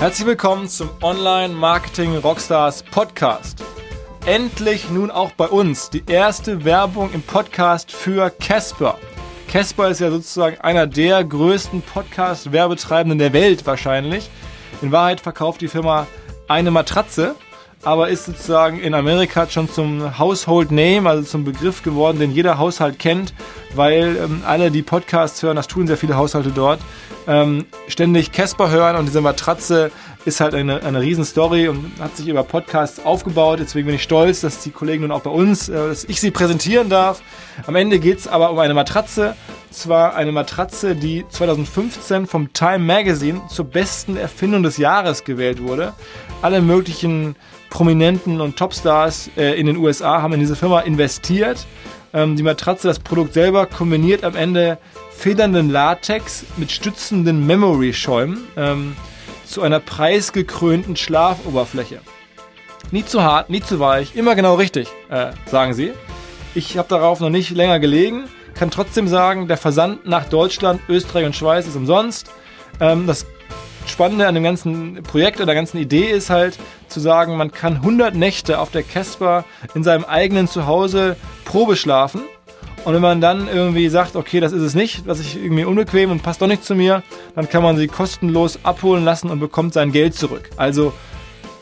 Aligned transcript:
Herzlich 0.00 0.26
willkommen 0.26 0.66
zum 0.66 0.88
Online 1.02 1.52
Marketing 1.52 2.16
Rockstars 2.16 2.82
Podcast. 2.84 3.62
Endlich 4.24 4.88
nun 4.88 5.10
auch 5.10 5.32
bei 5.32 5.46
uns 5.46 5.90
die 5.90 6.02
erste 6.06 6.64
Werbung 6.64 7.12
im 7.12 7.20
Podcast 7.20 7.92
für 7.92 8.30
Casper. 8.30 8.96
Casper 9.46 9.90
ist 9.90 10.00
ja 10.00 10.10
sozusagen 10.10 10.58
einer 10.62 10.86
der 10.86 11.22
größten 11.22 11.82
Podcast-Werbetreibenden 11.82 13.18
der 13.18 13.34
Welt 13.34 13.66
wahrscheinlich. 13.66 14.30
In 14.80 14.90
Wahrheit 14.90 15.20
verkauft 15.20 15.60
die 15.60 15.68
Firma 15.68 16.06
eine 16.48 16.70
Matratze, 16.70 17.34
aber 17.82 18.08
ist 18.08 18.26
sozusagen 18.26 18.78
in 18.78 18.94
Amerika 18.94 19.48
schon 19.48 19.68
zum 19.68 20.18
Household 20.18 20.70
Name, 20.70 21.08
also 21.08 21.22
zum 21.22 21.44
Begriff 21.44 21.82
geworden, 21.82 22.18
den 22.18 22.32
jeder 22.32 22.58
Haushalt 22.58 22.98
kennt, 22.98 23.32
weil 23.74 24.16
ähm, 24.16 24.42
alle, 24.46 24.70
die 24.70 24.82
Podcasts 24.82 25.42
hören, 25.42 25.56
das 25.56 25.66
tun 25.66 25.86
sehr 25.86 25.96
viele 25.96 26.16
Haushalte 26.16 26.50
dort, 26.50 26.80
ähm, 27.26 27.66
ständig 27.88 28.32
Casper 28.32 28.70
hören 28.70 28.96
und 28.96 29.06
diese 29.06 29.20
Matratze 29.20 29.90
ist 30.26 30.40
halt 30.40 30.54
eine, 30.54 30.82
eine 30.82 31.00
Riesenstory 31.00 31.68
und 31.68 31.92
hat 31.98 32.16
sich 32.16 32.28
über 32.28 32.42
Podcasts 32.44 33.04
aufgebaut. 33.04 33.60
Deswegen 33.60 33.86
bin 33.86 33.94
ich 33.94 34.02
stolz, 34.02 34.40
dass 34.40 34.62
die 34.62 34.70
Kollegen 34.70 35.02
nun 35.02 35.12
auch 35.12 35.22
bei 35.22 35.30
uns, 35.30 35.68
äh, 35.68 35.72
dass 35.72 36.04
ich 36.04 36.20
sie 36.20 36.30
präsentieren 36.30 36.90
darf. 36.90 37.22
Am 37.66 37.74
Ende 37.74 37.98
geht 37.98 38.18
es 38.18 38.28
aber 38.28 38.50
um 38.50 38.58
eine 38.58 38.74
Matratze. 38.74 39.34
Zwar 39.70 40.16
eine 40.16 40.32
Matratze, 40.32 40.96
die 40.96 41.24
2015 41.28 42.26
vom 42.26 42.52
Time 42.52 42.80
Magazine 42.80 43.40
zur 43.48 43.66
besten 43.66 44.16
Erfindung 44.16 44.64
des 44.64 44.76
Jahres 44.76 45.24
gewählt 45.24 45.62
wurde. 45.62 45.94
Alle 46.42 46.60
möglichen 46.60 47.36
Prominenten 47.70 48.40
und 48.40 48.56
Topstars 48.56 49.30
äh, 49.36 49.58
in 49.58 49.66
den 49.66 49.76
USA 49.76 50.20
haben 50.20 50.34
in 50.34 50.40
diese 50.40 50.56
Firma 50.56 50.80
investiert. 50.80 51.66
Ähm, 52.12 52.36
die 52.36 52.42
Matratze, 52.42 52.88
das 52.88 52.98
Produkt 52.98 53.32
selber, 53.32 53.66
kombiniert 53.66 54.24
am 54.24 54.34
Ende 54.34 54.78
federnden 55.10 55.70
Latex 55.70 56.44
mit 56.56 56.72
stützenden 56.72 57.46
Memory-Schäumen 57.46 58.44
ähm, 58.56 58.96
zu 59.46 59.62
einer 59.62 59.80
preisgekrönten 59.80 60.96
Schlafoberfläche. 60.96 62.00
Nie 62.90 63.04
zu 63.04 63.22
hart, 63.22 63.50
nie 63.50 63.60
zu 63.60 63.78
weich, 63.78 64.16
immer 64.16 64.34
genau 64.34 64.56
richtig, 64.56 64.88
äh, 65.10 65.32
sagen 65.46 65.74
sie. 65.74 65.92
Ich 66.54 66.76
habe 66.76 66.88
darauf 66.88 67.20
noch 67.20 67.30
nicht 67.30 67.50
länger 67.50 67.78
gelegen, 67.78 68.24
kann 68.54 68.70
trotzdem 68.70 69.06
sagen, 69.06 69.46
der 69.46 69.56
Versand 69.56 70.06
nach 70.06 70.24
Deutschland, 70.24 70.80
Österreich 70.88 71.26
und 71.26 71.36
Schweiz 71.36 71.68
ist 71.68 71.76
umsonst. 71.76 72.30
Ähm, 72.80 73.06
das 73.06 73.26
Spannende 73.90 74.26
an 74.26 74.34
dem 74.34 74.44
ganzen 74.44 75.02
Projekt, 75.02 75.40
an 75.40 75.46
der 75.46 75.54
ganzen 75.54 75.78
Idee 75.78 76.06
ist 76.06 76.30
halt 76.30 76.58
zu 76.88 77.00
sagen, 77.00 77.36
man 77.36 77.52
kann 77.52 77.76
100 77.76 78.14
Nächte 78.14 78.58
auf 78.58 78.70
der 78.70 78.82
Casper 78.82 79.44
in 79.74 79.84
seinem 79.84 80.04
eigenen 80.04 80.48
Zuhause 80.48 81.16
Probe 81.44 81.76
schlafen. 81.76 82.22
Und 82.84 82.94
wenn 82.94 83.02
man 83.02 83.20
dann 83.20 83.46
irgendwie 83.46 83.88
sagt, 83.90 84.16
okay, 84.16 84.40
das 84.40 84.52
ist 84.52 84.62
es 84.62 84.74
nicht, 84.74 85.06
das 85.06 85.20
ist 85.20 85.34
irgendwie 85.34 85.64
unbequem 85.64 86.10
und 86.10 86.22
passt 86.22 86.40
doch 86.40 86.46
nicht 86.46 86.64
zu 86.64 86.74
mir, 86.74 87.02
dann 87.34 87.48
kann 87.48 87.62
man 87.62 87.76
sie 87.76 87.88
kostenlos 87.88 88.58
abholen 88.62 89.04
lassen 89.04 89.28
und 89.28 89.38
bekommt 89.38 89.74
sein 89.74 89.92
Geld 89.92 90.14
zurück. 90.14 90.48
Also 90.56 90.94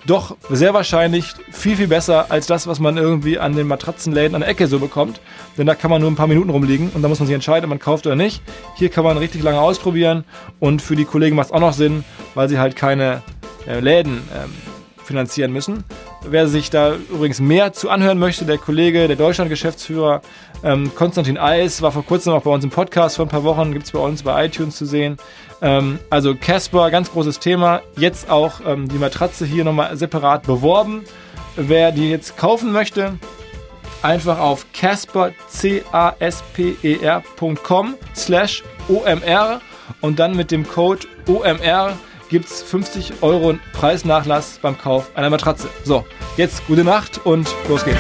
doch 0.09 0.37
sehr 0.51 0.75
wahrscheinlich 0.75 1.35
viel, 1.51 1.77
viel 1.77 1.89
besser 1.89 2.31
als 2.31 2.47
das, 2.47 2.67
was 2.67 2.81
man 2.81 2.97
irgendwie 2.97 3.39
an 3.39 3.55
den 3.55 3.67
Matratzenläden 3.67 4.35
an 4.35 4.41
der 4.41 4.51
Ecke 4.51 4.67
so 4.67 4.79
bekommt. 4.79 5.21
Denn 5.57 5.67
da 5.67 5.75
kann 5.75 5.91
man 5.91 6.01
nur 6.01 6.11
ein 6.11 6.17
paar 6.17 6.27
Minuten 6.27 6.51
rumliegen 6.51 6.91
und 6.95 7.03
da 7.03 7.09
muss 7.09 7.19
man 7.19 7.27
sich 7.27 7.35
entscheiden, 7.35 7.65
ob 7.65 7.71
man 7.71 7.79
kauft 7.79 8.07
oder 8.07 8.17
nicht. 8.17 8.43
Hier 8.77 8.89
kann 8.89 9.05
man 9.05 9.19
richtig 9.19 9.43
lange 9.43 9.61
ausprobieren 9.61 10.25
und 10.61 10.83
für 10.83 10.97
die 10.97 11.05
Kollegen 11.05 11.37
macht 11.37 11.49
es 11.49 11.53
auch 11.53 11.61
noch 11.61 11.73
Sinn, 11.75 12.05
weil 12.35 12.49
sie 12.49 12.59
halt 12.59 12.75
keine 12.75 13.23
äh, 13.67 13.81
Läden 13.81 14.23
ähm, 14.35 14.51
finanzieren 15.05 15.53
müssen. 15.53 15.85
Wer 16.23 16.49
sich 16.49 16.71
da 16.71 16.95
übrigens 16.95 17.41
mehr 17.41 17.73
zu 17.73 17.91
anhören 17.91 18.19
möchte, 18.19 18.45
der 18.45 18.59
Kollege, 18.59 19.07
der 19.07 19.17
Deutschland-Geschäftsführer 19.17 20.21
ähm, 20.65 20.93
Konstantin 20.95 21.39
Eis 21.39 21.81
war 21.83 21.93
vor 21.93 22.05
kurzem 22.05 22.33
auch 22.33 22.43
bei 22.43 22.51
uns 22.51 22.65
im 22.65 22.71
Podcast 22.71 23.17
vor 23.17 23.27
ein 23.27 23.29
paar 23.29 23.45
Wochen, 23.45 23.73
gibt 23.73 23.87
es 23.87 23.93
bei 23.93 24.01
uns 24.01 24.25
bei 24.25 24.47
iTunes 24.47 24.77
zu 24.77 24.85
sehen. 24.85 25.17
Ähm, 25.63 26.01
also 26.11 26.35
Casper, 26.35 26.91
ganz 26.91 27.13
großes 27.13 27.39
Thema. 27.39 27.83
Jetzt 27.97 28.29
auch 28.31 28.61
ähm, 28.67 28.89
die 28.89 28.99
Matratze 28.99 29.47
hier 29.47 29.63
nochmal 29.65 29.97
separat 29.97 30.43
beworben. 30.43 31.05
Wer 31.57 31.93
die 31.93 32.11
jetzt 32.11 32.37
kaufen 32.37 32.73
möchte, 32.73 33.15
einfach 34.03 34.39
auf 34.39 34.67
casper, 34.73 35.31
C-A-S-P-E-R.com 35.49 36.35
slash 38.15 38.65
OMR 38.89 39.61
und 40.01 40.19
dann 40.19 40.37
mit 40.37 40.51
dem 40.51 40.67
Code 40.67 41.07
OMR 41.27 41.97
gibt 42.29 42.47
es 42.47 42.63
50 42.63 43.23
Euro 43.23 43.55
Preisnachlass 43.73 44.59
beim 44.61 44.77
Kauf 44.77 45.11
einer 45.15 45.31
Matratze. 45.31 45.69
So, 45.85 46.05
jetzt 46.37 46.67
gute 46.67 46.85
Nacht 46.85 47.25
und 47.25 47.49
los 47.69 47.85
geht's. 47.85 47.99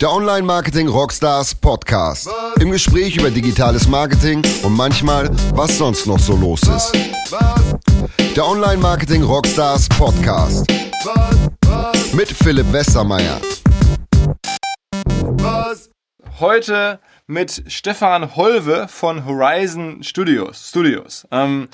Der 0.00 0.12
Online 0.12 0.42
Marketing 0.42 0.88
Rockstars 0.88 1.54
Podcast. 1.54 2.28
Im 2.60 2.70
Gespräch 2.70 3.16
über 3.16 3.30
digitales 3.30 3.88
Marketing 3.88 4.42
und 4.62 4.76
manchmal, 4.76 5.30
was 5.54 5.78
sonst 5.78 6.06
noch 6.06 6.18
so 6.18 6.36
los 6.36 6.60
ist. 6.62 6.92
Der 8.36 8.46
Online 8.46 8.76
Marketing 8.76 9.22
Rockstars 9.22 9.88
Podcast. 9.88 10.66
Mit 12.12 12.28
Philipp 12.28 12.70
Westermeier. 12.72 13.40
Heute 16.38 16.98
mit 17.26 17.62
Stefan 17.68 18.36
Holve 18.36 18.88
von 18.88 19.24
Horizon 19.24 20.02
Studios. 20.02 20.68
Studios. 20.68 21.26
Ähm, 21.30 21.68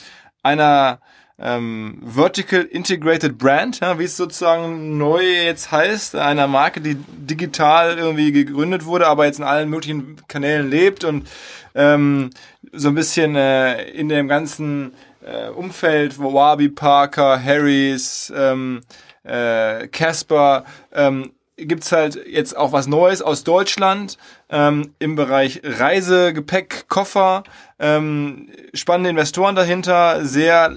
einer 0.45 1.01
ähm, 1.37 2.01
Vertical 2.05 2.63
Integrated 2.63 3.39
Brand, 3.39 3.81
ja, 3.81 3.99
wie 3.99 4.05
es 4.05 4.17
sozusagen 4.17 4.99
neu 4.99 5.25
jetzt 5.25 5.73
heißt, 5.73 6.15
einer 6.15 6.47
Marke, 6.47 6.81
die 6.81 6.95
digital 6.95 7.99
irgendwie 7.99 8.31
gegründet 8.31 8.85
wurde, 8.85 9.09
aber 9.09 9.27
jetzt 9.27 9.41
in 9.41 9.45
allen 9.45 9.69
möglichen 9.69 10.17
Kanälen 10.29 10.71
lebt 10.71 11.03
und 11.03 11.29
ähm, 11.75 12.31
so 12.73 12.91
ein 12.91 12.95
bisschen 12.95 13.35
äh, 13.35 13.83
in 13.91 14.09
dem 14.09 14.29
ganzen 14.29 14.95
äh, 15.27 15.49
Umfeld, 15.49 16.21
Wabi 16.21 16.69
Parker, 16.69 17.43
Harrys, 17.43 18.33
ähm, 18.37 18.83
äh, 19.25 19.89
Casper, 19.89 20.65
ähm, 20.93 21.33
gibt's 21.67 21.93
halt 21.93 22.19
jetzt 22.27 22.57
auch 22.57 22.73
was 22.73 22.87
Neues 22.87 23.23
aus 23.23 23.45
Deutschland 23.45 24.19
ähm, 24.51 24.95
im 24.99 25.17
Bereich 25.17 25.61
Reisegepäck, 25.65 26.89
Koffer, 26.89 27.45
ähm, 27.79 28.49
spannende 28.75 29.11
Investoren 29.11 29.55
dahinter, 29.55 30.25
sehr 30.25 30.75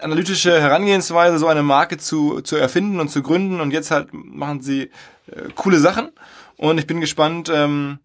analytische 0.00 0.60
Herangehensweise, 0.60 1.38
so 1.38 1.46
eine 1.46 1.62
Marke 1.62 1.98
zu, 1.98 2.40
zu 2.40 2.56
erfinden 2.56 3.00
und 3.00 3.08
zu 3.08 3.22
gründen 3.22 3.60
und 3.60 3.72
jetzt 3.72 3.90
halt 3.90 4.08
machen 4.12 4.60
sie 4.60 4.90
äh, 5.26 5.48
coole 5.54 5.78
Sachen 5.78 6.10
und 6.56 6.78
ich 6.78 6.86
bin 6.86 7.00
gespannt, 7.00 7.50
ähm, 7.52 7.98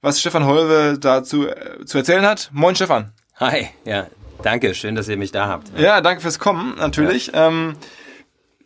was 0.00 0.20
Stefan 0.20 0.44
Holwe 0.44 0.98
dazu 0.98 1.48
äh, 1.48 1.84
zu 1.84 1.98
erzählen 1.98 2.26
hat. 2.26 2.50
Moin 2.52 2.74
Stefan. 2.74 3.12
Hi, 3.36 3.68
ja, 3.84 4.06
danke, 4.42 4.74
schön, 4.74 4.94
dass 4.94 5.08
ihr 5.08 5.16
mich 5.16 5.32
da 5.32 5.48
habt. 5.48 5.78
Ja, 5.78 6.00
danke 6.00 6.20
fürs 6.20 6.38
Kommen, 6.38 6.76
natürlich. 6.78 7.28
Ja. 7.28 7.48
Ähm, 7.48 7.76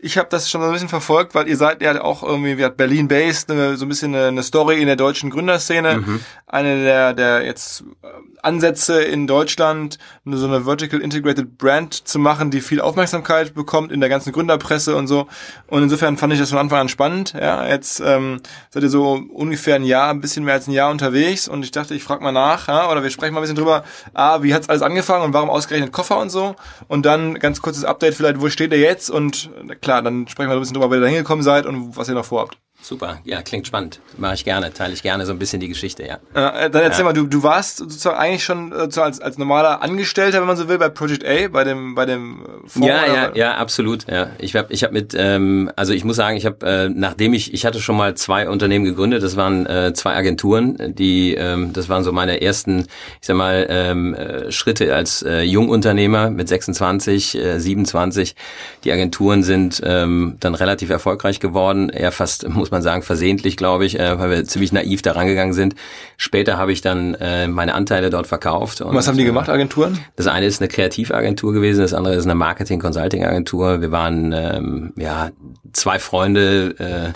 ich 0.01 0.17
habe 0.17 0.29
das 0.31 0.49
schon 0.49 0.61
so 0.61 0.69
ein 0.69 0.73
bisschen 0.73 0.89
verfolgt, 0.89 1.35
weil 1.35 1.49
ihr 1.49 1.57
seid 1.57 1.83
ja 1.83 2.01
auch 2.03 2.23
irgendwie 2.23 2.57
wie 2.57 2.69
Berlin-based, 2.69 3.49
ne, 3.49 3.77
so 3.77 3.85
ein 3.85 3.89
bisschen 3.89 4.15
eine, 4.15 4.29
eine, 4.29 4.43
Story 4.45 4.81
in 4.81 4.87
der 4.87 4.95
deutschen 4.95 5.29
Gründerszene. 5.29 5.99
Mhm. 5.99 6.21
Eine 6.47 6.85
der, 6.85 7.15
der 7.15 7.45
jetzt 7.45 7.83
äh, 8.03 8.07
Ansätze 8.43 9.03
in 9.03 9.27
Deutschland, 9.27 9.99
so 10.25 10.47
eine 10.47 10.63
Vertical 10.63 11.01
Integrated 11.01 11.59
Brand 11.59 11.95
zu 11.95 12.21
machen, 12.21 12.53
die 12.53 12.61
viel 12.61 12.81
Aufmerksamkeit 12.81 13.55
bekommt 13.55 13.91
in 13.91 13.99
der 13.99 14.09
ganzen 14.09 14.33
Gründerpresse 14.33 14.95
und 14.95 15.09
so. 15.09 15.27
Und 15.67 15.83
insofern 15.83 16.17
fand 16.17 16.33
ich 16.33 16.39
das 16.39 16.51
von 16.51 16.59
Anfang 16.59 16.79
an 16.79 16.89
spannend. 16.89 17.35
Ja, 17.39 17.67
jetzt 17.67 18.01
ähm, 18.01 18.41
seid 18.71 18.85
ihr 18.85 18.91
so 18.91 19.21
ungefähr 19.31 19.75
ein 19.75 19.85
Jahr, 19.85 20.11
ein 20.11 20.21
bisschen 20.21 20.45
mehr 20.45 20.55
als 20.55 20.69
ein 20.69 20.73
Jahr 20.73 20.91
unterwegs 20.91 21.49
und 21.49 21.65
ich 21.65 21.73
dachte, 21.73 21.97
ich 21.97 22.05
frage 22.05 22.23
mal 22.23 22.31
nach, 22.31 22.69
ja, 22.69 22.89
oder 22.89 23.03
wir 23.03 23.11
sprechen 23.11 23.35
mal 23.35 23.41
ein 23.41 23.43
bisschen 23.43 23.57
drüber, 23.57 23.85
ah, 24.15 24.43
wie 24.43 24.55
hat's 24.55 24.69
alles 24.69 24.83
angefangen 24.83 25.25
und 25.25 25.33
warum 25.33 25.51
ausgerechnet 25.51 25.93
Koffer 25.93 26.19
und 26.19 26.31
so. 26.31 26.55
Und 26.87 27.05
dann 27.05 27.35
ganz 27.41 27.61
kurzes 27.61 27.85
Update 27.85 28.15
vielleicht, 28.15 28.41
wo 28.41 28.49
steht 28.49 28.73
ihr 28.73 28.79
jetzt 28.79 29.11
und 29.11 29.51
klar, 29.89 30.03
dann 30.03 30.29
sprechen 30.29 30.51
wir 30.51 30.55
ein 30.55 30.61
bisschen 30.61 30.75
drüber, 30.75 30.91
wie 30.91 30.97
ihr 30.97 31.01
da 31.01 31.07
hingekommen 31.07 31.43
seid 31.43 31.65
und 31.65 31.97
was 31.97 32.09
ihr 32.09 32.15
noch 32.15 32.27
vorhabt. 32.27 32.59
Super, 32.81 33.19
ja, 33.25 33.43
klingt 33.43 33.67
spannend. 33.67 34.01
Mache 34.19 34.35
ich 34.35 34.45
gerne, 34.45 34.73
teile 34.73 34.95
ich 34.95 35.03
gerne 35.03 35.27
so 35.27 35.33
ein 35.33 35.39
bisschen 35.39 35.59
die 35.59 35.69
Geschichte, 35.69 36.05
ja. 36.07 36.15
Äh, 36.33 36.71
dann 36.71 36.83
erzähl 36.83 37.01
ja. 37.01 37.05
mal, 37.07 37.13
du, 37.13 37.27
du 37.27 37.43
warst 37.43 37.79
sozusagen 37.79 38.17
eigentlich 38.17 38.45
schon 38.45 38.71
äh, 38.73 38.89
so 38.91 39.03
als, 39.03 39.21
als 39.21 39.37
normaler 39.37 39.83
Angestellter, 39.83 40.41
wenn 40.41 40.47
man 40.47 40.57
so 40.57 40.69
will, 40.69 40.79
bei 40.79 40.89
Project 40.89 41.27
A, 41.27 41.49
bei 41.49 41.65
dem, 41.65 41.97
bei 41.97 42.07
dem 42.07 42.41
äh, 42.41 42.69
Fonds. 42.69 42.89
Ja, 42.89 43.07
ja, 43.07 43.35
ja, 43.35 43.57
absolut. 43.57 44.07
Ja. 44.09 44.31
Ich 44.39 44.55
habe 44.55 44.73
ich 44.73 44.85
hab 44.85 44.93
mit, 44.93 45.15
ähm, 45.19 45.73
also 45.75 45.93
ich 45.93 46.05
muss 46.05 46.17
sagen, 46.17 46.37
ich 46.37 46.47
habe, 46.47 46.65
äh, 46.65 46.89
nachdem 46.89 47.35
ich, 47.35 47.53
ich 47.53 47.67
hatte 47.67 47.81
schon 47.81 47.97
mal 47.97 48.15
zwei 48.15 48.49
Unternehmen 48.49 48.85
gegründet, 48.85 49.25
das 49.25 49.37
waren 49.37 49.67
äh, 49.67 49.93
zwei 49.93 50.15
Agenturen, 50.15 50.95
die, 50.95 51.35
ähm, 51.35 51.73
das 51.73 51.89
waren 51.89 52.05
so 52.05 52.13
meine 52.13 52.41
ersten, 52.41 52.87
ich 53.21 53.27
sag 53.27 53.37
mal, 53.37 53.67
ähm, 53.69 54.15
äh, 54.15 54.53
Schritte 54.53 54.95
als 54.95 55.23
äh, 55.23 55.43
Jungunternehmer 55.43 56.31
mit 56.31 56.49
26, 56.49 57.37
äh, 57.37 57.59
27. 57.59 58.37
Die 58.85 58.93
Agenturen 58.93 59.43
sind 59.43 59.83
ähm, 59.85 60.37
dann 60.39 60.55
relativ 60.55 60.91
erfolgreich 60.91 61.41
geworden, 61.41 61.89
eher 61.89 62.13
fast, 62.13 62.49
muss 62.68 62.68
man 62.71 62.79
man 62.79 62.83
sagen, 62.83 63.03
versehentlich, 63.03 63.57
glaube 63.57 63.85
ich, 63.85 63.99
äh, 63.99 64.19
weil 64.19 64.31
wir 64.31 64.45
ziemlich 64.45 64.73
naiv 64.73 65.03
da 65.03 65.13
rangegangen 65.13 65.53
sind. 65.53 65.75
Später 66.17 66.57
habe 66.57 66.73
ich 66.73 66.81
dann 66.81 67.15
äh, 67.15 67.49
meine 67.49 67.75
Anteile 67.75 68.11
dort 68.11 68.27
verkauft. 68.27 68.81
Und, 68.81 68.95
Was 68.95 69.09
haben 69.09 69.19
die 69.19 69.25
gemacht, 69.25 69.49
Agenturen? 69.49 69.99
Das 70.17 70.27
eine 70.27 70.47
ist 70.47 70.61
eine 70.61 70.69
Kreativagentur 70.69 71.53
gewesen, 71.53 71.81
das 71.81 71.95
andere 71.95 72.15
ist 72.15 72.25
eine 72.25 72.35
Marketing-Consulting-Agentur. 72.35 73.81
Wir 73.81 73.91
waren 73.91 74.33
ähm, 74.33 74.93
ja 74.97 75.31
zwei 75.73 75.99
Freunde, 75.99 76.75
äh, 76.79 77.13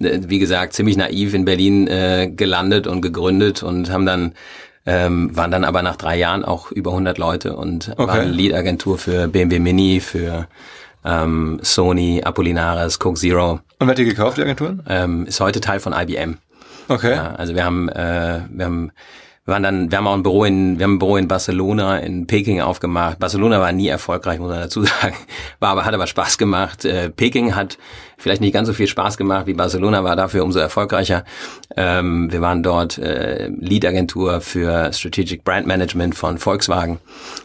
wie 0.00 0.40
gesagt, 0.40 0.72
ziemlich 0.72 0.96
naiv 0.96 1.32
in 1.32 1.44
Berlin 1.44 1.86
äh, 1.86 2.28
gelandet 2.34 2.88
und 2.88 3.00
gegründet 3.00 3.62
und 3.62 3.90
haben 3.90 4.04
dann 4.04 4.32
ähm, 4.88 5.36
waren 5.36 5.50
dann 5.50 5.64
aber 5.64 5.82
nach 5.82 5.96
drei 5.96 6.16
Jahren 6.16 6.44
auch 6.44 6.70
über 6.70 6.92
100 6.92 7.18
Leute 7.18 7.56
und 7.56 7.92
okay. 7.96 8.06
waren 8.06 8.32
Lead-Agentur 8.32 8.98
für 8.98 9.26
BMW 9.26 9.58
Mini, 9.58 9.98
für 9.98 10.46
ähm, 11.06 11.58
Sony, 11.62 12.22
Apollinaris, 12.22 12.98
Coke 12.98 13.18
Zero. 13.18 13.52
Und 13.52 13.60
wer 13.80 13.88
hat 13.88 13.98
die 13.98 14.04
gekauft, 14.04 14.36
die 14.36 14.42
Agenturen? 14.42 14.82
Ähm, 14.88 15.26
ist 15.26 15.40
heute 15.40 15.60
Teil 15.60 15.80
von 15.80 15.92
IBM. 15.92 16.38
Okay. 16.88 17.14
Ja, 17.14 17.34
also 17.34 17.54
wir 17.54 17.64
haben, 17.64 17.88
äh, 17.88 18.40
wir 18.50 18.64
haben 18.64 18.92
wir 19.46 19.52
waren 19.52 19.62
dann, 19.62 19.92
wir 19.92 19.98
haben 19.98 20.08
auch 20.08 20.14
ein 20.14 20.24
Büro 20.24 20.44
in, 20.44 20.78
wir 20.80 20.84
haben 20.84 20.94
ein 20.94 20.98
Büro 20.98 21.16
in 21.16 21.28
Barcelona, 21.28 21.98
in 21.98 22.26
Peking 22.26 22.60
aufgemacht. 22.60 23.20
Barcelona 23.20 23.60
war 23.60 23.70
nie 23.70 23.86
erfolgreich, 23.86 24.40
muss 24.40 24.50
man 24.50 24.58
dazu 24.58 24.82
sagen. 25.00 25.14
War 25.60 25.70
aber, 25.70 25.84
hat 25.84 25.94
aber 25.94 26.08
Spaß 26.08 26.36
gemacht. 26.36 26.84
Äh, 26.84 27.10
Peking 27.10 27.54
hat 27.54 27.78
vielleicht 28.18 28.40
nicht 28.40 28.52
ganz 28.52 28.66
so 28.66 28.74
viel 28.74 28.88
Spaß 28.88 29.16
gemacht 29.16 29.46
wie 29.46 29.54
Barcelona, 29.54 30.02
war 30.02 30.16
dafür 30.16 30.42
umso 30.42 30.58
erfolgreicher. 30.58 31.24
Ähm, 31.76 32.32
wir 32.32 32.40
waren 32.40 32.64
dort 32.64 32.98
äh, 32.98 33.46
Lead-Agentur 33.46 34.40
für 34.40 34.92
Strategic 34.92 35.44
Brand 35.44 35.68
Management 35.68 36.16
von 36.16 36.38
Volkswagen. 36.38 36.98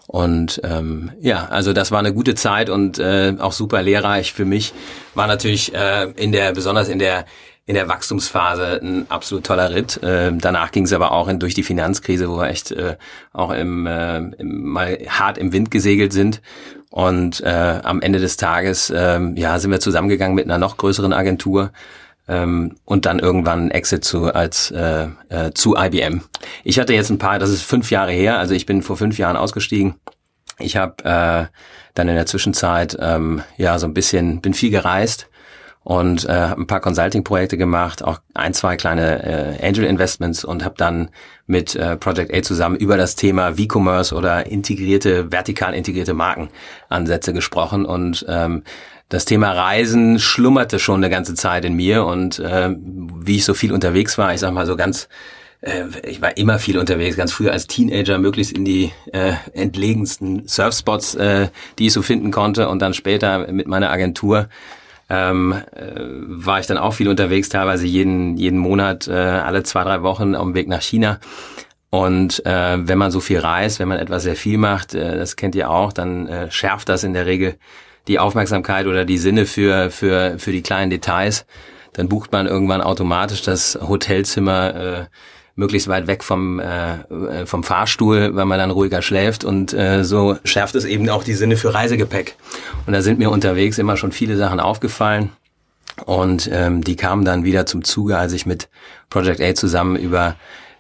Und 0.08 0.60
ähm, 0.64 1.12
ja, 1.22 1.50
also 1.52 1.72
das 1.72 1.92
war 1.92 2.00
eine 2.00 2.16
gute 2.16 2.34
Zeit 2.34 2.72
und 2.72 2.98
äh, 2.98 3.36
auch 3.38 3.54
super 3.54 3.84
lehrreich 3.84 4.34
für 4.34 4.46
mich. 4.46 4.74
War 5.14 5.28
natürlich 5.28 5.76
äh, 5.76 6.10
in 6.16 6.32
der, 6.32 6.52
besonders 6.54 6.90
in 6.90 6.98
der 6.98 7.26
in 7.66 7.76
der 7.76 7.88
Wachstumsphase 7.88 8.80
ein 8.82 9.06
absolut 9.10 9.46
toller 9.46 9.72
Ritt. 9.72 10.02
Äh, 10.04 10.32
danach 10.36 10.72
ging 10.72 10.86
es 10.86 10.94
aber 10.94 11.12
auch 11.12 11.28
in, 11.28 11.40
durch 11.40 11.54
die 11.54 11.64
Finanzkrise, 11.64 12.30
wo 12.30 12.38
wir 12.38 12.50
echt 12.50 12.72
äh, 12.72 12.98
auch 13.34 13.52
im, 13.52 13.86
äh, 13.86 14.18
im, 14.18 14.66
mal 14.66 14.98
hart 15.08 15.38
im 15.38 15.54
Wind 15.54 15.72
gesegelt 15.72 16.12
sind. 16.12 16.42
Und 16.90 17.42
äh, 17.42 17.80
am 17.84 18.02
Ende 18.02 18.20
des 18.20 18.36
Tages 18.36 18.90
äh, 18.90 19.20
ja, 19.36 19.60
sind 19.60 19.72
wir 19.72 19.80
zusammengegangen 19.80 20.36
mit 20.36 20.46
einer 20.46 20.58
noch 20.58 20.78
größeren 20.78 21.14
Agentur 21.14 21.72
ähm, 22.28 22.76
und 22.84 23.06
dann 23.06 23.20
irgendwann 23.20 23.72
Exit 23.72 24.04
zu 24.04 24.34
als 24.34 24.72
äh, 24.72 25.08
äh, 25.30 25.52
zu 25.54 25.76
IBM. 25.78 26.22
Ich 26.64 26.80
hatte 26.80 26.94
jetzt 26.94 27.10
ein 27.10 27.20
paar, 27.20 27.40
das 27.40 27.50
ist 27.52 27.64
fünf 27.64 27.92
Jahre 27.92 28.12
her, 28.12 28.40
also 28.40 28.54
ich 28.54 28.66
bin 28.66 28.82
vor 28.82 28.98
fünf 28.98 29.18
Jahren 29.18 29.38
ausgestiegen. 29.38 29.96
Ich 30.60 30.78
habe 30.78 31.04
äh, 31.04 31.46
dann 31.94 32.08
in 32.08 32.16
der 32.16 32.26
Zwischenzeit 32.26 32.98
ähm, 33.00 33.44
ja 33.58 33.80
so 33.80 33.88
ein 33.88 33.94
bisschen, 33.94 34.42
bin 34.42 34.54
viel 34.54 34.72
gereist 34.72 35.28
und 35.84 36.26
äh, 36.26 36.34
habe 36.34 36.62
ein 36.62 36.68
paar 36.68 36.80
Consulting-Projekte 36.80 37.58
gemacht, 37.58 38.04
auch 38.04 38.20
ein, 38.34 38.54
zwei 38.54 38.76
kleine 38.78 39.58
äh, 39.60 39.68
Angel-Investments 39.68 40.46
und 40.46 40.64
habe 40.64 40.76
dann 40.78 41.10
mit 41.48 41.76
äh, 41.76 41.98
Project 41.98 42.34
A 42.34 42.42
zusammen 42.44 42.76
über 42.76 42.98
das 42.98 43.16
Thema 43.16 43.56
V-Commerce 43.56 44.14
oder 44.14 44.46
integrierte, 44.46 45.32
vertikal 45.32 45.74
integrierte 45.74 46.14
Markenansätze 46.14 47.34
gesprochen 47.34 47.86
und 47.86 48.26
ähm, 48.30 48.64
das 49.10 49.26
Thema 49.26 49.52
Reisen 49.52 50.20
schlummerte 50.20 50.80
schon 50.80 50.98
eine 50.98 51.10
ganze 51.10 51.34
Zeit 51.34 51.66
in 51.66 51.74
mir 51.74 52.06
und 52.06 52.40
äh, 52.40 52.70
wie 52.78 53.38
ich 53.38 53.46
so 53.46 53.54
viel 53.54 53.74
unterwegs 53.74 54.18
war, 54.18 54.34
ich 54.34 54.40
sag 54.40 54.54
mal 54.54 54.66
so 54.66 54.76
ganz 54.76 55.10
äh, 55.62 55.86
ich 56.04 56.22
war 56.22 56.38
immer 56.38 56.60
viel 56.60 56.78
unterwegs, 56.78 57.18
ganz 57.18 57.32
früh 57.32 57.50
als 57.50 57.68
Teenager, 57.68 58.20
möglichst 58.20 58.54
in 58.54 58.66
die 58.66 58.92
äh, 59.12 59.34
entlegensten 59.54 60.48
Surfspots, 60.48 61.16
äh, 61.16 61.50
die 61.80 61.88
ich 61.88 61.94
so 61.94 62.02
finden 62.02 62.32
konnte 62.32 62.70
und 62.70 62.82
dann 62.82 62.94
später 62.94 63.52
mit 63.52 63.68
meiner 63.68 63.90
Agentur 63.90 64.48
ähm, 65.12 65.54
äh, 65.76 65.92
war 65.98 66.62
ich 66.62 66.68
dann 66.68 66.78
auch 66.78 66.94
viel 66.94 67.10
unterwegs, 67.10 67.50
teilweise 67.50 67.86
jeden, 67.86 68.38
jeden 68.38 68.58
Monat, 68.58 69.10
äh, 69.10 69.12
alle 69.12 69.62
zwei, 69.64 69.84
drei 69.84 70.04
Wochen 70.04 70.36
auf 70.36 70.46
dem 70.46 70.56
Weg 70.56 70.70
nach 70.70 70.82
China. 70.82 71.20
Und 71.90 72.46
äh, 72.46 72.78
wenn 72.88 72.98
man 72.98 73.12
so 73.12 73.20
viel 73.20 73.40
reist, 73.40 73.80
wenn 73.80 73.90
man 73.90 74.00
etwas 74.00 74.24
sehr 74.24 74.38
viel 74.38 74.58
macht, 74.58 74.96
äh, 74.96 75.18
das 75.18 75.36
kennt 75.36 75.54
ihr 75.56 75.70
auch, 75.70 75.92
dann 75.92 76.28
äh, 76.28 76.50
schärft 76.50 76.88
das 76.88 77.04
in 77.04 77.14
der 77.14 77.26
Regel 77.26 77.56
die 78.08 78.20
Aufmerksamkeit 78.20 78.88
oder 78.88 79.04
die 79.04 79.18
Sinne 79.18 79.46
für, 79.46 79.92
für, 79.92 80.40
für 80.40 80.54
die 80.54 80.62
kleinen 80.62 80.90
Details. 80.90 81.46
Dann 81.92 82.08
bucht 82.08 82.32
man 82.32 82.48
irgendwann 82.48 82.80
automatisch 82.80 83.42
das 83.42 83.78
Hotelzimmer 83.86 84.76
äh, 84.76 85.06
möglichst 85.56 85.88
weit 85.88 86.08
weg 86.08 86.24
vom, 86.24 86.60
äh, 86.60 86.94
äh, 86.94 87.46
vom 87.46 87.64
Fahrstuhl, 87.64 88.36
weil 88.36 88.46
man 88.46 88.60
dann 88.60 88.72
ruhiger 88.72 89.02
schläft 89.02 89.44
und 89.44 89.74
äh, 89.74 90.04
so 90.04 90.38
schärft 90.44 90.76
es 90.76 90.86
eben 90.86 91.10
auch 91.10 91.24
die 91.24 91.34
Sinne 91.34 91.58
für 91.58 91.74
Reisegepäck. 91.74 92.36
Und 92.86 92.94
da 92.94 93.02
sind 93.02 93.20
mir 93.20 93.30
unterwegs 93.30 93.78
immer 93.78 93.98
schon 93.98 94.12
viele 94.12 94.38
Sachen 94.38 94.60
aufgefallen 94.60 95.30
und 96.06 96.50
ähm, 96.52 96.84
die 96.84 96.96
kamen 96.96 97.26
dann 97.26 97.44
wieder 97.44 97.66
zum 97.66 97.84
Zuge, 97.84 98.18
als 98.18 98.34
ich 98.34 98.46
mit 98.46 98.70
Project 99.10 99.42
A 99.42 99.54
zusammen 99.54 99.96
über 99.96 100.36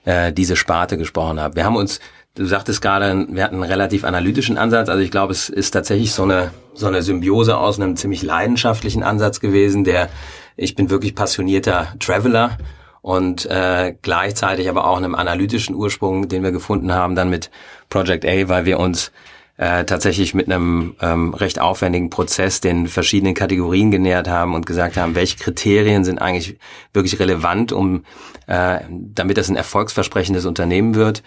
äh, 0.05 0.31
diese 0.31 0.55
Sparte 0.55 0.97
gesprochen 0.97 1.39
habe. 1.39 1.55
Wir 1.55 1.65
haben 1.65 1.75
uns 1.75 1.99
Du 2.33 2.45
sagtest 2.45 2.81
gerade, 2.81 3.27
wir 3.29 3.43
hatten 3.43 3.55
einen 3.55 3.69
relativ 3.69 4.05
analytischen 4.05 4.57
Ansatz. 4.57 4.87
Also 4.87 5.03
ich 5.03 5.11
glaube, 5.11 5.33
es 5.33 5.49
ist 5.49 5.71
tatsächlich 5.71 6.13
so 6.13 6.23
eine, 6.23 6.51
so 6.73 6.87
eine 6.87 7.01
Symbiose 7.01 7.57
aus 7.57 7.77
einem 7.77 7.97
ziemlich 7.97 8.23
leidenschaftlichen 8.23 9.03
Ansatz 9.03 9.41
gewesen, 9.41 9.83
der, 9.83 10.07
ich 10.55 10.75
bin 10.75 10.89
wirklich 10.89 11.13
passionierter 11.13 11.93
Traveler 11.99 12.57
und 13.01 13.45
äh, 13.45 13.95
gleichzeitig 14.01 14.69
aber 14.69 14.85
auch 14.85 14.97
einem 14.97 15.15
analytischen 15.15 15.75
Ursprung, 15.75 16.27
den 16.27 16.43
wir 16.43 16.51
gefunden 16.51 16.93
haben 16.93 17.15
dann 17.15 17.29
mit 17.29 17.49
Project 17.89 18.25
A, 18.25 18.47
weil 18.47 18.65
wir 18.65 18.79
uns 18.79 19.11
äh, 19.61 19.85
tatsächlich 19.85 20.33
mit 20.33 20.51
einem 20.51 20.95
ähm, 21.01 21.35
recht 21.35 21.61
aufwendigen 21.61 22.09
Prozess 22.09 22.61
den 22.61 22.87
verschiedenen 22.87 23.35
Kategorien 23.35 23.91
genähert 23.91 24.27
haben 24.27 24.55
und 24.55 24.65
gesagt 24.65 24.97
haben, 24.97 25.13
welche 25.13 25.37
Kriterien 25.37 26.03
sind 26.03 26.19
eigentlich 26.19 26.57
wirklich 26.93 27.19
relevant, 27.19 27.71
um 27.71 28.03
äh, 28.47 28.79
damit 28.89 29.37
das 29.37 29.49
ein 29.49 29.55
erfolgsversprechendes 29.55 30.45
Unternehmen 30.45 30.95
wird. 30.95 31.21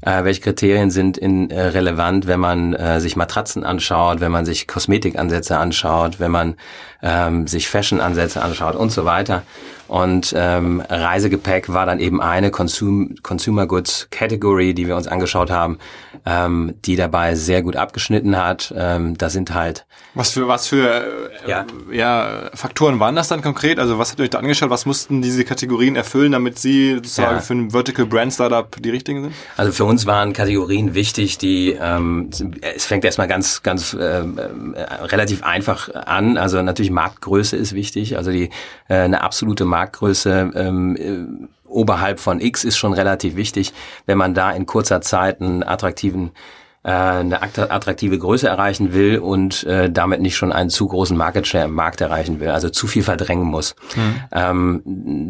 Äh, 0.00 0.24
welche 0.24 0.40
Kriterien 0.40 0.90
sind 0.90 1.16
in, 1.16 1.50
äh, 1.50 1.60
relevant, 1.60 2.26
wenn 2.26 2.40
man 2.40 2.74
äh, 2.74 3.00
sich 3.00 3.14
Matratzen 3.14 3.62
anschaut, 3.62 4.20
wenn 4.20 4.32
man 4.32 4.44
sich 4.44 4.66
Kosmetikansätze 4.66 5.56
anschaut, 5.56 6.18
wenn 6.18 6.32
man 6.32 6.56
ähm, 7.02 7.46
sich 7.46 7.68
Fashion-Ansätze 7.68 8.42
anschaut 8.42 8.74
und 8.74 8.90
so 8.90 9.04
weiter. 9.04 9.44
Und 9.88 10.34
ähm, 10.36 10.82
Reisegepäck 10.88 11.72
war 11.72 11.86
dann 11.86 12.00
eben 12.00 12.20
eine 12.20 12.50
Consum 12.50 13.14
Consumer 13.22 13.66
Goods 13.66 14.08
Category, 14.10 14.74
die 14.74 14.86
wir 14.86 14.96
uns 14.96 15.06
angeschaut 15.06 15.50
haben, 15.50 15.78
ähm, 16.24 16.74
die 16.84 16.96
dabei 16.96 17.34
sehr 17.34 17.62
gut 17.62 17.76
abgeschnitten 17.76 18.36
hat. 18.36 18.74
Ähm, 18.76 19.16
da 19.16 19.30
sind 19.30 19.54
halt 19.54 19.86
was 20.14 20.30
für 20.30 20.48
was 20.48 20.66
für 20.66 20.88
äh, 21.44 21.50
ja. 21.50 21.66
ja. 21.92 22.50
Faktoren 22.54 22.98
waren 23.00 23.14
das 23.14 23.28
dann 23.28 23.42
konkret? 23.42 23.78
Also 23.78 23.98
was 23.98 24.10
habt 24.10 24.20
ihr 24.20 24.24
euch 24.24 24.30
da 24.30 24.38
angeschaut? 24.38 24.70
Was 24.70 24.86
mussten 24.86 25.20
diese 25.20 25.44
Kategorien 25.44 25.94
erfüllen, 25.94 26.32
damit 26.32 26.58
sie 26.58 26.94
sozusagen 26.94 27.36
ja. 27.36 27.42
für 27.42 27.54
ein 27.54 27.70
Vertical 27.70 28.06
Brand 28.06 28.32
Startup 28.32 28.74
die 28.80 28.90
richtigen 28.90 29.24
sind? 29.24 29.34
Also 29.58 29.72
für 29.72 29.84
uns 29.84 30.06
waren 30.06 30.32
Kategorien 30.32 30.94
wichtig, 30.94 31.36
die 31.36 31.76
ähm, 31.78 32.30
es 32.74 32.86
fängt 32.86 33.04
erstmal 33.04 33.28
ganz 33.28 33.62
ganz 33.62 33.92
äh, 33.92 34.20
äh, 34.20 34.24
relativ 35.02 35.42
einfach 35.42 35.94
an. 35.94 36.38
Also 36.38 36.62
natürlich 36.62 36.90
Marktgröße 36.90 37.56
ist 37.56 37.74
wichtig. 37.74 38.16
Also 38.16 38.32
die 38.32 38.50
äh, 38.88 38.94
eine 38.94 39.22
absolute 39.22 39.64
Marktgröße 39.64 39.75
ähm, 40.54 40.96
äh, 40.96 41.68
oberhalb 41.68 42.20
von 42.20 42.40
X 42.40 42.64
ist 42.64 42.76
schon 42.76 42.92
relativ 42.92 43.36
wichtig, 43.36 43.72
wenn 44.06 44.18
man 44.18 44.34
da 44.34 44.50
in 44.50 44.66
kurzer 44.66 45.00
Zeit 45.00 45.40
einen 45.40 45.62
attraktiven 45.62 46.32
äh, 46.86 46.90
eine 46.90 47.42
attraktive 47.42 48.16
Größe 48.16 48.46
erreichen 48.46 48.94
will 48.94 49.18
und 49.18 49.64
äh, 49.64 49.90
damit 49.90 50.20
nicht 50.20 50.36
schon 50.36 50.52
einen 50.52 50.70
zu 50.70 50.86
großen 50.86 51.16
Market 51.16 51.44
Share 51.44 51.64
im 51.64 51.74
Markt 51.74 52.00
erreichen 52.00 52.38
will, 52.38 52.50
also 52.50 52.70
zu 52.70 52.86
viel 52.86 53.02
verdrängen 53.02 53.46
muss. 53.46 53.74
Mhm. 53.96 54.20
Ähm, 54.30 54.82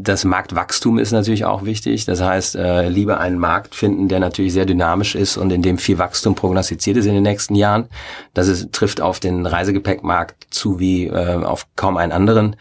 das 0.03 0.27
Marktwachstum 0.27 0.99
ist 0.99 1.13
natürlich 1.13 1.47
auch 1.47 1.65
wichtig. 1.65 2.05
Das 2.05 2.21
heißt, 2.21 2.57
äh, 2.57 2.91
lieber 2.91 3.21
einen 3.21 3.39
Markt 3.39 3.75
finden, 3.75 4.09
der 4.09 4.21
natürlich 4.21 4.53
sehr 4.53 4.67
dynamisch 4.67 5.15
ist 5.15 5.39
und 5.39 5.51
in 5.51 5.63
dem 5.63 5.79
viel 5.79 5.97
Wachstum 5.97 6.35
prognostiziert 6.35 6.99
ist 6.99 7.07
in 7.07 7.15
den 7.15 7.23
nächsten 7.23 7.55
Jahren. 7.55 7.89
Das 8.35 8.49
ist, 8.49 8.73
trifft 8.73 9.01
auf 9.01 9.19
den 9.19 9.47
Reisegepäckmarkt 9.47 10.49
zu 10.51 10.79
wie 10.79 11.07
äh, 11.07 11.43
auf 11.43 11.67
kaum 11.75 11.97
einen 11.97 12.13
anderen. 12.13 12.57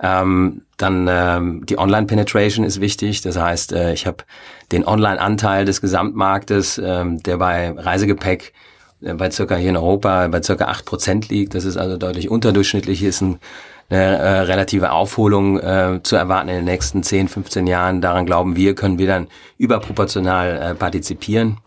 Ähm, 0.00 0.62
dann 0.76 1.08
ähm, 1.10 1.66
die 1.66 1.78
Online-Penetration 1.78 2.64
ist 2.64 2.80
wichtig. 2.80 3.20
Das 3.22 3.38
heißt, 3.38 3.72
äh, 3.72 3.92
ich 3.92 4.06
habe 4.06 4.18
den 4.70 4.86
Online-Anteil 4.86 5.64
des 5.64 5.80
Gesamtmarktes, 5.80 6.78
ähm, 6.78 7.22
der 7.22 7.38
bei 7.38 7.72
Reisegepäck 7.76 8.52
äh, 9.02 9.14
bei 9.14 9.30
circa 9.30 9.56
hier 9.56 9.70
in 9.70 9.76
Europa 9.76 10.28
bei 10.28 10.42
circa 10.42 10.66
acht 10.66 10.84
Prozent 10.84 11.28
liegt. 11.28 11.54
Das 11.54 11.64
ist 11.64 11.76
also 11.76 11.96
deutlich 11.96 12.30
unterdurchschnittlich. 12.30 13.02
Ist 13.02 13.22
ein, 13.22 13.40
eine 13.90 14.18
äh, 14.18 14.40
relative 14.40 14.92
Aufholung 14.92 15.58
äh, 15.58 16.00
zu 16.02 16.14
erwarten 16.14 16.48
in 16.48 16.56
den 16.56 16.64
nächsten 16.64 17.02
10, 17.02 17.28
15 17.28 17.66
Jahren. 17.66 18.00
Daran 18.00 18.26
glauben 18.26 18.54
wir, 18.54 18.74
können 18.74 18.98
wir 18.98 19.08
dann 19.08 19.26
überproportional 19.56 20.56
äh, 20.56 20.74
partizipieren. 20.74 21.58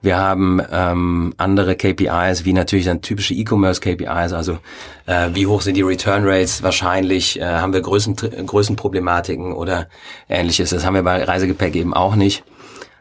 Wir 0.00 0.16
haben 0.16 0.60
ähm, 0.70 1.34
andere 1.38 1.74
KPIs, 1.74 2.44
wie 2.44 2.52
natürlich 2.52 2.84
dann 2.84 3.02
typische 3.02 3.34
E-Commerce-KPIs, 3.34 4.32
also 4.32 4.58
äh, 5.06 5.30
wie 5.34 5.46
hoch 5.46 5.60
sind 5.60 5.76
die 5.76 5.82
Return 5.82 6.22
Rates 6.24 6.62
wahrscheinlich, 6.62 7.40
äh, 7.40 7.44
haben 7.44 7.72
wir 7.72 7.80
Größen, 7.80 8.14
Größenproblematiken 8.14 9.52
oder 9.52 9.88
ähnliches. 10.28 10.70
Das 10.70 10.86
haben 10.86 10.94
wir 10.94 11.02
bei 11.02 11.24
Reisegepäck 11.24 11.74
eben 11.74 11.94
auch 11.94 12.14
nicht. 12.14 12.44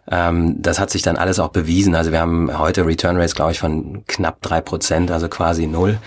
Ähm, 0.09 0.55
das 0.61 0.79
hat 0.79 0.89
sich 0.89 1.01
dann 1.01 1.17
alles 1.17 1.39
auch 1.39 1.49
bewiesen. 1.49 1.93
Also 1.93 2.11
wir 2.11 2.19
haben 2.19 2.57
heute 2.57 2.85
Return 2.85 3.17
Rates, 3.17 3.35
glaube 3.35 3.51
ich, 3.51 3.59
von 3.59 4.03
knapp 4.07 4.41
drei 4.41 4.61
Prozent, 4.61 5.11
also 5.11 5.27
quasi 5.27 5.67
null. 5.67 5.99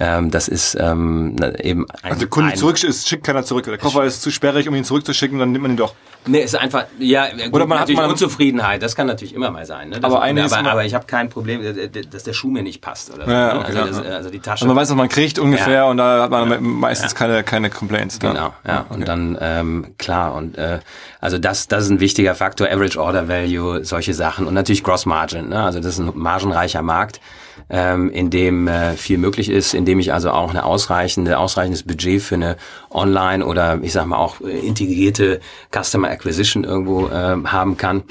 Ähm, 0.00 0.30
das 0.30 0.46
ist 0.46 0.76
ähm, 0.78 1.36
eben 1.60 1.86
ein, 1.90 2.12
Also 2.12 2.20
der 2.20 2.28
Kunde 2.28 2.54
zurück 2.54 2.82
ist, 2.82 3.08
schickt 3.08 3.24
keiner 3.24 3.44
zurück. 3.44 3.64
Der 3.64 3.78
Koffer 3.78 4.04
ist 4.04 4.22
zu 4.22 4.30
sperrig, 4.30 4.68
um 4.68 4.74
ihn 4.74 4.84
zurückzuschicken, 4.84 5.38
dann 5.38 5.50
nimmt 5.50 5.62
man 5.62 5.72
ihn 5.72 5.76
doch. 5.76 5.94
Nee, 6.26 6.42
ist 6.42 6.56
einfach, 6.56 6.84
ja, 6.98 7.28
gut, 7.30 7.54
Oder 7.54 7.66
man 7.66 7.78
natürlich 7.78 7.98
hat 7.98 8.04
man 8.04 8.10
Unzufriedenheit, 8.12 8.82
das 8.82 8.94
kann 8.94 9.06
natürlich 9.06 9.34
immer 9.34 9.50
mal 9.50 9.64
sein. 9.64 9.88
Ne? 9.88 10.00
Das 10.00 10.04
aber, 10.04 10.20
eine 10.20 10.44
aber, 10.44 10.70
aber 10.70 10.84
ich 10.84 10.94
habe 10.94 11.06
kein 11.06 11.30
Problem, 11.30 11.62
dass 12.10 12.22
der 12.24 12.32
Schuh 12.32 12.50
mir 12.50 12.62
nicht 12.62 12.82
passt. 12.82 13.12
Oder 13.12 13.24
so, 13.24 13.30
ja, 13.30 13.54
ne? 13.54 13.60
okay, 13.60 13.78
also, 13.78 14.02
das, 14.02 14.12
also 14.12 14.30
die 14.30 14.40
Tasche. 14.40 14.62
Also 14.62 14.66
man 14.66 14.76
weiß, 14.76 14.90
was 14.90 14.96
man 14.96 15.08
kriegt 15.08 15.38
ungefähr 15.38 15.72
ja. 15.72 15.84
und 15.84 15.96
da 15.96 16.22
hat 16.22 16.30
man 16.30 16.50
ja. 16.50 16.60
meistens 16.60 17.14
keine, 17.14 17.42
keine 17.44 17.70
Complaints. 17.70 18.18
Genau, 18.18 18.34
ja. 18.34 18.52
ja. 18.66 18.80
Okay. 18.80 18.94
Und 18.94 19.08
dann, 19.08 19.38
ähm, 19.40 19.86
klar, 19.96 20.34
und 20.34 20.58
äh, 20.58 20.80
also 21.20 21.38
das, 21.38 21.66
das 21.66 21.84
ist 21.84 21.90
ein 21.90 22.00
wichtiger 22.00 22.34
Faktor, 22.34 22.68
Average 22.68 23.00
Order 23.00 23.28
Value, 23.28 23.84
solche 23.84 24.12
Sachen 24.12 24.46
und 24.46 24.54
natürlich 24.54 24.84
Gross 24.84 25.06
Margin. 25.06 25.48
Ne? 25.48 25.62
Also 25.62 25.80
das 25.80 25.94
ist 25.94 25.98
ein 25.98 26.12
margenreicher 26.14 26.82
Markt 26.82 27.20
ähm, 27.70 28.10
in 28.10 28.30
dem 28.30 28.68
äh, 28.68 28.92
viel 28.94 29.18
möglich 29.18 29.50
ist, 29.50 29.74
in 29.74 29.84
dem 29.84 29.98
ich 29.98 30.12
also 30.12 30.30
auch 30.30 30.50
eine 30.50 30.64
ausreichende, 30.64 31.38
ausreichendes 31.38 31.82
Budget 31.82 32.22
für 32.22 32.34
eine 32.34 32.56
Online 32.90 33.44
oder 33.44 33.78
ich 33.82 33.92
sag 33.92 34.06
mal 34.06 34.16
auch 34.16 34.40
äh, 34.40 34.58
integrierte 34.58 35.40
Customer 35.70 36.08
Acquisition 36.08 36.64
irgendwo 36.64 37.08
äh, 37.08 37.36
haben 37.44 37.76
kann. 37.76 38.04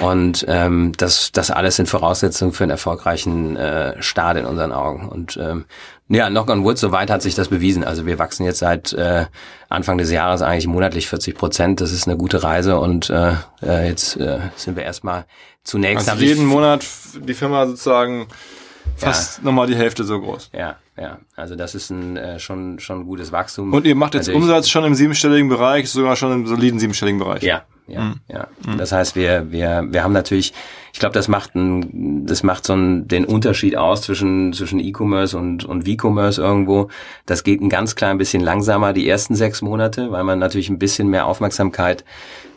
Und 0.00 0.44
ähm, 0.48 0.92
das, 0.96 1.32
das 1.32 1.50
alles 1.50 1.76
sind 1.76 1.88
Voraussetzungen 1.88 2.52
für 2.52 2.64
einen 2.64 2.70
erfolgreichen 2.70 3.56
äh, 3.56 4.00
Start 4.00 4.36
in 4.36 4.44
unseren 4.44 4.72
Augen. 4.72 5.08
Und 5.08 5.36
ähm, 5.42 5.64
ja, 6.08 6.28
Knock 6.28 6.50
on 6.50 6.64
Wood, 6.64 6.78
soweit 6.78 7.10
hat 7.10 7.22
sich 7.22 7.34
das 7.34 7.48
bewiesen. 7.48 7.84
Also 7.84 8.06
wir 8.06 8.18
wachsen 8.18 8.44
jetzt 8.44 8.60
seit 8.60 8.92
äh, 8.92 9.26
Anfang 9.68 9.98
des 9.98 10.10
Jahres 10.10 10.40
eigentlich 10.40 10.66
monatlich 10.66 11.08
40 11.08 11.34
Prozent. 11.34 11.80
Das 11.80 11.92
ist 11.92 12.06
eine 12.06 12.16
gute 12.16 12.42
Reise 12.42 12.78
und 12.78 13.10
äh, 13.10 13.32
äh 13.62 13.88
jetzt 13.88 14.16
äh, 14.16 14.38
sind 14.56 14.76
wir 14.76 14.84
erstmal 14.84 15.26
zunächst. 15.64 16.08
Also 16.08 16.24
jeden 16.24 16.46
Monat 16.46 16.84
die 17.20 17.34
Firma 17.34 17.66
sozusagen 17.66 18.28
fast 18.96 19.38
ja. 19.38 19.44
nochmal 19.44 19.66
die 19.66 19.76
Hälfte 19.76 20.04
so 20.04 20.20
groß. 20.20 20.50
Ja, 20.52 20.76
ja. 20.96 21.18
Also 21.36 21.54
das 21.56 21.74
ist 21.74 21.90
ein 21.90 22.16
äh, 22.16 22.38
schon 22.38 22.78
schon 22.80 23.06
gutes 23.06 23.32
Wachstum. 23.32 23.72
Und 23.72 23.86
ihr 23.86 23.94
macht 23.94 24.14
jetzt 24.14 24.28
Natürlich. 24.28 24.48
Umsatz 24.48 24.68
schon 24.68 24.84
im 24.84 24.94
siebenstelligen 24.94 25.48
Bereich, 25.48 25.90
sogar 25.90 26.16
schon 26.16 26.32
im 26.32 26.46
soliden 26.46 26.78
siebenstelligen 26.78 27.18
Bereich. 27.18 27.42
Ja, 27.42 27.62
ja, 27.86 28.02
mhm. 28.02 28.20
ja. 28.28 28.48
Das 28.76 28.92
heißt, 28.92 29.16
wir 29.16 29.50
wir 29.50 29.84
wir 29.88 30.04
haben 30.04 30.12
natürlich, 30.12 30.52
ich 30.92 30.98
glaube, 30.98 31.14
das 31.14 31.28
macht 31.28 31.54
ein, 31.54 32.26
das 32.26 32.42
macht 32.42 32.66
so 32.66 32.74
einen, 32.74 33.08
den 33.08 33.24
Unterschied 33.24 33.76
aus 33.76 34.02
zwischen 34.02 34.52
zwischen 34.52 34.78
E-Commerce 34.78 35.36
und 35.36 35.64
und 35.64 35.88
V-Commerce 35.88 36.40
irgendwo. 36.40 36.88
Das 37.26 37.44
geht 37.44 37.60
ein 37.60 37.68
ganz 37.70 37.94
klein 37.94 38.18
bisschen 38.18 38.42
langsamer 38.42 38.92
die 38.92 39.08
ersten 39.08 39.34
sechs 39.34 39.62
Monate, 39.62 40.10
weil 40.12 40.24
man 40.24 40.38
natürlich 40.38 40.68
ein 40.68 40.78
bisschen 40.78 41.08
mehr 41.08 41.26
Aufmerksamkeit 41.26 42.04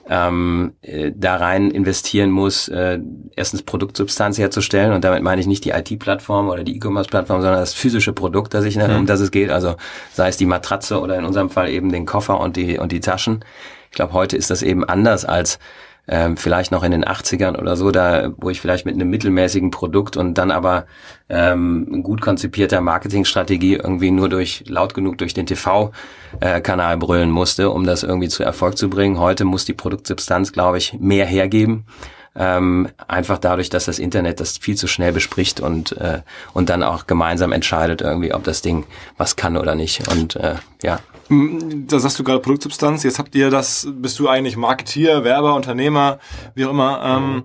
ähm, 0.09 0.73
äh, 0.81 1.11
da 1.15 1.35
rein 1.35 1.71
investieren 1.71 2.31
muss, 2.31 2.67
äh, 2.67 2.99
erstens 3.35 3.63
Produktsubstanz 3.63 4.37
herzustellen 4.37 4.93
und 4.93 5.03
damit 5.03 5.23
meine 5.23 5.41
ich 5.41 5.47
nicht 5.47 5.63
die 5.65 5.69
IT-Plattform 5.71 6.49
oder 6.49 6.63
die 6.63 6.75
E-Commerce-Plattform, 6.75 7.41
sondern 7.41 7.59
das 7.59 7.73
physische 7.73 8.13
Produkt, 8.13 8.53
das 8.53 8.65
ich, 8.65 8.75
mhm. 8.77 8.95
um 8.95 9.05
das 9.05 9.19
es 9.19 9.31
geht, 9.31 9.49
also 9.49 9.75
sei 10.13 10.29
es 10.29 10.37
die 10.37 10.45
Matratze 10.45 10.99
oder 10.99 11.17
in 11.17 11.25
unserem 11.25 11.49
Fall 11.49 11.69
eben 11.69 11.91
den 11.91 12.05
Koffer 12.05 12.39
und 12.39 12.55
die 12.55 12.77
und 12.77 12.91
die 12.91 12.99
Taschen. 12.99 13.45
Ich 13.89 13.95
glaube, 13.95 14.13
heute 14.13 14.37
ist 14.37 14.49
das 14.49 14.61
eben 14.61 14.83
anders 14.85 15.25
als 15.25 15.59
ähm, 16.07 16.35
vielleicht 16.35 16.71
noch 16.71 16.83
in 16.83 16.91
den 16.91 17.05
80ern 17.05 17.57
oder 17.57 17.75
so, 17.75 17.91
da 17.91 18.31
wo 18.37 18.49
ich 18.49 18.59
vielleicht 18.59 18.85
mit 18.85 18.95
einem 18.95 19.09
mittelmäßigen 19.09 19.71
Produkt 19.71 20.17
und 20.17 20.37
dann 20.37 20.51
aber 20.51 20.85
ähm, 21.29 22.03
gut 22.03 22.21
konzipierter 22.21 22.81
Marketingstrategie 22.81 23.75
irgendwie 23.75 24.11
nur 24.11 24.27
durch 24.27 24.63
laut 24.67 24.93
genug 24.93 25.17
durch 25.19 25.33
den 25.33 25.45
TV-Kanal 25.45 26.93
äh, 26.95 26.97
brüllen 26.97 27.29
musste, 27.29 27.69
um 27.69 27.85
das 27.85 28.03
irgendwie 28.03 28.29
zu 28.29 28.43
Erfolg 28.43 28.77
zu 28.77 28.89
bringen. 28.89 29.19
Heute 29.19 29.45
muss 29.45 29.65
die 29.65 29.73
Produktsubstanz, 29.73 30.51
glaube 30.51 30.79
ich, 30.79 30.93
mehr 30.99 31.25
hergeben. 31.25 31.85
Ähm, 32.33 32.87
einfach 33.07 33.37
dadurch, 33.37 33.69
dass 33.69 33.85
das 33.85 33.99
Internet 33.99 34.39
das 34.39 34.57
viel 34.57 34.75
zu 34.75 34.87
schnell 34.87 35.11
bespricht 35.11 35.59
und 35.59 35.91
äh, 35.97 36.21
und 36.53 36.69
dann 36.69 36.81
auch 36.81 37.05
gemeinsam 37.05 37.51
entscheidet 37.51 38.01
irgendwie, 38.01 38.33
ob 38.33 38.43
das 38.45 38.61
Ding 38.61 38.85
was 39.17 39.35
kann 39.35 39.57
oder 39.57 39.75
nicht. 39.75 40.07
Und 40.09 40.37
äh, 40.37 40.55
ja. 40.81 40.99
Da 41.29 41.99
sagst 41.99 42.19
du 42.19 42.23
gerade 42.23 42.39
Produktsubstanz. 42.39 43.03
Jetzt 43.03 43.19
habt 43.19 43.35
ihr 43.35 43.49
das, 43.49 43.87
bist 43.91 44.19
du 44.19 44.27
eigentlich 44.27 44.57
Marketier, 44.57 45.23
Werber, 45.23 45.55
Unternehmer, 45.55 46.19
wie 46.55 46.65
auch 46.65 46.71
immer. 46.71 47.01
Ähm, 47.03 47.43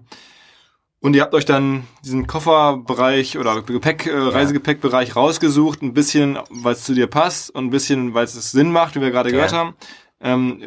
und 1.01 1.15
ihr 1.15 1.23
habt 1.23 1.35
euch 1.35 1.45
dann 1.45 1.85
diesen 2.05 2.27
Kofferbereich 2.27 3.39
oder 3.39 3.63
Gepäck, 3.63 4.07
äh, 4.07 4.17
Reisegepäckbereich 4.17 5.15
rausgesucht, 5.15 5.83
ein 5.83 5.95
bisschen, 5.95 6.39
weil 6.51 6.73
es 6.73 6.85
zu 6.85 6.95
dir 6.95 7.07
passt 7.07 7.55
und 7.55 7.67
ein 7.67 7.71
bisschen, 7.71 8.15
weil 8.15 8.25
es 8.25 8.33
Sinn 8.51 8.73
macht, 8.73 8.97
wie 8.97 9.01
wir 9.01 9.11
gerade 9.11 9.31
ja. 9.31 9.37
gehört 9.37 9.53
haben. 9.53 9.75
Ähm, 10.21 10.63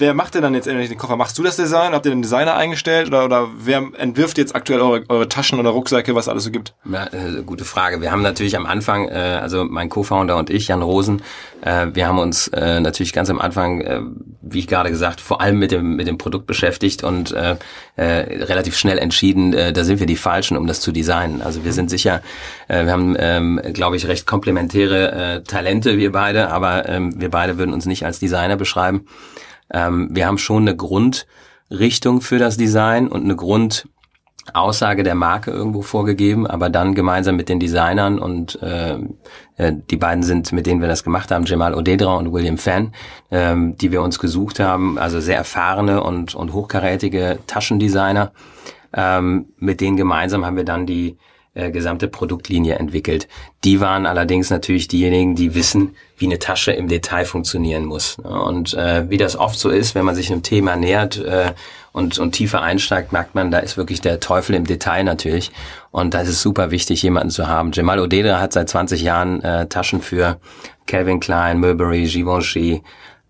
wer 0.00 0.14
macht 0.14 0.34
denn 0.34 0.42
dann 0.42 0.54
jetzt 0.54 0.66
endlich 0.66 0.88
den 0.88 0.98
Koffer? 0.98 1.16
Machst 1.16 1.38
du 1.38 1.42
das 1.42 1.56
Design? 1.56 1.92
Habt 1.92 2.06
ihr 2.06 2.10
den 2.10 2.22
Designer 2.22 2.56
eingestellt? 2.56 3.08
Oder, 3.08 3.24
oder 3.24 3.48
wer 3.56 3.86
entwirft 3.98 4.38
jetzt 4.38 4.56
aktuell 4.56 4.80
eure, 4.80 5.04
eure 5.08 5.28
Taschen 5.28 5.60
oder 5.60 5.70
Rucksäcke, 5.70 6.14
was 6.14 6.28
alles 6.28 6.44
so 6.44 6.50
gibt? 6.50 6.74
Ja, 6.90 7.06
äh, 7.06 7.42
gute 7.44 7.64
Frage. 7.64 8.00
Wir 8.00 8.10
haben 8.10 8.22
natürlich 8.22 8.56
am 8.56 8.66
Anfang, 8.66 9.08
äh, 9.08 9.38
also 9.40 9.64
mein 9.64 9.88
Co-Founder 9.88 10.36
und 10.36 10.50
ich, 10.50 10.68
Jan 10.68 10.82
Rosen, 10.82 11.22
äh, 11.62 11.86
wir 11.92 12.08
haben 12.08 12.18
uns 12.18 12.48
äh, 12.48 12.80
natürlich 12.80 13.12
ganz 13.12 13.30
am 13.30 13.38
Anfang, 13.38 13.80
äh, 13.82 14.00
wie 14.42 14.60
ich 14.60 14.66
gerade 14.66 14.90
gesagt, 14.90 15.20
vor 15.20 15.40
allem 15.40 15.58
mit 15.58 15.70
dem, 15.70 15.96
mit 15.96 16.08
dem 16.08 16.18
Produkt 16.18 16.46
beschäftigt 16.46 17.04
und 17.04 17.32
äh, 17.32 17.56
äh, 17.96 18.04
relativ 18.44 18.76
schnell 18.76 18.98
entschieden, 18.98 19.52
äh, 19.52 19.72
da 19.72 19.84
sind 19.84 20.00
wir 20.00 20.06
die 20.06 20.16
Falschen, 20.16 20.56
um 20.56 20.66
das 20.66 20.80
zu 20.80 20.92
designen. 20.92 21.42
Also 21.42 21.64
wir 21.64 21.72
sind 21.72 21.90
sicher, 21.90 22.22
äh, 22.68 22.84
wir 22.84 22.92
haben, 22.92 23.16
ähm, 23.18 23.60
glaube 23.72 23.96
ich, 23.96 24.08
recht 24.08 24.26
komplementäre 24.26 25.12
äh, 25.12 25.42
Talente, 25.42 25.98
wir 25.98 26.12
beide, 26.12 26.50
aber 26.50 26.88
ähm, 26.88 27.20
wir 27.20 27.30
beide 27.30 27.58
würden 27.58 27.74
uns 27.74 27.86
nicht 27.86 28.06
als 28.06 28.18
Designer 28.18 28.56
beschreiben. 28.56 29.06
Ähm, 29.72 30.08
wir 30.12 30.26
haben 30.26 30.38
schon 30.38 30.62
eine 30.62 30.76
Grundrichtung 30.76 32.20
für 32.20 32.38
das 32.38 32.56
Design 32.56 33.08
und 33.08 33.24
eine 33.24 33.36
Grundaussage 33.36 35.02
der 35.02 35.14
Marke 35.14 35.50
irgendwo 35.50 35.82
vorgegeben, 35.82 36.46
aber 36.46 36.70
dann 36.70 36.94
gemeinsam 36.94 37.36
mit 37.36 37.48
den 37.48 37.60
Designern 37.60 38.18
und 38.18 38.60
äh, 38.62 38.98
äh, 39.56 39.72
die 39.90 39.96
beiden 39.96 40.22
sind, 40.22 40.52
mit 40.52 40.66
denen 40.66 40.80
wir 40.80 40.88
das 40.88 41.04
gemacht 41.04 41.30
haben, 41.30 41.44
Jamal 41.44 41.74
Odedra 41.74 42.16
und 42.16 42.32
William 42.32 42.58
Fan, 42.58 42.92
ähm, 43.30 43.76
die 43.76 43.92
wir 43.92 44.02
uns 44.02 44.18
gesucht 44.18 44.60
haben, 44.60 44.98
also 44.98 45.20
sehr 45.20 45.36
erfahrene 45.36 46.02
und, 46.02 46.34
und 46.34 46.52
hochkarätige 46.52 47.38
Taschendesigner. 47.46 48.32
Ähm, 48.92 49.46
mit 49.58 49.80
denen 49.80 49.96
gemeinsam 49.96 50.44
haben 50.44 50.56
wir 50.56 50.64
dann 50.64 50.84
die 50.84 51.16
äh, 51.54 51.70
gesamte 51.70 52.06
Produktlinie 52.08 52.76
entwickelt. 52.76 53.26
Die 53.64 53.80
waren 53.80 54.06
allerdings 54.06 54.50
natürlich 54.50 54.86
diejenigen, 54.86 55.34
die 55.34 55.54
wissen, 55.54 55.96
wie 56.16 56.26
eine 56.26 56.38
Tasche 56.38 56.72
im 56.72 56.86
Detail 56.86 57.24
funktionieren 57.24 57.84
muss. 57.86 58.18
Und 58.18 58.74
äh, 58.74 59.10
wie 59.10 59.16
das 59.16 59.36
oft 59.36 59.58
so 59.58 59.68
ist, 59.68 59.94
wenn 59.94 60.04
man 60.04 60.14
sich 60.14 60.30
einem 60.30 60.42
Thema 60.42 60.76
nähert 60.76 61.18
äh, 61.18 61.52
und, 61.92 62.18
und 62.18 62.32
tiefer 62.32 62.62
einsteigt, 62.62 63.12
merkt 63.12 63.34
man, 63.34 63.50
da 63.50 63.58
ist 63.58 63.76
wirklich 63.76 64.00
der 64.00 64.20
Teufel 64.20 64.54
im 64.54 64.64
Detail 64.64 65.02
natürlich. 65.02 65.50
Und 65.90 66.14
da 66.14 66.20
ist 66.20 66.40
super 66.40 66.70
wichtig, 66.70 67.02
jemanden 67.02 67.30
zu 67.30 67.48
haben. 67.48 67.72
Jamal 67.72 67.98
Odedra 67.98 68.38
hat 68.38 68.52
seit 68.52 68.68
20 68.68 69.02
Jahren 69.02 69.42
äh, 69.42 69.66
Taschen 69.66 70.02
für 70.02 70.38
Calvin 70.86 71.18
Klein, 71.18 71.58
Mulberry, 71.58 72.04
Givenchy, 72.04 72.82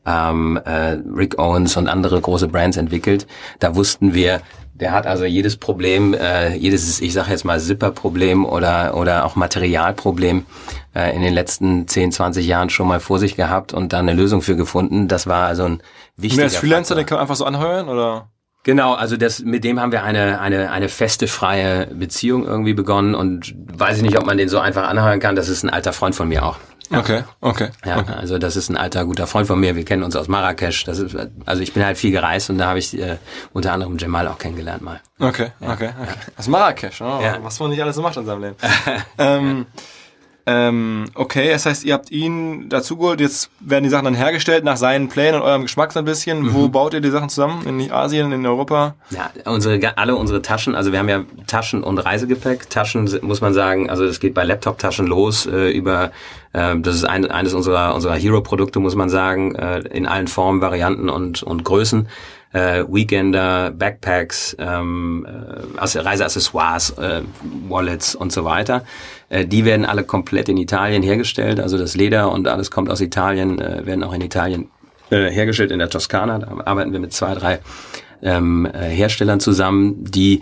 ähm, 0.07 0.61
äh, 0.65 0.99
Rick 1.15 1.39
Owens 1.39 1.77
und 1.77 1.89
andere 1.89 2.21
große 2.21 2.49
Brands 2.49 2.77
entwickelt. 2.77 3.27
Da 3.59 3.77
wussten 3.77 4.15
wir, 4.15 4.41
der 4.81 4.93
hat 4.93 5.07
also 5.07 5.25
jedes 5.25 5.57
Problem, 5.57 6.15
äh, 6.15 6.55
jedes, 6.57 7.01
ich 7.01 7.13
sage 7.13 7.31
jetzt 7.31 7.45
mal 7.45 7.61
Zipper-Problem 7.61 8.47
oder, 8.47 8.97
oder 8.97 9.27
auch 9.27 9.37
Materialproblem 9.37 10.47
äh, 10.95 11.15
in 11.15 11.23
den 11.23 11.35
letzten 11.35 11.87
10, 11.87 12.13
20 12.13 12.47
Jahren 12.47 12.71
schon 12.71 12.89
mal 12.89 13.01
vor 13.01 13.19
sich 13.19 13.37
gehabt 13.37 13.75
und 13.75 13.93
da 13.93 13.99
eine 13.99 14.15
Lösung 14.15 14.41
für 14.43 14.57
gefunden. 14.57 15.07
Das 15.07 15.27
war 15.27 15.47
also 15.47 15.65
ein 15.65 15.83
wichtiger 16.17 16.43
Mehr 16.43 16.45
als 16.47 16.57
Freelancer, 16.57 16.95
Faktor. 16.95 16.97
den 16.97 17.07
kann 17.07 17.17
man 17.17 17.23
einfach 17.23 17.37
so 17.37 17.45
anheuern 17.45 17.89
oder? 17.89 18.31
Genau, 18.63 18.93
also 18.93 19.17
das, 19.17 19.41
mit 19.41 19.65
dem 19.65 19.81
haben 19.81 19.93
wir 19.93 20.03
eine, 20.03 20.41
eine, 20.41 20.71
eine 20.71 20.89
feste, 20.89 21.29
freie 21.29 21.87
Beziehung 21.87 22.45
irgendwie 22.45 22.75
begonnen 22.75 23.15
und 23.15 23.55
weiß 23.57 23.99
ich 23.99 24.03
nicht, 24.03 24.19
ob 24.19 24.27
man 24.27 24.37
den 24.37 24.51
so 24.51 24.59
einfach 24.59 24.87
anheuern 24.87 25.19
kann. 25.19 25.35
Das 25.35 25.49
ist 25.49 25.63
ein 25.63 25.71
alter 25.71 25.95
Freund 25.95 26.15
von 26.15 26.29
mir 26.29 26.45
auch. 26.45 26.59
Okay, 26.93 27.23
okay. 27.41 27.69
Ja, 27.85 27.99
okay. 27.99 28.15
also 28.15 28.39
das 28.39 28.57
ist 28.57 28.69
ein 28.69 28.77
alter 28.77 29.05
guter 29.05 29.29
Freund 29.29 29.47
von 29.47 29.61
mir. 29.61 29.77
Wir 29.77 29.85
kennen 29.85 30.03
uns 30.03 30.17
aus 30.17 30.27
Marrakesch. 30.27 30.85
Das 30.85 30.99
ist, 30.99 31.17
also 31.47 31.63
ich 31.63 31.73
bin 31.73 31.85
halt 31.85 31.97
viel 31.97 32.11
gereist 32.11 32.51
und 32.51 32.59
da 32.59 32.67
habe 32.67 32.81
ich 32.81 32.99
äh, 32.99 33.19
unter 33.53 33.73
anderem 33.73 33.97
Jamal 33.97 34.27
auch 34.27 34.39
kennengelernt 34.39 34.83
mal. 34.83 35.01
Okay, 35.21 35.53
ja. 35.61 35.73
okay, 35.73 35.91
okay. 36.01 36.15
Aus 36.37 36.49
Marrakesch, 36.49 37.01
oh, 37.01 37.21
ja. 37.23 37.39
was 37.43 37.61
man 37.61 37.71
nicht 37.71 37.81
alles 37.81 37.95
so 37.95 38.03
macht 38.03 38.17
in 38.17 38.27
seinem 38.27 38.43
Leben. 38.43 38.57
ähm, 39.19 39.67
ähm, 40.47 41.07
okay, 41.15 41.51
das 41.51 41.67
heißt, 41.67 41.85
ihr 41.85 41.95
habt 41.95 42.11
ihn 42.11 42.69
dazu 42.69 42.97
geholt, 42.97 43.21
jetzt 43.21 43.51
werden 43.61 43.85
die 43.85 43.91
Sachen 43.91 44.05
dann 44.05 44.15
hergestellt 44.15 44.65
nach 44.65 44.77
seinen 44.77 45.09
Plänen 45.09 45.41
und 45.41 45.43
eurem 45.43 45.63
Geschmack 45.63 45.93
so 45.93 45.99
ein 45.99 46.05
bisschen. 46.05 46.43
Mhm. 46.43 46.55
Wo 46.55 46.69
baut 46.69 46.95
ihr 46.95 47.01
die 47.01 47.11
Sachen 47.11 47.29
zusammen? 47.29 47.67
In 47.67 47.91
Asien, 47.93 48.33
in 48.33 48.47
Europa? 48.47 48.95
Ja, 49.11 49.31
unsere, 49.45 49.97
alle 49.97 50.17
unsere 50.17 50.43
Taschen, 50.43 50.75
also 50.75 50.93
wir 50.93 50.99
haben 50.99 51.09
ja 51.09 51.25
Taschen 51.47 51.83
und 51.83 51.99
Reisegepäck. 51.99 52.71
Taschen 52.71 53.11
muss 53.23 53.41
man 53.41 53.55
sagen, 53.55 53.91
also 53.91 54.05
es 54.05 54.21
geht 54.21 54.35
bei 54.35 54.45
Laptop-Taschen 54.45 55.07
los 55.07 55.47
äh, 55.47 55.71
über 55.71 56.11
äh, 56.53 56.79
das 56.79 56.97
ist 56.97 57.05
ein, 57.05 57.31
eines 57.31 57.55
unserer, 57.55 57.95
unserer 57.95 58.15
Hero-Produkte, 58.15 58.81
muss 58.81 58.95
man 58.95 59.09
sagen, 59.09 59.55
äh, 59.55 59.81
in 59.81 60.07
allen 60.07 60.29
Formen, 60.29 60.61
Varianten 60.61 61.09
und, 61.09 61.43
und 61.43 61.65
Größen 61.65 62.09
äh, 62.53 62.85
Weekender, 62.89 63.71
Backpacks, 63.71 64.57
ähm, 64.59 65.27
äh, 65.27 65.99
Reiseaccessoires, 65.99 66.91
äh, 66.99 67.23
Wallets 67.69 68.15
und 68.15 68.33
so 68.33 68.45
weiter. 68.45 68.85
Äh, 69.29 69.47
die 69.47 69.65
werden 69.65 69.87
alle 69.87 70.05
komplett 70.05 70.49
in 70.49 70.57
Italien 70.57 71.03
hergestellt. 71.03 71.61
Also 71.61 71.79
das 71.79 71.95
Leder 71.95 72.33
und 72.33 72.49
alles 72.49 72.71
kommt 72.71 72.91
aus 72.91 73.01
Italien, 73.01 73.61
äh, 73.61 73.87
werden 73.87 74.03
auch 74.03 74.13
in 74.13 74.21
Italien 74.21 74.69
äh, 75.11 75.31
hergestellt 75.31 75.71
in 75.71 75.79
der 75.79 75.91
Toskana. 75.91 76.39
Da 76.39 76.49
arbeiten 76.65 76.93
wir 76.93 77.01
mit 77.01 77.13
zwei, 77.13 77.35
drei 77.35 77.61
ähm, 78.23 78.67
äh, 78.67 78.89
Herstellern 78.89 79.41
zusammen, 79.41 80.05
die 80.05 80.41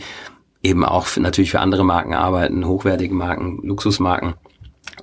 eben 0.62 0.84
auch 0.84 1.06
für, 1.06 1.20
natürlich 1.20 1.50
für 1.50 1.60
andere 1.60 1.84
Marken 1.84 2.14
arbeiten, 2.14 2.66
hochwertige 2.66 3.14
Marken, 3.14 3.60
Luxusmarken 3.62 4.34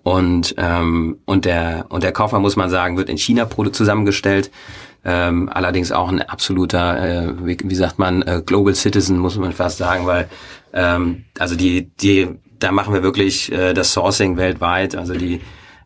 Und, 0.04 0.56
ähm, 0.58 1.20
und, 1.26 1.46
der, 1.46 1.86
und 1.90 2.04
der 2.04 2.12
Koffer, 2.12 2.40
muss 2.40 2.56
man 2.56 2.70
sagen, 2.70 2.98
wird 2.98 3.10
in 3.10 3.18
China 3.18 3.48
zusammengestellt. 3.72 4.52
Ähm, 5.06 5.50
allerdings 5.54 5.92
auch 5.92 6.10
ein 6.10 6.22
absoluter, 6.22 7.28
äh, 7.28 7.46
wie, 7.46 7.58
wie 7.64 7.76
sagt 7.76 8.00
man, 8.00 8.24
äh, 8.24 8.42
Global 8.44 8.74
Citizen, 8.74 9.20
muss 9.20 9.38
man 9.38 9.54
fast 9.54 9.78
sagen, 9.78 10.08
weil 10.08 10.28
ähm, 10.74 11.26
also 11.38 11.56
die, 11.56 11.92
die, 12.02 12.28
da 12.60 12.72
machen 12.72 12.94
wir 12.94 13.04
wirklich 13.04 13.52
äh, 13.52 13.74
das 13.74 13.94
Sourcing 13.94 14.38
weltweit. 14.38 14.96
Also 14.96 15.14
die 15.14 15.42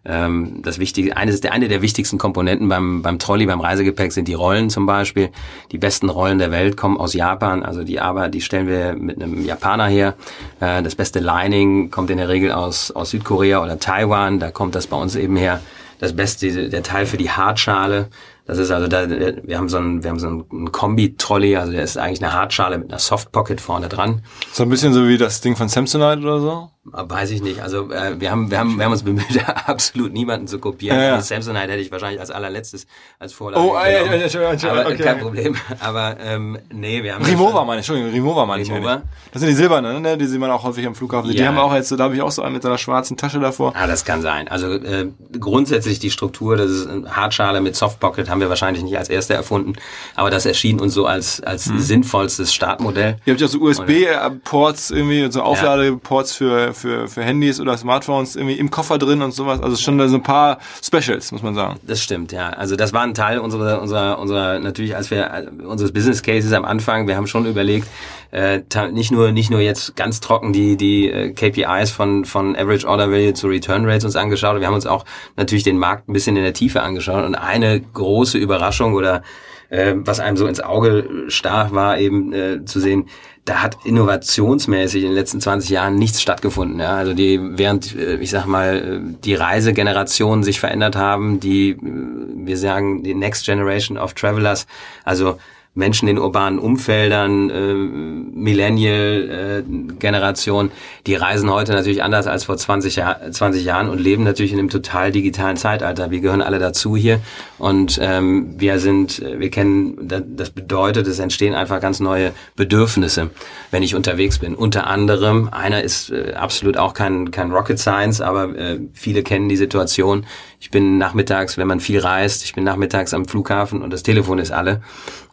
ähm, 0.06 0.62
das 0.64 0.80
wichtige, 0.80 1.18
eines 1.18 1.42
der 1.42 1.52
eine 1.52 1.68
der 1.68 1.82
wichtigsten 1.82 2.18
Komponenten 2.18 2.70
beim 2.70 3.02
beim 3.02 3.20
Trolley, 3.20 3.46
beim 3.46 3.60
Reisegepäck 3.60 4.14
sind 4.14 4.30
die 4.30 4.34
Rollen 4.34 4.70
zum 4.70 4.86
Beispiel. 4.86 5.30
Die 5.74 5.78
besten 5.78 6.10
Rollen 6.10 6.40
der 6.40 6.52
Welt 6.52 6.78
kommen 6.78 6.98
aus 6.98 7.14
Japan. 7.14 7.64
Also 7.64 7.84
die 7.84 8.00
aber 8.00 8.30
die 8.30 8.42
stellen 8.42 8.68
wir 8.68 8.94
mit 8.94 9.22
einem 9.22 9.44
Japaner 9.46 9.88
her. 9.88 10.16
Äh, 10.62 10.82
das 10.82 10.96
beste 10.96 11.20
Lining 11.20 11.92
kommt 11.92 12.10
in 12.10 12.18
der 12.18 12.30
Regel 12.30 12.54
aus 12.54 12.92
aus 12.92 13.10
Südkorea 13.10 13.62
oder 13.62 13.80
Taiwan. 13.80 14.40
Da 14.40 14.52
kommt 14.52 14.76
das 14.76 14.88
bei 14.88 14.96
uns 14.96 15.16
eben 15.16 15.36
her. 15.36 15.60
Das 16.00 16.16
beste 16.16 16.70
der 16.70 16.84
Teil 16.84 17.06
für 17.06 17.18
die 17.18 17.30
Hartschale 17.30 18.08
das 18.50 18.58
ist 18.58 18.72
also 18.72 18.88
da, 18.88 19.08
wir 19.08 19.60
haben 19.60 19.70
so 19.70 19.78
ein, 19.78 20.04
wir 20.04 20.10
haben 20.10 20.18
so 20.18 20.28
ein 20.28 20.72
Kombi-Trolley, 20.72 21.56
also 21.56 21.72
der 21.72 21.84
ist 21.84 22.00
eigentlich 22.00 22.24
eine 22.24 22.34
Hartschale 22.34 22.80
mit 22.80 22.90
einer 22.90 22.98
Softpocket 22.98 23.62
vorne 23.62 23.90
dran. 23.90 24.24
So 24.52 24.64
ein 24.64 24.70
bisschen 24.70 24.92
so 24.92 25.08
wie 25.08 25.20
das 25.20 25.42
Ding 25.42 25.56
von 25.56 25.70
Samsonite 25.70 26.24
oder 26.24 26.40
so? 26.40 26.70
Weiß 26.92 27.32
ich 27.32 27.42
nicht. 27.42 27.62
Also 27.62 27.92
äh, 27.92 28.20
wir 28.20 28.32
haben 28.32 28.52
wir 28.52 28.60
haben 28.60 28.78
wir 28.78 28.86
haben 28.86 28.92
uns 28.92 29.04
bemüht, 29.04 29.26
absolut 29.66 30.14
niemanden 30.14 30.48
zu 30.48 30.60
kopieren. 30.60 30.98
Ja, 30.98 31.04
ja. 31.06 31.22
Samsonite 31.22 31.72
hätte 31.72 31.82
ich 31.82 31.92
wahrscheinlich 31.92 32.20
als 32.20 32.32
allerletztes 32.32 32.88
als 33.20 33.34
Vorlage. 33.34 33.64
Oh, 33.64 33.76
ja, 33.76 33.88
ja, 33.88 34.16
ja, 34.16 34.54
ja, 34.54 34.72
aber 34.72 34.86
okay. 34.88 34.98
kein 34.98 35.20
Problem. 35.20 35.56
Aber 35.80 36.18
ähm, 36.20 36.58
nee, 36.72 37.04
wir 37.04 37.16
haben 37.16 37.24
Rimowa 37.24 37.64
meine 37.64 37.82
ich, 37.82 37.90
Entschuldigung, 37.90 38.12
Rimowa 38.12 38.46
meine 38.46 38.64
ich. 38.64 38.72
Rimowa. 38.72 39.04
Das 39.32 39.42
sind 39.42 39.50
die 39.50 39.56
silbernen, 39.56 40.02
ne? 40.02 40.18
Die 40.18 40.26
sieht 40.26 40.40
man 40.40 40.52
auch 40.52 40.64
häufig 40.64 40.86
am 40.86 40.96
Flughafen. 40.96 41.32
Ja. 41.32 41.36
Die 41.36 41.48
haben 41.48 41.58
auch 41.58 41.74
jetzt, 41.74 41.92
da 41.92 42.04
habe 42.04 42.16
ich 42.16 42.22
auch 42.22 42.32
so 42.32 42.42
einen 42.42 42.54
mit 42.54 42.66
einer 42.66 42.78
schwarzen 42.78 43.18
Tasche 43.18 43.40
davor. 43.40 43.74
Ah, 43.76 43.88
das 43.88 44.06
kann 44.06 44.22
sein. 44.22 44.48
Also 44.48 44.74
äh, 44.74 45.08
grundsätzlich 45.40 46.00
die 46.00 46.12
Struktur, 46.12 46.58
das 46.58 46.72
ist 46.72 46.88
eine 46.88 47.16
Hartschale 47.16 47.62
mit 47.62 47.76
Softpocket, 47.76 48.30
haben 48.30 48.42
wir 48.42 48.50
wahrscheinlich 48.50 48.84
nicht 48.84 48.98
als 48.98 49.10
erste 49.10 49.34
erfunden, 49.34 49.74
aber 50.16 50.30
das 50.30 50.46
erschien 50.46 50.80
uns 50.80 50.94
so 50.94 51.06
als 51.06 51.42
als 51.42 51.68
hm. 51.68 51.80
sinnvollstes 51.80 52.54
Startmodell. 52.54 53.18
Ihr 53.26 53.34
habt 53.34 53.42
ja 53.42 53.48
so 53.48 53.60
USB-Ports 53.60 54.92
irgendwie, 54.92 55.32
so 55.32 55.42
Aufladeports 55.42 56.36
für 56.36 56.74
für 56.80 57.08
für 57.08 57.24
Handys 57.24 57.60
oder 57.60 57.78
Smartphones 57.78 58.36
irgendwie 58.36 58.58
im 58.58 58.72
Koffer 58.72 58.98
drin 58.98 59.22
und 59.22 59.32
sowas. 59.32 59.62
Also 59.62 59.76
schon 59.76 60.00
so 60.08 60.16
ein 60.16 60.24
paar 60.24 60.60
Specials, 60.84 61.32
muss 61.32 61.44
man 61.44 61.56
sagen. 61.56 61.80
Das 61.86 62.02
stimmt, 62.02 62.32
ja. 62.32 62.50
Also 62.50 62.76
das 62.76 62.94
war 62.94 63.02
ein 63.02 63.14
Teil 63.14 63.40
unserer, 63.40 63.82
unserer, 63.82 64.20
unserer 64.20 64.60
natürlich, 64.60 64.96
als 64.96 65.12
wir 65.12 65.52
unseres 65.64 65.92
Business 65.92 66.24
Cases 66.24 66.52
am 66.54 66.66
Anfang, 66.66 67.08
wir 67.08 67.16
haben 67.16 67.28
schon 67.28 67.46
überlegt, 67.46 67.88
äh, 68.32 68.62
nicht 68.92 69.12
nur 69.12 69.32
nicht 69.32 69.52
nur 69.52 69.60
jetzt 69.60 69.96
ganz 69.96 70.20
trocken 70.20 70.54
die 70.54 70.78
die 70.78 71.10
äh, 71.10 71.32
KPIs 71.32 71.92
von 71.92 72.26
von 72.26 72.56
Average 72.56 72.88
Order 72.88 73.12
Value 73.12 73.34
zu 73.34 73.48
Return 73.48 73.86
Rates 73.86 74.06
uns 74.06 74.16
angeschaut, 74.16 74.60
wir 74.60 74.68
haben 74.68 74.74
uns 74.74 74.86
auch 74.86 75.06
natürlich 75.36 75.64
den 75.64 75.78
Markt 75.78 76.08
ein 76.08 76.14
bisschen 76.14 76.38
in 76.38 76.44
der 76.44 76.54
Tiefe 76.54 76.82
angeschaut 76.82 77.26
und 77.26 77.36
eine 77.36 77.82
große 77.82 78.38
Überraschung 78.38 78.94
oder 78.94 79.22
äh, 79.70 79.94
was 79.96 80.20
einem 80.20 80.38
so 80.38 80.48
ins 80.48 80.60
Auge 80.60 81.26
stach, 81.28 81.72
war 81.72 82.00
eben 82.00 82.34
äh, 82.34 82.66
zu 82.66 82.80
sehen, 82.80 83.08
da 83.50 83.64
hat 83.64 83.80
innovationsmäßig 83.84 85.02
in 85.02 85.10
den 85.10 85.16
letzten 85.16 85.42
20 85.42 85.72
Jahren 85.72 85.96
nichts 85.96 86.22
stattgefunden. 86.22 86.80
Ja? 86.80 86.98
Also 86.98 87.16
die, 87.16 87.40
während, 87.42 87.96
äh, 87.96 88.18
ich 88.18 88.30
sag 88.30 88.46
mal, 88.46 89.02
die 89.02 89.34
Reisegenerationen 89.34 90.44
sich 90.44 90.60
verändert 90.60 90.96
haben, 90.96 91.40
die, 91.40 91.72
äh, 91.72 91.78
wir 91.82 92.58
sagen, 92.58 93.02
die 93.02 93.16
Next 93.16 93.46
Generation 93.46 93.98
of 93.98 94.14
Travelers, 94.14 94.68
also 95.04 95.40
Menschen 95.80 96.08
in 96.08 96.20
urbanen 96.20 96.60
Umfeldern, 96.60 97.50
äh, 97.50 97.74
Millennial-Generation, 97.74 100.68
äh, 100.68 100.72
die 101.08 101.16
reisen 101.16 101.50
heute 101.50 101.72
natürlich 101.72 102.04
anders 102.04 102.28
als 102.28 102.44
vor 102.44 102.58
20, 102.58 102.98
Jahr, 102.98 103.32
20 103.32 103.64
Jahren 103.64 103.90
und 103.90 104.00
leben 104.00 104.24
natürlich 104.24 104.54
in 104.54 104.60
einem 104.60 104.70
total 104.70 105.12
digitalen 105.12 105.58
Zeitalter. 105.58 106.12
Wir 106.12 106.20
gehören 106.20 106.44
alle 106.44 106.60
dazu 106.60 106.96
hier 106.96 107.20
und 107.58 107.98
ähm, 108.02 108.54
wir 108.60 108.78
sind, 108.80 109.20
wir 109.22 109.50
kennen, 109.50 110.08
das 110.08 110.52
bedeutet, 110.52 111.08
es 111.08 111.18
entstehen 111.18 111.56
einfach 111.56 111.80
ganz 111.80 112.00
neue 112.00 112.34
Bedürfnisse, 112.56 113.32
wenn 113.72 113.82
ich 113.82 113.96
unterwegs 113.96 114.38
bin. 114.38 114.54
Unter 114.56 114.86
anderem, 114.86 115.50
einer 115.50 115.82
ist 115.82 116.12
äh, 116.12 116.34
absolut 116.34 116.78
auch 116.78 116.94
kein, 116.94 117.32
kein 117.32 117.52
Rocket 117.52 117.80
Science, 117.80 118.22
aber 118.22 118.56
äh, 118.56 118.80
viele 118.94 119.24
kennen 119.24 119.50
die 119.50 119.58
Situation. 119.58 120.28
Ich 120.62 120.72
bin 120.72 120.98
nachmittags, 120.98 121.58
wenn 121.58 121.68
man 121.68 121.80
viel 121.80 122.00
reist, 122.00 122.44
ich 122.44 122.54
bin 122.54 122.66
nachmittags 122.66 123.14
am 123.14 123.26
Flughafen 123.26 123.82
und 123.82 123.94
das 123.94 124.04
Telefon 124.04 124.40
ist 124.40 124.52
alle. 124.52 124.82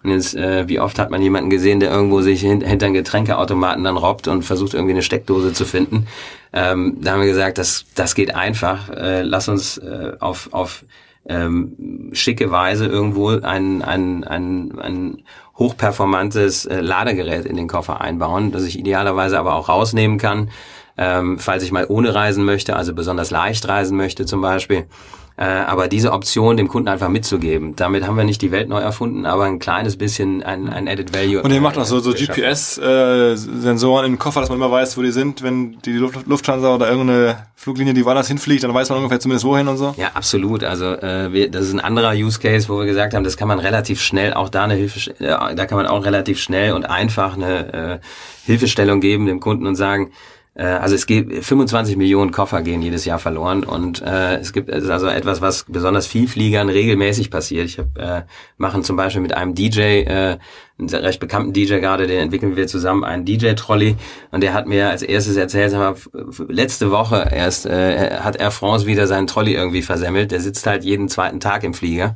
Und 0.04 0.10
jetzt, 0.10 0.36
äh, 0.36 0.68
wie 0.68 0.78
oft 0.78 0.98
hat 1.00 1.10
man 1.10 1.20
jemanden 1.20 1.50
gesehen, 1.50 1.80
der 1.80 1.90
irgendwo 1.90 2.20
sich 2.22 2.40
hint 2.42 2.64
hinter 2.64 2.86
einen 2.86 2.94
Getränkeautomaten 2.94 3.82
dann 3.82 3.96
robbt 3.96 4.28
und 4.28 4.44
versucht 4.44 4.74
irgendwie 4.74 4.92
eine 4.92 5.02
Steckdose 5.02 5.52
zu 5.52 5.64
finden. 5.64 6.06
Ähm, 6.52 6.98
da 7.00 7.12
haben 7.12 7.20
wir 7.20 7.26
gesagt, 7.26 7.58
das, 7.58 7.86
das 7.96 8.14
geht 8.14 8.34
einfach. 8.34 8.88
Äh, 8.90 9.22
lass 9.22 9.48
uns 9.48 9.78
äh, 9.78 10.12
auf, 10.20 10.48
auf 10.52 10.84
ähm, 11.28 12.10
schicke 12.12 12.50
Weise 12.50 12.86
irgendwo 12.86 13.30
ein, 13.30 13.82
ein, 13.82 14.24
ein, 14.24 14.78
ein 14.78 15.22
hochperformantes 15.58 16.66
äh, 16.66 16.80
Ladegerät 16.80 17.46
in 17.46 17.56
den 17.56 17.66
Koffer 17.66 18.00
einbauen, 18.00 18.52
das 18.52 18.64
ich 18.64 18.78
idealerweise 18.78 19.38
aber 19.38 19.54
auch 19.54 19.68
rausnehmen 19.68 20.18
kann, 20.18 20.50
ähm, 20.98 21.38
falls 21.38 21.62
ich 21.62 21.72
mal 21.72 21.86
ohne 21.88 22.14
reisen 22.14 22.44
möchte, 22.44 22.76
also 22.76 22.94
besonders 22.94 23.30
leicht 23.30 23.68
reisen 23.68 23.96
möchte 23.96 24.26
zum 24.26 24.40
Beispiel. 24.40 24.86
Äh, 25.38 25.44
aber 25.44 25.86
diese 25.86 26.12
Option 26.12 26.56
dem 26.56 26.66
Kunden 26.66 26.88
einfach 26.88 27.10
mitzugeben, 27.10 27.76
damit 27.76 28.06
haben 28.06 28.16
wir 28.16 28.24
nicht 28.24 28.40
die 28.40 28.52
Welt 28.52 28.70
neu 28.70 28.78
erfunden, 28.78 29.26
aber 29.26 29.44
ein 29.44 29.58
kleines 29.58 29.98
bisschen 29.98 30.42
ein, 30.42 30.70
ein 30.70 30.88
Added 30.88 31.14
Value. 31.14 31.42
Und 31.42 31.50
ihr 31.50 31.60
macht 31.60 31.76
auch 31.76 31.84
so, 31.84 32.00
so 32.00 32.12
GPS-Sensoren 32.12 34.04
äh, 34.04 34.08
im 34.08 34.18
Koffer, 34.18 34.40
dass 34.40 34.48
man 34.48 34.56
immer 34.56 34.70
weiß, 34.70 34.96
wo 34.96 35.02
die 35.02 35.10
sind, 35.10 35.42
wenn 35.42 35.76
die 35.84 35.92
Luft 35.92 36.26
Lufthansa 36.26 36.74
oder 36.74 36.88
irgendeine 36.88 37.48
Fluglinie, 37.54 37.92
die 37.92 38.06
woanders 38.06 38.28
hinfliegt, 38.28 38.64
dann 38.64 38.72
weiß 38.72 38.88
man 38.88 38.96
ungefähr 38.96 39.20
zumindest 39.20 39.44
wohin 39.44 39.68
und 39.68 39.76
so. 39.76 39.94
Ja, 39.98 40.12
absolut. 40.14 40.64
Also 40.64 40.86
äh, 40.86 41.30
wir, 41.30 41.50
das 41.50 41.66
ist 41.66 41.74
ein 41.74 41.80
anderer 41.80 42.12
Use 42.12 42.40
Case, 42.40 42.70
wo 42.70 42.78
wir 42.78 42.86
gesagt 42.86 43.12
haben, 43.12 43.24
das 43.24 43.36
kann 43.36 43.48
man 43.48 43.58
relativ 43.58 44.00
schnell, 44.00 44.32
auch 44.32 44.48
da 44.48 44.64
eine 44.64 44.72
Hilfe, 44.72 45.10
äh, 45.22 45.54
da 45.54 45.66
kann 45.66 45.76
man 45.76 45.86
auch 45.86 46.06
relativ 46.06 46.40
schnell 46.40 46.72
und 46.72 46.86
einfach 46.86 47.34
eine 47.34 47.74
äh, 47.74 47.98
Hilfestellung 48.46 49.00
geben 49.00 49.26
dem 49.26 49.40
Kunden 49.40 49.66
und 49.66 49.76
sagen, 49.76 50.06
äh, 50.06 50.35
also 50.62 50.94
es 50.94 51.06
gibt 51.06 51.44
25 51.44 51.96
Millionen 51.96 52.30
Koffer 52.30 52.62
gehen 52.62 52.80
jedes 52.80 53.04
Jahr 53.04 53.18
verloren 53.18 53.64
und 53.64 54.00
äh, 54.02 54.36
es 54.36 54.52
gibt 54.52 54.72
also 54.72 55.06
etwas, 55.06 55.40
was 55.40 55.64
besonders 55.68 56.06
Vielfliegern 56.06 56.68
regelmäßig 56.68 57.30
passiert. 57.30 57.66
Ich 57.66 57.78
hab, 57.78 57.98
äh, 57.98 58.22
machen 58.56 58.82
zum 58.82 58.96
Beispiel 58.96 59.20
mit 59.20 59.34
einem 59.34 59.54
DJ 59.54 59.80
äh, 59.80 60.38
einen 60.78 60.88
recht 60.90 61.20
bekannten 61.20 61.52
DJ 61.52 61.78
gerade, 61.78 62.06
den 62.06 62.20
entwickeln 62.20 62.54
wir 62.56 62.66
zusammen, 62.66 63.02
einen 63.02 63.24
DJ-Trolley. 63.24 63.96
Und 64.30 64.42
der 64.42 64.52
hat 64.52 64.66
mir 64.66 64.90
als 64.90 65.02
erstes 65.02 65.36
erzählt, 65.36 65.72
mal, 65.72 65.94
letzte 66.48 66.90
Woche 66.90 67.28
erst 67.32 67.64
äh, 67.66 68.18
hat 68.18 68.36
Air 68.36 68.50
France 68.50 68.86
wieder 68.86 69.06
seinen 69.06 69.26
Trolley 69.26 69.54
irgendwie 69.54 69.82
versemmelt. 69.82 70.32
Der 70.32 70.40
sitzt 70.40 70.66
halt 70.66 70.84
jeden 70.84 71.08
zweiten 71.08 71.40
Tag 71.40 71.64
im 71.64 71.72
Flieger. 71.72 72.14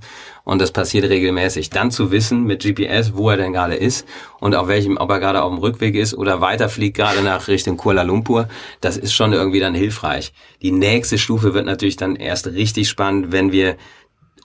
Und 0.51 0.61
das 0.61 0.73
passiert 0.73 1.09
regelmäßig. 1.09 1.71
Dann 1.71 1.93
zu 1.93 2.11
wissen 2.11 2.43
mit 2.43 2.65
GPS, 2.65 3.15
wo 3.15 3.31
er 3.31 3.37
denn 3.37 3.53
gerade 3.53 3.77
ist 3.77 4.05
und 4.41 4.57
auf 4.57 4.67
welchem, 4.67 4.97
ob 4.97 5.09
er 5.09 5.21
gerade 5.21 5.43
auf 5.43 5.53
dem 5.53 5.61
Rückweg 5.61 5.95
ist 5.95 6.13
oder 6.13 6.41
weiterfliegt 6.41 6.97
gerade 6.97 7.23
nach 7.23 7.47
Richtung 7.47 7.77
Kuala 7.77 8.03
Lumpur, 8.03 8.49
das 8.81 8.97
ist 8.97 9.13
schon 9.13 9.33
irgendwie 9.33 9.61
dann 9.61 9.77
hilfreich. 9.77 10.33
Die 10.61 10.73
nächste 10.73 11.19
Stufe 11.19 11.55
wird 11.55 11.67
natürlich 11.67 11.97
dann 11.97 12.17
erst 12.17 12.49
richtig 12.49 12.89
spannend, 12.89 13.31
wenn 13.31 13.53
wir 13.53 13.77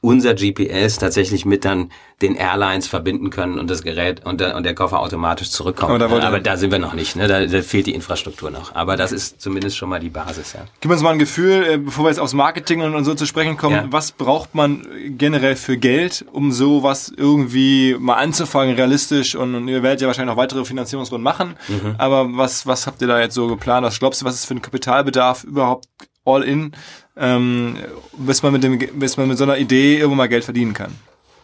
unser 0.05 0.35
GPS 0.35 0.99
tatsächlich 0.99 1.45
mit 1.45 1.65
dann 1.65 1.89
den 2.21 2.35
Airlines 2.35 2.87
verbinden 2.87 3.31
können 3.31 3.57
und 3.57 3.69
das 3.71 3.81
Gerät 3.81 4.23
und 4.23 4.39
der, 4.39 4.55
und 4.55 4.63
der 4.63 4.75
Koffer 4.75 4.99
automatisch 4.99 5.49
zurückkommt. 5.49 5.99
Aber 6.01 6.19
da, 6.19 6.27
Aber 6.27 6.39
da 6.39 6.57
sind 6.57 6.71
wir 6.71 6.77
noch 6.77 6.93
nicht, 6.93 7.15
ne? 7.15 7.27
Da, 7.27 7.45
da, 7.45 7.61
fehlt 7.63 7.87
die 7.87 7.95
Infrastruktur 7.95 8.51
noch. 8.51 8.75
Aber 8.75 8.97
das 8.97 9.11
ist 9.11 9.41
zumindest 9.41 9.77
schon 9.77 9.89
mal 9.89 9.99
die 9.99 10.11
Basis, 10.11 10.53
ja. 10.53 10.61
Gib 10.79 10.91
uns 10.91 11.01
mal 11.01 11.09
ein 11.09 11.17
Gefühl, 11.17 11.65
äh, 11.67 11.77
bevor 11.77 12.05
wir 12.05 12.09
jetzt 12.09 12.19
aufs 12.19 12.33
Marketing 12.33 12.81
und, 12.81 12.93
und 12.93 13.03
so 13.03 13.15
zu 13.15 13.25
sprechen 13.25 13.57
kommen, 13.57 13.75
ja. 13.75 13.85
was 13.89 14.11
braucht 14.11 14.53
man 14.53 14.85
generell 15.17 15.55
für 15.55 15.75
Geld, 15.75 16.23
um 16.31 16.51
sowas 16.51 17.11
irgendwie 17.17 17.95
mal 17.99 18.15
anzufangen, 18.15 18.75
realistisch 18.75 19.35
und, 19.35 19.55
und 19.55 19.67
ihr 19.67 19.81
werdet 19.81 20.01
ja 20.01 20.07
wahrscheinlich 20.07 20.35
noch 20.35 20.41
weitere 20.41 20.65
Finanzierungsrunden 20.65 21.23
machen. 21.23 21.55
Mhm. 21.67 21.95
Aber 21.97 22.27
was, 22.37 22.67
was 22.67 22.85
habt 22.85 23.01
ihr 23.01 23.07
da 23.07 23.19
jetzt 23.19 23.33
so 23.33 23.47
geplant? 23.47 23.83
Was 23.83 23.97
glaubst 23.97 24.21
du, 24.21 24.25
was 24.25 24.35
ist 24.35 24.45
für 24.45 24.53
ein 24.53 24.61
Kapitalbedarf 24.61 25.43
überhaupt 25.43 25.87
all 26.25 26.43
in 26.43 26.71
ähm, 27.17 27.78
bis 28.17 28.43
man 28.43 28.54
mit 28.54 28.63
dem, 28.63 28.78
bis 28.78 29.17
man 29.17 29.28
mit 29.28 29.38
so 29.38 29.43
einer 29.43 29.58
Idee 29.58 29.97
irgendwo 29.97 30.15
mal 30.15 30.30
Geld 30.30 30.43
verdienen 30.43 30.73
kann. 30.73 30.93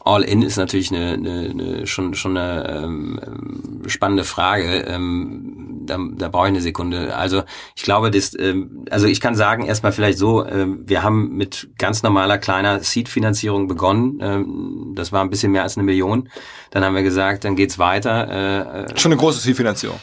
All 0.03 0.23
in 0.23 0.41
ist 0.41 0.57
natürlich 0.57 0.91
eine, 0.91 1.13
eine, 1.13 1.49
eine 1.51 1.87
schon 1.87 2.15
schon 2.15 2.35
eine 2.35 2.83
ähm, 2.83 3.19
spannende 3.85 4.23
Frage. 4.23 4.85
Ähm, 4.87 5.81
da, 5.85 5.99
da 6.13 6.29
brauche 6.29 6.47
ich 6.47 6.53
eine 6.53 6.61
Sekunde. 6.61 7.15
Also 7.15 7.43
ich 7.75 7.83
glaube, 7.83 8.09
das, 8.09 8.37
ähm, 8.39 8.85
also 8.89 9.05
ich 9.05 9.21
kann 9.21 9.35
sagen 9.35 9.63
erstmal 9.63 9.91
vielleicht 9.91 10.17
so: 10.17 10.45
ähm, 10.45 10.83
Wir 10.87 11.03
haben 11.03 11.35
mit 11.37 11.69
ganz 11.77 12.01
normaler 12.01 12.39
kleiner 12.39 12.79
Seed-Finanzierung 12.79 13.67
begonnen. 13.67 14.19
Ähm, 14.21 14.93
das 14.95 15.11
war 15.11 15.21
ein 15.21 15.29
bisschen 15.29 15.51
mehr 15.51 15.63
als 15.63 15.77
eine 15.77 15.83
Million. 15.83 16.29
Dann 16.71 16.83
haben 16.83 16.95
wir 16.95 17.03
gesagt, 17.03 17.43
dann 17.43 17.55
geht's 17.55 17.77
weiter. 17.77 18.87
Äh, 18.87 18.97
schon 18.97 19.11
eine 19.11 19.19
große 19.19 19.39
Seed-Finanzierung. 19.39 19.99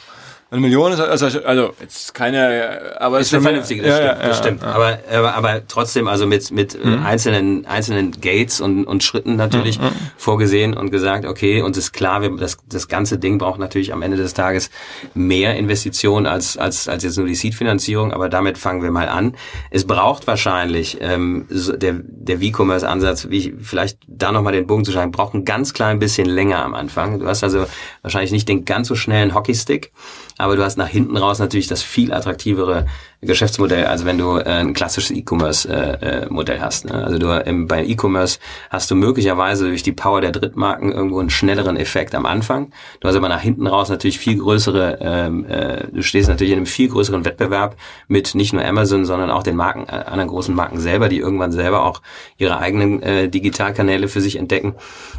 Eine 0.50 0.62
Million 0.62 0.92
ist 0.92 1.00
also, 1.00 1.26
also 1.44 1.74
jetzt 1.78 2.14
keine, 2.14 2.96
aber 2.98 3.20
ist 3.20 3.34
eine 3.34 3.42
vernünftige, 3.42 3.82
das 3.82 3.90
ja, 3.90 3.96
stimmt, 4.06 4.22
ja, 4.22 4.28
das 4.28 4.38
stimmt. 4.38 4.62
ja. 4.62 4.68
Aber, 4.68 4.98
aber, 5.12 5.34
aber 5.34 5.66
trotzdem, 5.68 6.08
also 6.08 6.26
mit, 6.26 6.50
mit 6.50 6.74
äh, 6.74 6.78
Mhm. 6.86 7.04
einzelnen, 7.04 7.66
einzelnen 7.66 8.12
Gates 8.12 8.62
und, 8.62 8.84
und 8.84 9.02
Schritten 9.02 9.36
natürlich 9.36 9.78
vorgesehen 10.16 10.72
und 10.74 10.90
gesagt, 10.90 11.26
okay, 11.26 11.60
uns 11.60 11.76
ist 11.76 11.92
klar, 11.92 12.22
wir, 12.22 12.30
das, 12.36 12.56
das 12.66 12.88
ganze 12.88 13.18
Ding 13.18 13.36
braucht 13.36 13.60
natürlich 13.60 13.92
am 13.92 14.00
Ende 14.00 14.16
des 14.16 14.32
Tages 14.32 14.70
mehr 15.12 15.54
Investitionen 15.56 16.26
als, 16.26 16.56
als, 16.56 16.88
als 16.88 17.04
jetzt 17.04 17.18
nur 17.18 17.26
die 17.26 17.34
Seed-Finanzierung, 17.34 18.12
aber 18.14 18.30
damit 18.30 18.56
fangen 18.56 18.82
wir 18.82 18.90
mal 18.90 19.08
an. 19.10 19.36
Es 19.70 19.86
braucht 19.86 20.26
wahrscheinlich, 20.26 20.96
ähm, 21.02 21.44
so 21.50 21.76
der, 21.76 21.96
der 22.02 22.38
V-Commerce-Ansatz, 22.40 23.28
wie 23.28 23.36
ich 23.36 23.52
vielleicht 23.60 23.98
da 24.06 24.32
nochmal 24.32 24.54
den 24.54 24.66
Bogen 24.66 24.84
zu 24.86 24.92
schlagen, 24.92 25.12
braucht 25.12 25.34
ein 25.34 25.44
ganz 25.44 25.74
klein 25.74 25.98
bisschen 25.98 26.26
länger 26.26 26.64
am 26.64 26.74
Anfang. 26.74 27.18
Du 27.20 27.26
hast 27.26 27.44
also 27.44 27.66
wahrscheinlich 28.00 28.32
nicht 28.32 28.48
den 28.48 28.64
ganz 28.64 28.88
so 28.88 28.94
schnellen 28.94 29.34
Hockeystick, 29.34 29.92
aber 30.38 30.56
du 30.56 30.64
hast 30.64 30.78
nach 30.78 30.88
hinten 30.88 31.16
raus 31.16 31.40
natürlich 31.40 31.66
das 31.66 31.82
viel 31.82 32.12
attraktivere 32.12 32.86
Geschäftsmodell, 33.20 33.86
als 33.86 34.04
wenn 34.04 34.16
du 34.16 34.36
äh, 34.36 34.44
ein 34.44 34.74
klassisches 34.74 35.10
E-Commerce-Modell 35.10 36.60
hast. 36.60 36.84
Ne? 36.84 36.94
Also 36.94 37.18
du 37.18 37.28
im, 37.44 37.66
bei 37.66 37.84
E-Commerce 37.84 38.38
hast 38.70 38.90
du 38.92 38.94
möglicherweise 38.94 39.66
durch 39.66 39.82
die 39.82 39.92
Power 39.92 40.20
der 40.20 40.30
Drittmarken 40.30 40.92
irgendwo 40.92 41.18
einen 41.18 41.30
schnelleren 41.30 41.76
Effekt 41.76 42.14
am 42.14 42.26
Anfang. 42.26 42.70
Du 43.00 43.08
hast 43.08 43.16
aber 43.16 43.28
nach 43.28 43.40
hinten 43.40 43.66
raus 43.66 43.88
natürlich 43.88 44.20
viel 44.20 44.38
größere, 44.38 44.98
ähm, 45.00 45.44
äh, 45.46 45.88
du 45.92 46.02
stehst 46.02 46.28
natürlich 46.28 46.52
in 46.52 46.58
einem 46.58 46.66
viel 46.66 46.88
größeren 46.88 47.24
Wettbewerb 47.24 47.76
mit 48.06 48.36
nicht 48.36 48.52
nur 48.52 48.64
Amazon, 48.64 49.04
sondern 49.04 49.30
auch 49.30 49.42
den 49.42 49.56
Marken, 49.56 49.86
äh, 49.88 50.04
anderen 50.04 50.28
großen 50.28 50.54
Marken 50.54 50.78
selber, 50.78 51.08
die 51.08 51.18
irgendwann 51.18 51.50
selber 51.50 51.84
auch 51.84 52.02
ihre 52.36 52.58
eigenen 52.58 53.02
äh, 53.02 53.28
Digitalkanäle 53.28 54.06
für 54.06 54.20
sich 54.20 54.36
entdecken. 54.36 54.76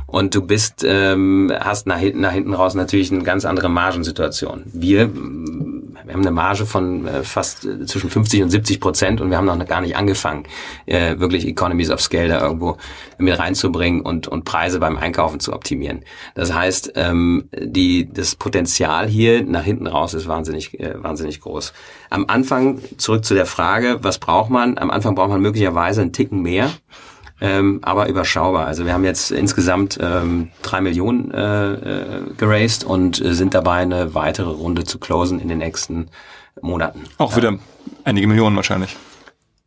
Und 0.07 0.33
du 0.33 0.41
bist, 0.41 0.85
ähm, 0.87 1.51
hast 1.59 1.85
nach 1.85 1.99
hinten, 1.99 2.21
nach 2.21 2.31
hinten 2.31 2.53
raus 2.53 2.75
natürlich 2.75 3.11
eine 3.11 3.23
ganz 3.23 3.43
andere 3.43 3.69
Margensituation. 3.69 4.63
Wir, 4.65 5.13
wir 5.13 6.13
haben 6.13 6.21
eine 6.21 6.31
Marge 6.31 6.65
von 6.65 7.05
äh, 7.05 7.23
fast 7.23 7.65
äh, 7.65 7.85
zwischen 7.89 8.09
50 8.09 8.43
und 8.43 8.49
70 8.49 8.79
Prozent 8.79 9.21
und 9.21 9.29
wir 9.29 9.37
haben 9.37 9.45
noch 9.45 9.65
gar 9.65 9.81
nicht 9.81 9.95
angefangen, 9.95 10.43
äh, 10.85 11.19
wirklich 11.19 11.45
Economies 11.45 11.89
of 11.89 12.01
Scale 12.01 12.29
da 12.29 12.41
irgendwo 12.41 12.77
mit 13.17 13.37
reinzubringen 13.37 14.01
und, 14.01 14.27
und 14.27 14.45
Preise 14.45 14.79
beim 14.79 14.97
Einkaufen 14.97 15.39
zu 15.39 15.53
optimieren. 15.53 16.05
Das 16.35 16.53
heißt, 16.53 16.93
ähm, 16.95 17.49
die, 17.53 18.11
das 18.11 18.35
Potenzial 18.35 19.07
hier 19.07 19.43
nach 19.43 19.63
hinten 19.63 19.87
raus 19.87 20.13
ist 20.13 20.27
wahnsinnig, 20.27 20.79
äh, 20.79 21.01
wahnsinnig 21.01 21.41
groß. 21.41 21.73
Am 22.09 22.25
Anfang, 22.27 22.79
zurück 22.97 23.25
zu 23.25 23.33
der 23.33 23.45
Frage, 23.45 23.99
was 24.01 24.19
braucht 24.19 24.49
man? 24.49 24.77
Am 24.77 24.89
Anfang 24.91 25.15
braucht 25.15 25.29
man 25.29 25.41
möglicherweise 25.41 26.01
einen 26.01 26.13
Ticken 26.13 26.41
mehr 26.41 26.71
ähm, 27.41 27.79
aber 27.81 28.09
überschaubar. 28.09 28.65
Also 28.65 28.85
wir 28.85 28.93
haben 28.93 29.05
jetzt 29.05 29.31
insgesamt 29.31 29.97
ähm, 30.01 30.49
drei 30.61 30.81
Millionen 30.81 31.31
äh, 31.31 31.73
äh, 31.73 32.21
geraced 32.37 32.83
und 32.83 33.23
äh, 33.23 33.33
sind 33.33 33.53
dabei, 33.53 33.77
eine 33.77 34.13
weitere 34.13 34.49
Runde 34.49 34.83
zu 34.83 34.99
closen 34.99 35.39
in 35.39 35.47
den 35.47 35.59
nächsten 35.59 36.09
Monaten. 36.61 37.03
Auch 37.17 37.35
wieder 37.35 37.57
einige 38.03 38.27
Millionen 38.27 38.55
wahrscheinlich. 38.55 38.95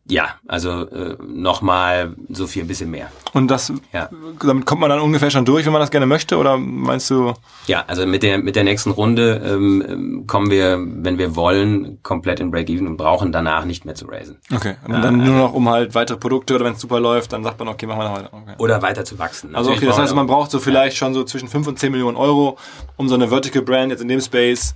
Ja, 0.05 0.31
also 0.49 0.88
äh, 0.90 1.16
nochmal 1.25 2.16
so 2.29 2.49
viel, 2.49 2.62
ein 2.64 2.66
bisschen 2.66 2.90
mehr. 2.90 3.07
Und 3.35 3.49
das, 3.53 3.73
Ja. 3.92 4.09
damit 4.45 4.66
kommt 4.66 4.81
man 4.81 4.90
dann 4.90 4.99
ungefähr 5.01 5.31
schon 5.31 5.45
durch, 5.45 5.64
wenn 5.64 5.73
man 5.73 5.81
das 5.81 5.92
gerne 5.92 6.07
möchte, 6.07 6.38
oder 6.38 6.59
meinst 6.59 7.09
du? 7.09 7.35
Ja, 7.68 7.85
also 7.87 8.05
mit 8.05 8.25
der 8.25 8.38
mit 8.38 8.57
der 8.57 8.64
nächsten 8.64 8.90
Runde 8.90 9.40
ähm, 9.45 9.85
ähm, 9.88 10.27
kommen 10.27 10.51
wir, 10.51 10.77
wenn 10.81 11.18
wir 11.18 11.37
wollen, 11.37 12.03
komplett 12.03 12.40
in 12.40 12.51
Break-Even 12.51 12.88
und 12.88 12.97
brauchen 12.97 13.31
danach 13.31 13.64
nicht 13.64 13.85
mehr 13.85 13.95
zu 13.95 14.07
raisen. 14.07 14.38
Okay. 14.53 14.75
Und 14.88 15.03
dann 15.03 15.18
nur 15.18 15.37
noch 15.37 15.53
um 15.53 15.68
halt 15.68 15.95
weitere 15.95 16.18
Produkte 16.18 16.57
oder 16.57 16.64
wenn 16.64 16.73
es 16.73 16.81
super 16.81 16.99
läuft, 16.99 17.33
dann 17.33 17.45
sagt 17.45 17.61
man, 17.61 17.68
okay, 17.68 17.87
machen 17.87 18.01
wir 18.01 18.09
noch 18.09 18.16
weiter. 18.16 18.31
Okay. 18.33 18.55
Oder 18.59 18.83
weiter 18.83 19.05
zu 19.05 19.21
wachsen. 19.21 19.55
Also 19.55 19.71
okay, 19.71 19.87
das 19.87 19.99
heißt, 19.99 20.16
man 20.16 20.27
braucht 20.27 20.51
so 20.51 20.59
vielleicht 20.59 20.97
schon 20.97 21.14
so 21.14 21.23
zwischen 21.23 21.47
5 21.49 21.68
und 21.68 21.79
10 21.79 21.92
Millionen 21.92 22.16
Euro, 22.16 22.59
um 22.97 23.09
so 23.09 23.14
eine 23.14 23.29
Vertical 23.29 23.62
Brand 23.62 23.92
jetzt 23.92 24.03
in 24.03 24.09
dem 24.09 24.21
Space 24.21 24.75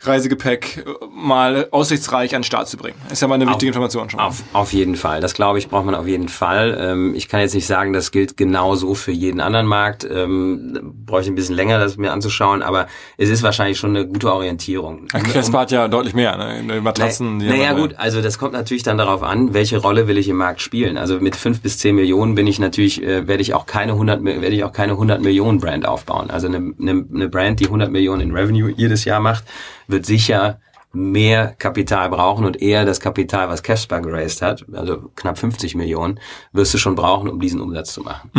Reisegepäck 0.00 0.84
mal 1.14 1.68
aussichtsreich 1.70 2.34
an 2.34 2.40
den 2.40 2.44
Start 2.44 2.68
zu 2.68 2.76
bringen. 2.76 2.96
Ist 3.10 3.22
ja 3.22 3.28
mal 3.28 3.36
eine 3.36 3.46
wichtige 3.48 3.68
Information 3.68 4.10
schon. 4.10 4.20
Auf, 4.20 4.42
auf 4.52 4.72
jeden 4.72 4.96
Fall. 4.96 5.20
Das 5.20 5.34
glaube 5.34 5.58
ich, 5.58 5.68
braucht 5.68 5.86
man 5.86 5.94
auf 5.94 6.06
jeden 6.06 6.28
Fall. 6.28 6.76
Ähm, 6.78 7.14
ich 7.14 7.28
kann 7.28 7.40
jetzt 7.40 7.54
nicht 7.54 7.66
sagen, 7.66 7.92
das 7.92 8.10
gilt 8.10 8.36
genauso 8.36 8.94
für 8.94 9.12
jeden 9.12 9.40
anderen 9.40 9.66
Markt. 9.66 10.06
Ähm, 10.10 10.78
bräuchte 11.06 11.32
ein 11.32 11.34
bisschen 11.36 11.54
länger, 11.54 11.78
das 11.78 11.96
mir 11.96 12.12
anzuschauen, 12.12 12.62
aber 12.62 12.86
es 13.16 13.28
ist 13.30 13.42
wahrscheinlich 13.42 13.78
schon 13.78 13.90
eine 13.96 14.06
gute 14.06 14.32
Orientierung. 14.32 15.06
Crespa 15.06 15.60
hat 15.60 15.70
ja 15.70 15.88
deutlich 15.88 16.14
mehr, 16.14 16.36
ne? 16.36 16.62
Die 16.74 16.80
Matratzen. 16.80 17.38
die 17.38 17.46
Naja 17.48 17.72
gut, 17.72 17.94
also 17.96 18.20
das 18.20 18.38
kommt 18.38 18.52
natürlich 18.52 18.82
dann 18.82 18.98
darauf 18.98 19.22
an, 19.22 19.54
welche 19.54 19.78
Rolle 19.78 20.06
will 20.06 20.18
ich 20.18 20.28
im 20.28 20.36
Markt 20.36 20.60
spielen. 20.60 20.98
Also 20.98 21.18
mit 21.20 21.34
fünf 21.36 21.60
bis 21.62 21.78
zehn 21.78 21.94
Millionen 21.94 22.34
bin 22.34 22.46
ich 22.46 22.58
natürlich, 22.58 23.02
äh, 23.02 23.26
werde 23.26 23.40
ich 23.42 23.54
auch 23.54 23.64
keine 23.66 23.92
100, 23.92 24.20
Mi- 24.20 24.40
werde 24.42 24.54
ich 24.54 24.64
auch 24.64 24.72
keine 24.72 24.92
100 24.92 25.22
Millionen 25.22 25.60
Brand 25.60 25.86
aufbauen. 25.86 26.30
Also 26.30 26.46
eine, 26.48 26.74
eine, 26.78 27.04
eine 27.14 27.28
Brand, 27.28 27.60
die 27.60 27.66
100 27.66 27.90
Millionen 27.90 28.20
in 28.20 28.32
Revenue 28.36 28.70
jedes 28.76 29.04
Jahr 29.04 29.20
macht, 29.20 29.44
wird 29.86 30.06
sicher 30.06 30.60
mehr 30.92 31.54
Kapital 31.58 32.08
brauchen 32.08 32.44
und 32.44 32.62
eher 32.62 32.84
das 32.84 33.00
Kapital, 33.00 33.48
was 33.48 33.62
Casper 33.62 34.00
geraced 34.00 34.42
hat, 34.42 34.64
also 34.72 35.10
knapp 35.16 35.38
50 35.38 35.74
Millionen, 35.74 36.20
wirst 36.52 36.72
du 36.72 36.78
schon 36.78 36.94
brauchen, 36.94 37.28
um 37.28 37.40
diesen 37.40 37.60
Umsatz 37.60 37.92
zu 37.94 38.02
machen. 38.02 38.30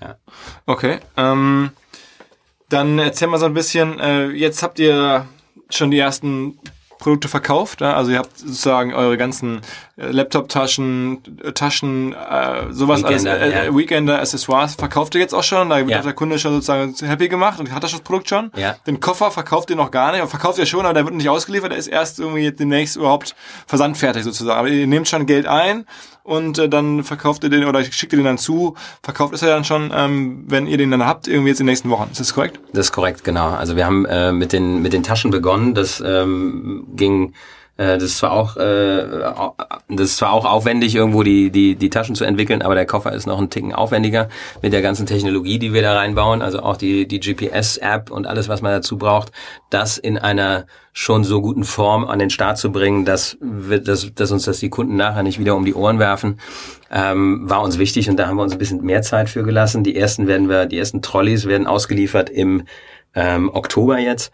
Ja. 0.00 0.16
Okay. 0.66 0.98
Ähm, 1.16 1.70
dann 2.68 2.98
erzähl 2.98 3.28
mal 3.28 3.38
so 3.38 3.46
ein 3.46 3.54
bisschen, 3.54 3.98
äh, 3.98 4.28
jetzt 4.28 4.62
habt 4.62 4.78
ihr 4.78 5.26
schon 5.70 5.90
die 5.90 5.98
ersten 5.98 6.58
Produkte 6.98 7.28
verkauft, 7.28 7.80
ne? 7.80 7.94
also 7.94 8.10
ihr 8.10 8.18
habt 8.18 8.36
sozusagen 8.38 8.92
eure 8.92 9.16
ganzen 9.16 9.60
äh, 9.96 10.06
Laptop-Taschen, 10.10 11.18
äh, 11.42 11.52
Taschen, 11.52 12.12
äh, 12.14 12.72
sowas 12.72 13.02
Weekender, 13.02 13.32
alles, 13.32 13.54
äh, 13.54 13.66
ja. 13.66 13.76
Weekender, 13.76 14.18
Accessoires 14.18 14.74
verkauft 14.74 15.14
ihr 15.14 15.20
jetzt 15.20 15.34
auch 15.34 15.42
schon, 15.42 15.70
da 15.70 15.76
wird 15.78 15.90
Ja. 15.90 16.02
der 16.02 16.12
Kunde 16.12 16.38
schon 16.38 16.52
sozusagen 16.54 16.94
happy 17.00 17.28
gemacht 17.28 17.60
und 17.60 17.72
hat 17.72 17.82
das 17.84 17.92
Produkt 18.00 18.28
schon. 18.28 18.50
Ja. 18.56 18.76
Den 18.86 19.00
Koffer 19.00 19.30
verkauft 19.30 19.70
ihr 19.70 19.76
noch 19.76 19.90
gar 19.90 20.12
nicht, 20.12 20.26
verkauft 20.28 20.58
ihr 20.58 20.66
schon, 20.66 20.84
aber 20.84 20.94
der 20.94 21.04
wird 21.04 21.14
nicht 21.14 21.28
ausgeliefert, 21.28 21.70
der 21.72 21.78
ist 21.78 21.88
erst 21.88 22.18
irgendwie 22.18 22.50
demnächst 22.52 22.96
überhaupt 22.96 23.34
versandfertig 23.66 24.24
sozusagen. 24.24 24.58
Aber 24.58 24.68
ihr 24.68 24.86
nehmt 24.86 25.08
schon 25.08 25.26
Geld 25.26 25.46
ein 25.46 25.86
und 26.28 26.58
äh, 26.58 26.68
dann 26.68 27.04
verkauft 27.04 27.42
ihr 27.42 27.50
den 27.50 27.64
oder 27.64 27.82
schickt 27.82 28.12
ihr 28.12 28.18
den 28.18 28.26
dann 28.26 28.38
zu, 28.38 28.74
verkauft 29.02 29.32
ist 29.32 29.42
er 29.42 29.48
dann 29.48 29.64
schon, 29.64 29.90
ähm, 29.94 30.44
wenn 30.46 30.66
ihr 30.66 30.76
den 30.76 30.90
dann 30.90 31.04
habt, 31.04 31.26
irgendwie 31.26 31.48
jetzt 31.48 31.60
in 31.60 31.66
den 31.66 31.72
nächsten 31.72 31.90
Wochen. 31.90 32.08
Ist 32.10 32.20
das 32.20 32.34
korrekt? 32.34 32.60
Das 32.72 32.86
ist 32.86 32.92
korrekt, 32.92 33.24
genau. 33.24 33.48
Also 33.48 33.76
wir 33.76 33.86
haben 33.86 34.04
äh, 34.04 34.32
mit 34.32 34.52
den 34.52 34.82
mit 34.82 34.92
den 34.92 35.02
Taschen 35.02 35.30
begonnen. 35.30 35.74
Das 35.74 36.02
ähm, 36.04 36.86
ging 36.94 37.32
das 37.78 38.02
ist 38.02 38.18
zwar 38.18 38.32
auch 38.32 38.56
äh, 38.56 39.06
das 39.88 40.06
ist 40.10 40.16
zwar 40.16 40.32
auch 40.32 40.44
aufwendig 40.44 40.94
irgendwo 40.94 41.22
die 41.22 41.50
die 41.50 41.76
die 41.76 41.90
Taschen 41.90 42.14
zu 42.14 42.24
entwickeln, 42.24 42.60
aber 42.60 42.74
der 42.74 42.86
Koffer 42.86 43.12
ist 43.12 43.26
noch 43.26 43.38
ein 43.38 43.50
Ticken 43.50 43.72
aufwendiger 43.72 44.28
mit 44.62 44.72
der 44.72 44.82
ganzen 44.82 45.06
Technologie, 45.06 45.58
die 45.58 45.72
wir 45.72 45.82
da 45.82 45.96
reinbauen, 45.96 46.42
also 46.42 46.60
auch 46.60 46.76
die 46.76 47.06
die 47.06 47.20
GPS 47.20 47.76
App 47.76 48.10
und 48.10 48.26
alles 48.26 48.48
was 48.48 48.62
man 48.62 48.72
dazu 48.72 48.98
braucht, 48.98 49.30
das 49.70 49.96
in 49.96 50.18
einer 50.18 50.66
schon 50.92 51.22
so 51.22 51.40
guten 51.40 51.62
Form 51.62 52.04
an 52.04 52.18
den 52.18 52.28
Start 52.28 52.58
zu 52.58 52.72
bringen, 52.72 53.04
dass 53.04 53.38
wir, 53.40 53.78
dass, 53.78 54.12
dass 54.14 54.32
uns 54.32 54.44
das 54.46 54.58
die 54.58 54.68
Kunden 54.68 54.96
nachher 54.96 55.22
nicht 55.22 55.38
wieder 55.38 55.54
um 55.54 55.64
die 55.64 55.74
Ohren 55.74 56.00
werfen, 56.00 56.40
ähm, 56.90 57.48
war 57.48 57.62
uns 57.62 57.78
wichtig 57.78 58.10
und 58.10 58.16
da 58.16 58.26
haben 58.26 58.36
wir 58.36 58.42
uns 58.42 58.54
ein 58.54 58.58
bisschen 58.58 58.82
mehr 58.82 59.02
Zeit 59.02 59.30
für 59.30 59.44
gelassen. 59.44 59.84
Die 59.84 59.94
ersten 59.94 60.26
werden 60.26 60.48
wir, 60.48 60.66
die 60.66 60.76
ersten 60.76 61.00
Trolleys 61.00 61.46
werden 61.46 61.68
ausgeliefert 61.68 62.28
im 62.30 62.64
ähm, 63.14 63.48
Oktober 63.54 64.00
jetzt. 64.00 64.32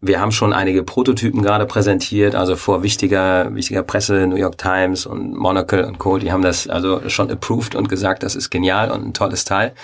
Wir 0.00 0.20
haben 0.20 0.30
schon 0.30 0.52
einige 0.52 0.84
Prototypen 0.84 1.42
gerade 1.42 1.66
präsentiert, 1.66 2.36
also 2.36 2.54
vor 2.54 2.84
wichtiger, 2.84 3.52
wichtiger 3.56 3.82
Presse, 3.82 4.28
New 4.28 4.36
York 4.36 4.56
Times 4.56 5.06
und 5.06 5.36
Monocle 5.36 5.84
und 5.84 5.98
Co. 5.98 6.18
Die 6.18 6.30
haben 6.30 6.42
das 6.42 6.68
also 6.68 7.08
schon 7.08 7.30
approved 7.32 7.74
und 7.74 7.88
gesagt, 7.88 8.22
das 8.22 8.36
ist 8.36 8.50
genial 8.50 8.92
und 8.92 9.04
ein 9.04 9.12
tolles 9.12 9.44
Teil. 9.44 9.74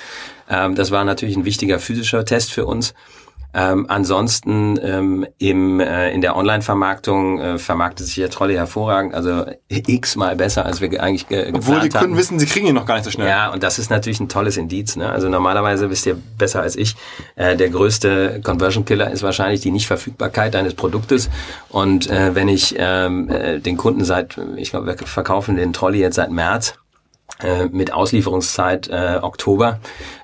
Ähm, 0.49 0.77
das 0.77 0.93
war 0.93 1.05
natürlich 1.05 1.37
ein 1.37 1.45
wichtiger 1.45 1.81
physischer 1.81 2.25
Test 2.25 2.53
für 2.53 2.65
uns. 2.65 2.95
Ähm, 3.55 3.87
ansonsten 3.89 4.79
ähm, 4.83 5.27
im, 5.39 5.79
äh, 5.79 6.11
in 6.13 6.21
der 6.21 6.35
Online-Vermarktung 6.37 7.41
äh, 7.41 7.59
vermarktet 7.59 8.07
sich 8.07 8.17
der 8.17 8.29
Trolley 8.31 8.55
hervorragend, 8.57 9.15
also 9.15 9.45
x-mal 9.69 10.35
besser, 10.35 10.67
als 10.67 10.81
wir 10.81 10.89
ge- 10.89 10.99
eigentlich 10.99 11.29
ge 11.29 11.49
Obwohl 11.49 11.51
die 11.51 11.61
geplant 11.61 11.93
Kunden 11.93 11.97
hatten. 11.97 12.17
wissen, 12.17 12.39
sie 12.39 12.47
kriegen 12.47 12.67
ihn 12.67 12.75
noch 12.75 12.87
gar 12.87 12.97
nicht 12.97 13.05
so 13.05 13.11
schnell. 13.11 13.29
Ja, 13.29 13.53
und 13.53 13.63
das 13.63 13.79
ist 13.79 13.91
natürlich 13.91 14.19
ein 14.21 14.29
tolles 14.29 14.57
Indiz. 14.57 14.97
Ne? 14.97 15.09
Also 15.09 15.29
normalerweise 15.29 15.89
wisst 15.89 16.05
ihr 16.07 16.17
besser 16.37 16.63
als 16.63 16.75
ich, 16.77 16.97
äh, 17.37 17.57
der 17.57 17.71
größte 17.71 18.41
Conversion 18.43 18.85
Killer 18.85 19.11
ist 19.11 19.23
wahrscheinlich 19.23 19.61
die 19.61 19.71
Nichtverfügbarkeit 19.71 20.55
deines 20.55 20.75
Produktes. 20.75 21.31
Und 21.69 22.11
äh, 22.11 22.35
wenn 22.35 22.49
ich 22.49 22.75
ähm, 22.77 23.29
äh, 23.31 23.61
den 23.61 23.77
Kunden 23.77 24.05
seit, 24.05 24.37
ich 24.57 24.71
glaube, 24.71 24.87
wir 24.87 24.97
verkaufen 24.99 25.57
den 25.57 25.73
Trolley 25.73 26.01
jetzt 26.01 26.17
seit 26.17 26.31
März 26.31 26.75
äh, 27.43 27.67
mit 27.67 27.93
Auslieferungszeit 27.93 28.89
äh, 28.89 29.19
Oktober, 29.21 29.81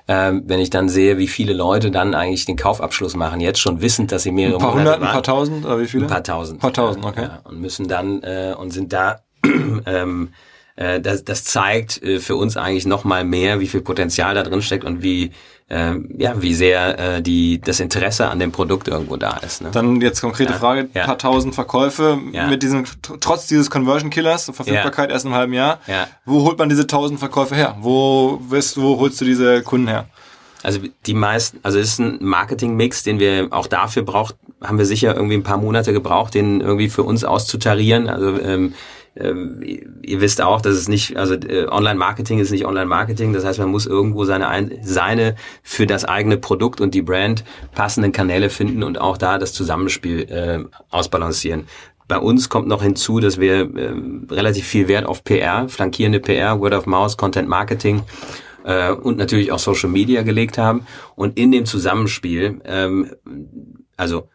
ähm, 0.07 0.43
wenn 0.45 0.59
ich 0.59 0.69
dann 0.69 0.89
sehe, 0.89 1.17
wie 1.17 1.27
viele 1.27 1.53
Leute 1.53 1.91
dann 1.91 2.15
eigentlich 2.15 2.45
den 2.45 2.55
Kaufabschluss 2.55 3.15
machen, 3.15 3.41
jetzt 3.41 3.59
schon 3.59 3.81
wissend, 3.81 4.11
dass 4.11 4.23
sie 4.23 4.31
mehrere 4.31 4.55
Ein 4.55 4.61
paar 4.61 4.69
Monate 4.71 4.91
hundert, 4.95 5.09
ein 5.09 5.13
paar 5.13 5.23
tausend, 5.23 5.65
oder 5.65 5.79
wie 5.79 5.87
viele? 5.87 6.05
Ein 6.05 6.09
paar 6.09 6.23
tausend. 6.23 6.57
Ein 6.57 6.61
paar 6.61 6.73
tausend, 6.73 7.05
okay. 7.05 7.23
Ja, 7.23 7.41
und 7.43 7.59
müssen 7.59 7.87
dann 7.87 8.23
äh, 8.23 8.55
und 8.57 8.71
sind 8.71 8.93
da 8.93 9.21
ähm, 9.85 10.29
äh, 10.75 11.01
das, 11.01 11.23
das 11.23 11.43
zeigt 11.43 12.01
äh, 12.01 12.19
für 12.19 12.35
uns 12.35 12.57
eigentlich 12.57 12.85
noch 12.85 13.03
mal 13.03 13.23
mehr, 13.23 13.59
wie 13.59 13.67
viel 13.67 13.81
Potenzial 13.81 14.35
da 14.35 14.43
drin 14.43 14.61
steckt 14.61 14.83
und 14.83 15.03
wie 15.03 15.31
ähm, 15.71 16.09
ja 16.17 16.41
wie 16.41 16.53
sehr 16.53 16.99
äh, 16.99 17.21
die 17.21 17.61
das 17.61 17.79
Interesse 17.79 18.29
an 18.29 18.39
dem 18.39 18.51
Produkt 18.51 18.87
irgendwo 18.89 19.15
da 19.15 19.37
ist. 19.37 19.61
Ne? 19.61 19.69
Dann 19.71 20.01
jetzt 20.01 20.19
konkrete 20.21 20.51
Ja, 20.53 20.59
Frage, 20.59 20.89
ja. 20.93 21.05
paar 21.05 21.17
tausend 21.17 21.55
Verkäufe 21.55 22.19
Ja. 22.33 22.47
mit 22.47 22.61
diesem, 22.61 22.83
trotz 23.21 23.47
dieses 23.47 23.69
Conversion 23.71 24.09
Killers, 24.09 24.51
Verfügbarkeit 24.53 25.09
erst 25.11 25.25
im 25.25 25.33
halben 25.33 25.53
Jahr. 25.53 25.79
Ja. 25.87 26.07
Wo 26.25 26.43
holt 26.43 26.59
man 26.59 26.67
diese 26.69 26.87
tausend 26.87 27.19
Verkäufe 27.19 27.55
her? 27.55 27.77
Wo, 27.79 28.39
wirst, 28.49 28.79
wo 28.81 28.99
holst 28.99 29.21
du 29.21 29.25
diese 29.25 29.61
Kunden 29.63 29.87
her? 29.87 30.05
Also 30.63 30.79
die 31.07 31.13
meisten, 31.15 31.59
also 31.63 31.79
es 31.79 31.87
ist 31.93 31.99
ein 31.99 32.17
Marketing-Mix, 32.21 33.03
den 33.03 33.19
wir 33.19 33.47
auch 33.49 33.65
dafür 33.67 34.03
braucht, 34.03 34.35
haben 34.61 34.77
wir 34.77 34.85
sicher 34.85 35.15
irgendwie 35.15 35.35
ein 35.35 35.43
paar 35.43 35.57
Monate 35.57 35.91
gebraucht, 35.93 36.35
den 36.35 36.61
irgendwie 36.61 36.89
für 36.89 37.01
uns 37.03 37.23
auszutarieren. 37.23 38.09
Also 38.09 38.39
ähm, 38.39 38.73
ähm, 39.15 39.61
ihr 40.01 40.21
wisst 40.21 40.41
auch, 40.41 40.61
dass 40.61 40.75
es 40.75 40.87
nicht, 40.87 41.17
also 41.17 41.33
äh, 41.33 41.67
Online-Marketing 41.67 42.39
ist 42.39 42.51
nicht 42.51 42.65
Online-Marketing. 42.65 43.33
Das 43.33 43.43
heißt, 43.43 43.59
man 43.59 43.69
muss 43.69 43.85
irgendwo 43.85 44.23
seine, 44.23 44.47
ein, 44.47 44.79
seine 44.83 45.35
für 45.63 45.85
das 45.85 46.05
eigene 46.05 46.37
Produkt 46.37 46.79
und 46.79 46.93
die 46.93 47.01
Brand 47.01 47.43
passenden 47.73 48.13
Kanäle 48.13 48.49
finden 48.49 48.83
und 48.83 48.99
auch 48.99 49.17
da 49.17 49.37
das 49.37 49.53
Zusammenspiel 49.53 50.21
äh, 50.29 50.59
ausbalancieren. 50.89 51.67
Bei 52.07 52.19
uns 52.19 52.49
kommt 52.49 52.67
noch 52.67 52.83
hinzu, 52.83 53.19
dass 53.19 53.39
wir 53.39 53.75
äh, 53.75 53.93
relativ 54.29 54.65
viel 54.65 54.87
Wert 54.87 55.05
auf 55.05 55.23
PR, 55.23 55.67
flankierende 55.67 56.19
PR, 56.19 56.59
Word 56.59 56.73
of 56.73 56.85
Mouse, 56.85 57.17
Content 57.17 57.49
Marketing 57.49 58.03
äh, 58.63 58.91
und 58.91 59.17
natürlich 59.17 59.51
auch 59.51 59.59
Social 59.59 59.89
Media 59.89 60.21
gelegt 60.21 60.57
haben. 60.57 60.85
Und 61.15 61.37
in 61.37 61.51
dem 61.51 61.65
Zusammenspiel, 61.65 62.61
ähm, 62.65 63.11
also 63.97 64.29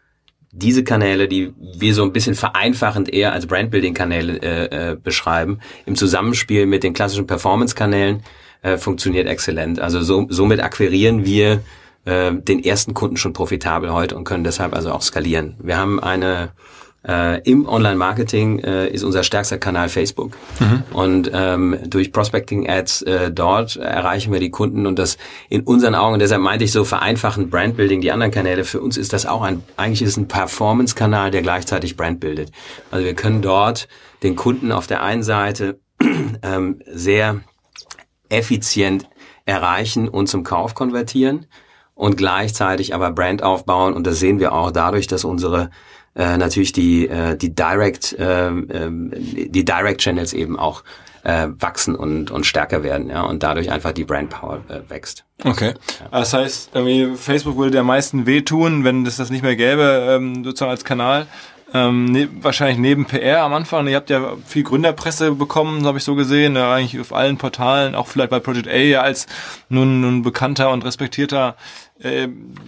diese 0.51 0.83
Kanäle, 0.83 1.27
die 1.27 1.53
wir 1.77 1.93
so 1.93 2.03
ein 2.03 2.13
bisschen 2.13 2.35
vereinfachend 2.35 3.13
eher 3.13 3.33
als 3.33 3.47
Brandbuilding-Kanäle 3.47 4.41
äh, 4.41 4.91
äh, 4.91 4.95
beschreiben, 4.95 5.59
im 5.85 5.95
Zusammenspiel 5.95 6.65
mit 6.65 6.83
den 6.83 6.93
klassischen 6.93 7.27
Performance-Kanälen 7.27 8.23
äh, 8.61 8.77
funktioniert 8.77 9.27
exzellent. 9.27 9.79
Also 9.79 10.01
so, 10.01 10.25
somit 10.29 10.61
akquirieren 10.61 11.25
wir 11.25 11.61
äh, 12.05 12.33
den 12.33 12.63
ersten 12.63 12.93
Kunden 12.93 13.17
schon 13.17 13.33
profitabel 13.33 13.91
heute 13.91 14.15
und 14.15 14.23
können 14.23 14.43
deshalb 14.43 14.73
also 14.73 14.91
auch 14.91 15.01
skalieren. 15.01 15.55
Wir 15.61 15.77
haben 15.77 15.99
eine 15.99 16.51
äh, 17.07 17.41
Im 17.49 17.67
Online-Marketing 17.67 18.59
äh, 18.59 18.87
ist 18.89 19.03
unser 19.03 19.23
stärkster 19.23 19.57
Kanal 19.57 19.89
Facebook. 19.89 20.33
Mhm. 20.59 20.83
Und 20.91 21.31
ähm, 21.33 21.77
durch 21.87 22.11
Prospecting-Ads 22.11 23.03
äh, 23.03 23.31
dort 23.31 23.77
erreichen 23.77 24.33
wir 24.33 24.39
die 24.39 24.49
Kunden 24.49 24.85
und 24.85 24.99
das 24.99 25.17
in 25.49 25.61
unseren 25.61 25.95
Augen, 25.95 26.13
und 26.13 26.19
deshalb 26.19 26.41
meinte 26.41 26.65
ich 26.65 26.71
so 26.71 26.83
vereinfachend 26.83 27.49
Brandbuilding, 27.49 28.01
die 28.01 28.11
anderen 28.11 28.31
Kanäle, 28.31 28.65
für 28.65 28.81
uns 28.81 28.97
ist 28.97 29.13
das 29.13 29.25
auch 29.25 29.41
ein, 29.41 29.63
eigentlich 29.77 30.01
ist 30.01 30.09
es 30.09 30.17
ein 30.17 30.27
Performance-Kanal, 30.27 31.31
der 31.31 31.41
gleichzeitig 31.41 31.95
Brand 31.95 32.19
bildet. 32.19 32.51
Also 32.91 33.05
wir 33.05 33.13
können 33.13 33.41
dort 33.41 33.87
den 34.23 34.35
Kunden 34.35 34.71
auf 34.71 34.87
der 34.87 35.01
einen 35.01 35.23
Seite 35.23 35.79
ähm, 36.43 36.81
sehr 36.91 37.39
effizient 38.29 39.07
erreichen 39.45 40.09
und 40.09 40.27
zum 40.27 40.43
Kauf 40.43 40.75
konvertieren 40.75 41.45
und 41.95 42.17
gleichzeitig 42.17 42.93
aber 42.93 43.11
Brand 43.11 43.43
aufbauen. 43.43 43.93
Und 43.93 44.05
das 44.05 44.19
sehen 44.19 44.39
wir 44.39 44.53
auch 44.53 44.71
dadurch, 44.71 45.07
dass 45.07 45.23
unsere 45.23 45.69
äh, 46.17 46.37
natürlich 46.37 46.71
die, 46.71 47.07
äh, 47.07 47.37
die 47.37 47.53
Direct, 47.53 48.13
äh, 48.17 48.49
äh, 48.49 48.89
die 48.89 49.63
Direct 49.63 50.01
Channels 50.01 50.33
eben 50.33 50.57
auch 50.57 50.83
äh, 51.23 51.47
wachsen 51.59 51.95
und, 51.95 52.31
und 52.31 52.45
stärker 52.45 52.83
werden, 52.83 53.09
ja, 53.09 53.21
und 53.21 53.43
dadurch 53.43 53.71
einfach 53.71 53.91
die 53.91 54.05
Brand 54.05 54.29
Power 54.29 54.61
äh, 54.69 54.89
wächst. 54.89 55.25
Okay. 55.43 55.73
Das 56.11 56.33
heißt, 56.33 56.71
irgendwie 56.73 57.15
Facebook 57.15 57.57
würde 57.57 57.71
der 57.71 57.83
meisten 57.83 58.25
wehtun, 58.25 58.83
wenn 58.83 59.05
es 59.05 59.17
das 59.17 59.29
nicht 59.29 59.43
mehr 59.43 59.55
gäbe, 59.55 60.07
ähm, 60.09 60.43
sozusagen 60.43 60.71
als 60.71 60.85
Kanal. 60.85 61.27
Ähm, 61.73 62.05
ne, 62.05 62.29
wahrscheinlich 62.41 62.77
neben 62.77 63.05
PR 63.05 63.43
am 63.43 63.53
Anfang. 63.53 63.87
Ihr 63.87 63.97
habt 63.97 64.09
ja 64.09 64.37
viel 64.45 64.63
Gründerpresse 64.63 65.31
bekommen, 65.33 65.85
habe 65.85 65.97
ich 65.97 66.05
so 66.05 66.15
gesehen, 66.15 66.55
ja, 66.55 66.73
eigentlich 66.73 66.99
auf 67.01 67.13
allen 67.13 67.37
Portalen, 67.37 67.93
auch 67.93 68.07
vielleicht 68.07 68.29
bei 68.29 68.39
Project 68.39 68.69
A 68.69 68.77
ja 68.77 69.01
als 69.01 69.27
nun, 69.67 69.99
nun 69.99 70.23
bekannter 70.23 70.71
und 70.71 70.85
respektierter 70.85 71.57
äh, 71.99 72.27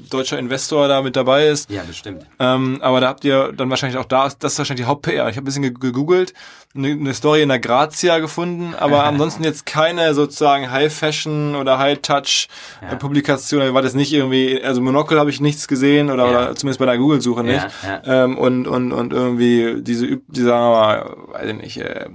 deutscher 0.09 0.39
Investor 0.39 0.87
da 0.87 1.01
mit 1.01 1.15
dabei 1.15 1.47
ist. 1.47 1.69
Ja, 1.69 1.83
das 1.85 1.97
stimmt. 1.97 2.25
Ähm, 2.39 2.79
aber 2.81 2.99
da 2.99 3.07
habt 3.07 3.23
ihr 3.23 3.53
dann 3.55 3.69
wahrscheinlich 3.69 3.99
auch 3.99 4.05
da, 4.05 4.29
das 4.39 4.53
ist 4.53 4.59
wahrscheinlich 4.59 4.85
die 4.85 4.89
Haupt-PR. 4.89 5.29
Ich 5.29 5.35
habe 5.35 5.43
ein 5.43 5.45
bisschen 5.45 5.73
gegoogelt, 5.73 6.33
eine, 6.75 6.89
eine 6.89 7.13
Story 7.13 7.41
in 7.41 7.49
der 7.49 7.59
Grazia 7.59 8.19
gefunden, 8.19 8.73
aber 8.77 9.03
ansonsten 9.05 9.43
jetzt 9.43 9.65
keine 9.65 10.13
sozusagen 10.13 10.71
High-Fashion 10.71 11.55
oder 11.55 11.77
High-Touch-Publikation. 11.77 13.61
Ja. 13.61 13.73
War 13.73 13.81
das 13.81 13.93
nicht 13.93 14.13
irgendwie, 14.13 14.61
also 14.63 14.81
Monocle 14.81 15.19
habe 15.19 15.29
ich 15.29 15.41
nichts 15.41 15.67
gesehen 15.67 16.09
oder, 16.09 16.25
ja. 16.25 16.29
oder 16.29 16.55
zumindest 16.55 16.79
bei 16.79 16.85
der 16.85 16.97
Google-Suche 16.97 17.43
nicht. 17.43 17.67
Ja, 17.83 18.01
ja. 18.03 18.23
Ähm, 18.23 18.37
und, 18.37 18.67
und, 18.67 18.91
und 18.91 19.13
irgendwie 19.13 19.81
diese, 19.81 20.17
die 20.27 20.41
sagen 20.41 20.63
wir 20.63 20.71
mal, 20.71 21.17
weiß 21.33 21.49
ich 21.49 21.55
nicht, 21.55 21.77
äh, 21.77 22.09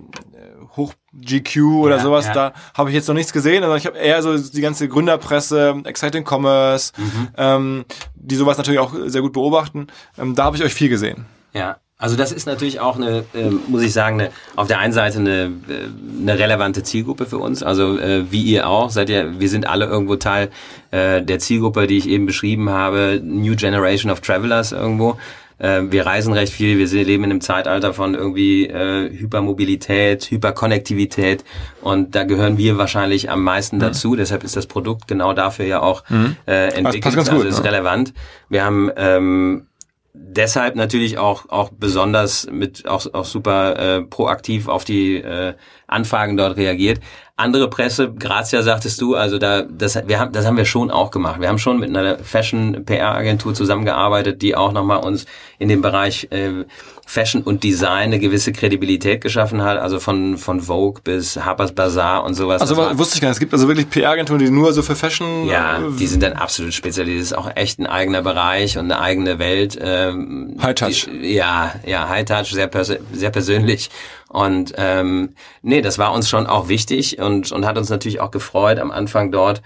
hoch 0.76 0.94
GQ 1.12 1.80
oder 1.80 1.96
ja, 1.96 2.02
sowas, 2.02 2.26
ja. 2.26 2.32
da 2.32 2.52
habe 2.74 2.90
ich 2.90 2.94
jetzt 2.94 3.08
noch 3.08 3.14
nichts 3.14 3.32
gesehen. 3.32 3.62
Also 3.62 3.76
ich 3.76 3.86
habe 3.86 3.98
eher 3.98 4.22
so 4.22 4.36
die 4.36 4.60
ganze 4.60 4.88
Gründerpresse, 4.88 5.82
Exciting 5.84 6.24
Commerce, 6.28 6.92
mhm. 6.96 7.28
ähm, 7.36 7.84
die 8.14 8.36
sowas 8.36 8.58
natürlich 8.58 8.80
auch 8.80 8.92
sehr 9.06 9.22
gut 9.22 9.32
beobachten. 9.32 9.86
Ähm, 10.18 10.34
da 10.34 10.44
habe 10.44 10.56
ich 10.56 10.64
euch 10.64 10.74
viel 10.74 10.88
gesehen. 10.88 11.26
Ja, 11.52 11.76
also 11.96 12.16
das 12.16 12.32
ist 12.32 12.46
natürlich 12.46 12.80
auch 12.80 12.96
eine, 12.96 13.24
äh, 13.34 13.50
muss 13.68 13.82
ich 13.82 13.92
sagen, 13.92 14.20
eine, 14.20 14.30
auf 14.56 14.66
der 14.66 14.80
einen 14.80 14.92
Seite 14.92 15.20
eine, 15.20 15.52
äh, 15.68 15.88
eine 16.20 16.38
relevante 16.38 16.82
Zielgruppe 16.82 17.24
für 17.24 17.38
uns. 17.38 17.62
Also 17.62 17.98
äh, 17.98 18.30
wie 18.32 18.42
ihr 18.42 18.68
auch, 18.68 18.90
seid 18.90 19.08
ihr, 19.08 19.38
wir 19.38 19.48
sind 19.48 19.68
alle 19.68 19.86
irgendwo 19.86 20.16
Teil 20.16 20.50
äh, 20.90 21.22
der 21.22 21.38
Zielgruppe, 21.38 21.86
die 21.86 21.96
ich 21.96 22.08
eben 22.08 22.26
beschrieben 22.26 22.68
habe, 22.68 23.20
New 23.22 23.54
Generation 23.54 24.10
of 24.10 24.20
Travelers 24.20 24.72
irgendwo. 24.72 25.18
Äh, 25.58 25.82
wir 25.90 26.06
reisen 26.06 26.32
recht 26.32 26.52
viel, 26.52 26.78
wir 26.78 27.04
leben 27.04 27.24
in 27.24 27.30
einem 27.30 27.40
Zeitalter 27.40 27.94
von 27.94 28.14
irgendwie 28.14 28.66
äh, 28.66 29.10
Hypermobilität, 29.10 30.30
Hyperkonnektivität 30.30 31.44
und 31.80 32.14
da 32.14 32.24
gehören 32.24 32.58
wir 32.58 32.78
wahrscheinlich 32.78 33.30
am 33.30 33.42
meisten 33.42 33.76
mhm. 33.76 33.80
dazu. 33.80 34.16
Deshalb 34.16 34.44
ist 34.44 34.56
das 34.56 34.66
Produkt 34.66 35.08
genau 35.08 35.32
dafür 35.32 35.66
ja 35.66 35.80
auch 35.80 36.02
mhm. 36.08 36.36
äh, 36.46 36.68
entwickelt. 36.68 37.04
Das 37.06 37.14
passt 37.14 37.16
ganz 37.16 37.28
also 37.28 37.42
gut, 37.42 37.50
ist 37.50 37.58
ja. 37.58 37.64
relevant. 37.64 38.12
Wir 38.48 38.64
haben 38.64 38.90
ähm, 38.96 39.66
deshalb 40.14 40.76
natürlich 40.76 41.18
auch 41.18 41.48
auch 41.48 41.70
besonders 41.70 42.46
mit 42.50 42.86
auch 42.86 43.12
auch 43.12 43.24
super 43.24 43.78
äh, 43.78 44.02
proaktiv 44.02 44.68
auf 44.68 44.84
die 44.84 45.16
äh, 45.16 45.54
Anfragen 45.86 46.36
dort 46.36 46.56
reagiert. 46.56 47.00
Andere 47.36 47.68
Presse, 47.68 48.12
Grazia 48.12 48.62
sagtest 48.62 49.00
du, 49.00 49.16
also 49.16 49.38
da 49.38 49.62
das 49.62 49.96
wir 50.06 50.20
haben 50.20 50.32
das 50.32 50.46
haben 50.46 50.56
wir 50.56 50.64
schon 50.64 50.92
auch 50.92 51.10
gemacht. 51.10 51.40
Wir 51.40 51.48
haben 51.48 51.58
schon 51.58 51.80
mit 51.80 51.88
einer 51.88 52.18
Fashion 52.18 52.84
PR 52.84 53.12
Agentur 53.12 53.54
zusammengearbeitet, 53.54 54.40
die 54.40 54.54
auch 54.54 54.70
nochmal 54.70 55.04
uns 55.04 55.26
in 55.58 55.68
dem 55.68 55.82
Bereich 55.82 56.28
äh, 56.30 56.64
Fashion 57.06 57.42
und 57.42 57.62
Design 57.64 58.04
eine 58.04 58.18
gewisse 58.18 58.52
Kredibilität 58.52 59.20
geschaffen 59.20 59.62
hat, 59.62 59.78
also 59.78 60.00
von 60.00 60.38
von 60.38 60.60
Vogue 60.60 61.00
bis 61.02 61.36
Harper's 61.36 61.72
Bazaar 61.72 62.24
und 62.24 62.34
sowas. 62.34 62.60
Also 62.60 62.76
wusste 62.76 63.16
ich 63.16 63.20
gar 63.20 63.28
nicht, 63.28 63.36
es 63.36 63.40
gibt 63.40 63.52
also 63.52 63.68
wirklich 63.68 63.88
PR 63.90 64.10
Agenturen, 64.10 64.38
die 64.38 64.50
nur 64.50 64.72
so 64.72 64.82
für 64.82 64.96
Fashion 64.96 65.46
Ja, 65.46 65.78
äh, 65.78 65.92
die 65.98 66.06
sind 66.06 66.22
dann 66.22 66.34
absolut 66.34 66.74
spezialisiert, 66.74 67.20
das 67.20 67.32
ist 67.32 67.38
auch 67.38 67.50
echt 67.54 67.78
ein 67.78 67.86
eigener 67.86 68.22
Bereich 68.22 68.78
und 68.78 68.84
eine 68.84 69.00
eigene 69.00 69.38
Welt. 69.38 69.78
Ähm, 69.80 70.56
High 70.62 70.74
Touch. 70.74 71.06
Die, 71.06 71.34
ja, 71.34 71.74
ja, 71.86 72.08
High 72.08 72.24
Touch, 72.24 72.52
sehr 72.52 72.66
pers 72.66 72.92
sehr 73.12 73.30
persönlich 73.30 73.90
und 74.34 74.72
ähm, 74.78 75.34
nee, 75.62 75.80
das 75.80 75.98
war 75.98 76.12
uns 76.12 76.28
schon 76.28 76.48
auch 76.48 76.68
wichtig 76.68 77.20
und, 77.20 77.52
und 77.52 77.64
hat 77.64 77.78
uns 77.78 77.88
natürlich 77.88 78.18
auch 78.18 78.32
gefreut, 78.32 78.80
am 78.80 78.90
Anfang 78.90 79.30
dort 79.30 79.62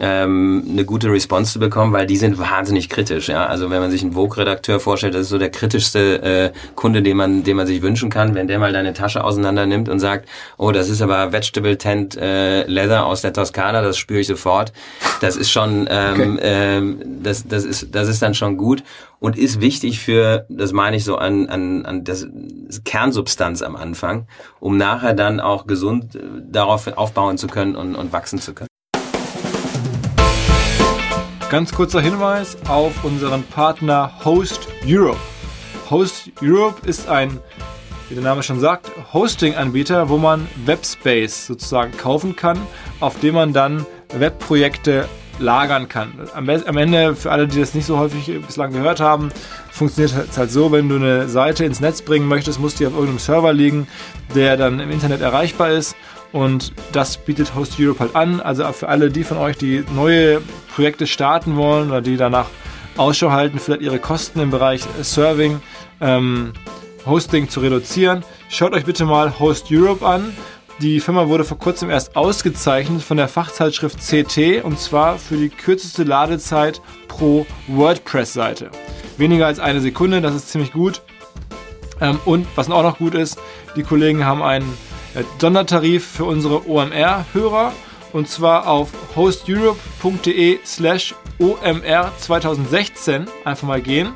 ähm, 0.00 0.64
eine 0.70 0.84
gute 0.84 1.10
Response 1.10 1.52
zu 1.52 1.58
bekommen, 1.58 1.92
weil 1.92 2.06
die 2.06 2.16
sind 2.16 2.38
wahnsinnig 2.38 2.88
kritisch. 2.88 3.28
Ja? 3.28 3.46
Also 3.46 3.70
wenn 3.70 3.80
man 3.80 3.90
sich 3.90 4.02
einen 4.02 4.12
Vogue-Redakteur 4.12 4.80
vorstellt, 4.80 5.14
das 5.14 5.22
ist 5.22 5.28
so 5.30 5.38
der 5.38 5.50
kritischste 5.50 6.22
äh, 6.22 6.52
Kunde, 6.74 7.02
den 7.02 7.16
man, 7.16 7.42
den 7.42 7.56
man 7.56 7.66
sich 7.66 7.82
wünschen 7.82 8.10
kann, 8.10 8.34
wenn 8.34 8.46
der 8.46 8.58
mal 8.58 8.72
deine 8.72 8.92
Tasche 8.92 9.24
auseinander 9.24 9.66
nimmt 9.66 9.88
und 9.88 9.98
sagt, 9.98 10.28
oh, 10.56 10.72
das 10.72 10.88
ist 10.88 11.02
aber 11.02 11.32
Vegetable 11.32 11.78
Tent 11.78 12.16
äh, 12.16 12.64
Leather 12.66 13.06
aus 13.06 13.22
der 13.22 13.32
Toskana, 13.32 13.82
das 13.82 13.98
spüre 13.98 14.20
ich 14.20 14.26
sofort. 14.26 14.72
Das 15.20 15.36
ist 15.36 15.50
schon, 15.50 15.88
ähm, 15.90 16.34
okay. 16.34 16.38
ähm, 16.42 17.02
das, 17.22 17.46
das 17.46 17.64
ist, 17.64 17.94
das 17.94 18.08
ist 18.08 18.22
dann 18.22 18.34
schon 18.34 18.56
gut 18.56 18.84
und 19.20 19.36
ist 19.36 19.60
wichtig 19.60 19.98
für, 19.98 20.46
das 20.48 20.72
meine 20.72 20.96
ich 20.96 21.04
so 21.04 21.16
an, 21.16 21.48
an, 21.48 21.84
an 21.84 22.04
das 22.04 22.28
Kernsubstanz 22.84 23.62
am 23.62 23.74
Anfang, 23.74 24.26
um 24.60 24.76
nachher 24.76 25.14
dann 25.14 25.40
auch 25.40 25.66
gesund 25.66 26.14
äh, 26.14 26.20
darauf 26.50 26.86
aufbauen 26.96 27.36
zu 27.36 27.48
können 27.48 27.74
und, 27.74 27.96
und 27.96 28.12
wachsen 28.12 28.38
zu 28.38 28.54
können. 28.54 28.67
Ganz 31.50 31.72
kurzer 31.72 32.02
Hinweis 32.02 32.58
auf 32.68 33.04
unseren 33.04 33.42
Partner 33.42 34.12
Host 34.22 34.68
Europe. 34.86 35.16
Host 35.88 36.30
Europe 36.42 36.86
ist 36.86 37.08
ein, 37.08 37.40
wie 38.10 38.14
der 38.16 38.22
Name 38.22 38.42
schon 38.42 38.60
sagt, 38.60 38.90
Hosting-Anbieter, 39.14 40.10
wo 40.10 40.18
man 40.18 40.46
Webspace 40.66 41.46
sozusagen 41.46 41.96
kaufen 41.96 42.36
kann, 42.36 42.58
auf 43.00 43.18
dem 43.20 43.34
man 43.34 43.54
dann 43.54 43.86
Webprojekte 44.12 45.08
lagern 45.38 45.88
kann. 45.88 46.12
Am, 46.34 46.50
am, 46.50 46.76
Ende, 46.76 47.16
für 47.16 47.32
alle, 47.32 47.48
die 47.48 47.60
das 47.60 47.72
nicht 47.72 47.86
so 47.86 47.96
häufig 47.96 48.30
bislang 48.46 48.74
gehört 48.74 49.00
haben, 49.00 49.30
funktioniert 49.70 50.28
es 50.30 50.36
halt 50.36 50.50
so, 50.50 50.70
wenn 50.70 50.90
du 50.90 50.96
eine 50.96 51.30
Seite 51.30 51.64
ins 51.64 51.80
Netz 51.80 52.02
bringen 52.02 52.28
möchtest, 52.28 52.60
muss 52.60 52.74
die 52.74 52.86
auf 52.86 52.92
irgendeinem 52.92 53.20
Server 53.20 53.54
liegen, 53.54 53.88
der 54.34 54.58
dann 54.58 54.80
im 54.80 54.90
Internet 54.90 55.22
erreichbar 55.22 55.70
ist 55.70 55.96
und 56.32 56.72
das 56.92 57.16
bietet 57.16 57.54
Host 57.54 57.74
Europe 57.78 58.00
halt 58.00 58.16
an. 58.16 58.40
Also 58.40 58.64
für 58.72 58.88
alle 58.88 59.10
die 59.10 59.24
von 59.24 59.38
euch, 59.38 59.56
die 59.56 59.84
neue 59.94 60.40
Projekte 60.74 61.06
starten 61.06 61.56
wollen 61.56 61.88
oder 61.88 62.00
die 62.00 62.16
danach 62.16 62.46
Ausschau 62.96 63.30
halten, 63.30 63.58
vielleicht 63.58 63.82
ihre 63.82 63.98
Kosten 63.98 64.40
im 64.40 64.50
Bereich 64.50 64.82
Serving, 65.02 65.60
ähm, 66.00 66.52
Hosting 67.06 67.48
zu 67.48 67.60
reduzieren, 67.60 68.24
schaut 68.48 68.72
euch 68.72 68.84
bitte 68.84 69.04
mal 69.04 69.38
Host 69.38 69.66
Europe 69.70 70.04
an. 70.04 70.34
Die 70.80 71.00
Firma 71.00 71.28
wurde 71.28 71.44
vor 71.44 71.58
kurzem 71.58 71.90
erst 71.90 72.14
ausgezeichnet 72.14 73.02
von 73.02 73.16
der 73.16 73.28
Fachzeitschrift 73.28 73.98
CT 73.98 74.62
und 74.62 74.78
zwar 74.78 75.18
für 75.18 75.36
die 75.36 75.48
kürzeste 75.48 76.04
Ladezeit 76.04 76.80
pro 77.08 77.46
WordPress-Seite. 77.66 78.70
Weniger 79.16 79.46
als 79.46 79.58
eine 79.58 79.80
Sekunde, 79.80 80.20
das 80.20 80.34
ist 80.34 80.50
ziemlich 80.50 80.72
gut. 80.72 81.02
Ähm, 82.00 82.20
und 82.24 82.46
was 82.54 82.70
auch 82.70 82.82
noch 82.82 82.98
gut 82.98 83.14
ist, 83.14 83.38
die 83.74 83.82
Kollegen 83.82 84.24
haben 84.24 84.42
einen 84.42 84.72
Sondertarif 85.38 86.06
für 86.06 86.24
unsere 86.24 86.68
OMR-Hörer 86.68 87.72
Und 88.12 88.28
zwar 88.28 88.66
auf 88.66 88.88
hosteurope.de 89.16 90.58
slash 90.64 91.14
OMR 91.38 92.12
2016. 92.18 93.26
Einfach 93.44 93.68
mal 93.68 93.82
gehen. 93.82 94.12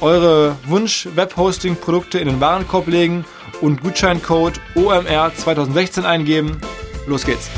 Eure 0.00 0.56
Wunsch-Webhosting-Produkte 0.66 2.18
in 2.18 2.28
den 2.28 2.40
Warenkorb 2.40 2.86
legen 2.86 3.24
und 3.60 3.82
Gutscheincode 3.82 4.60
OMR 4.74 5.32
2016 5.34 6.04
eingeben. 6.04 6.60
Los 7.06 7.24
geht's. 7.24 7.50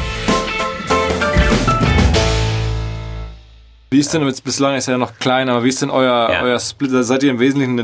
Wie 3.93 3.99
ist 3.99 4.13
denn 4.15 4.27
jetzt 4.27 4.43
bislang 4.43 4.75
ist 4.75 4.89
ja 4.89 4.97
noch 4.99 5.19
klein, 5.19 5.49
aber 5.49 5.63
wie 5.65 5.69
ist 5.69 5.83
denn 5.83 5.91
euer, 5.91 6.31
Ja. 6.33 6.43
euer 6.43 6.59
Split? 6.59 6.91
Seid 6.93 7.23
ihr 7.23 7.31
im 7.31 7.39
Wesentlichen 7.39 7.79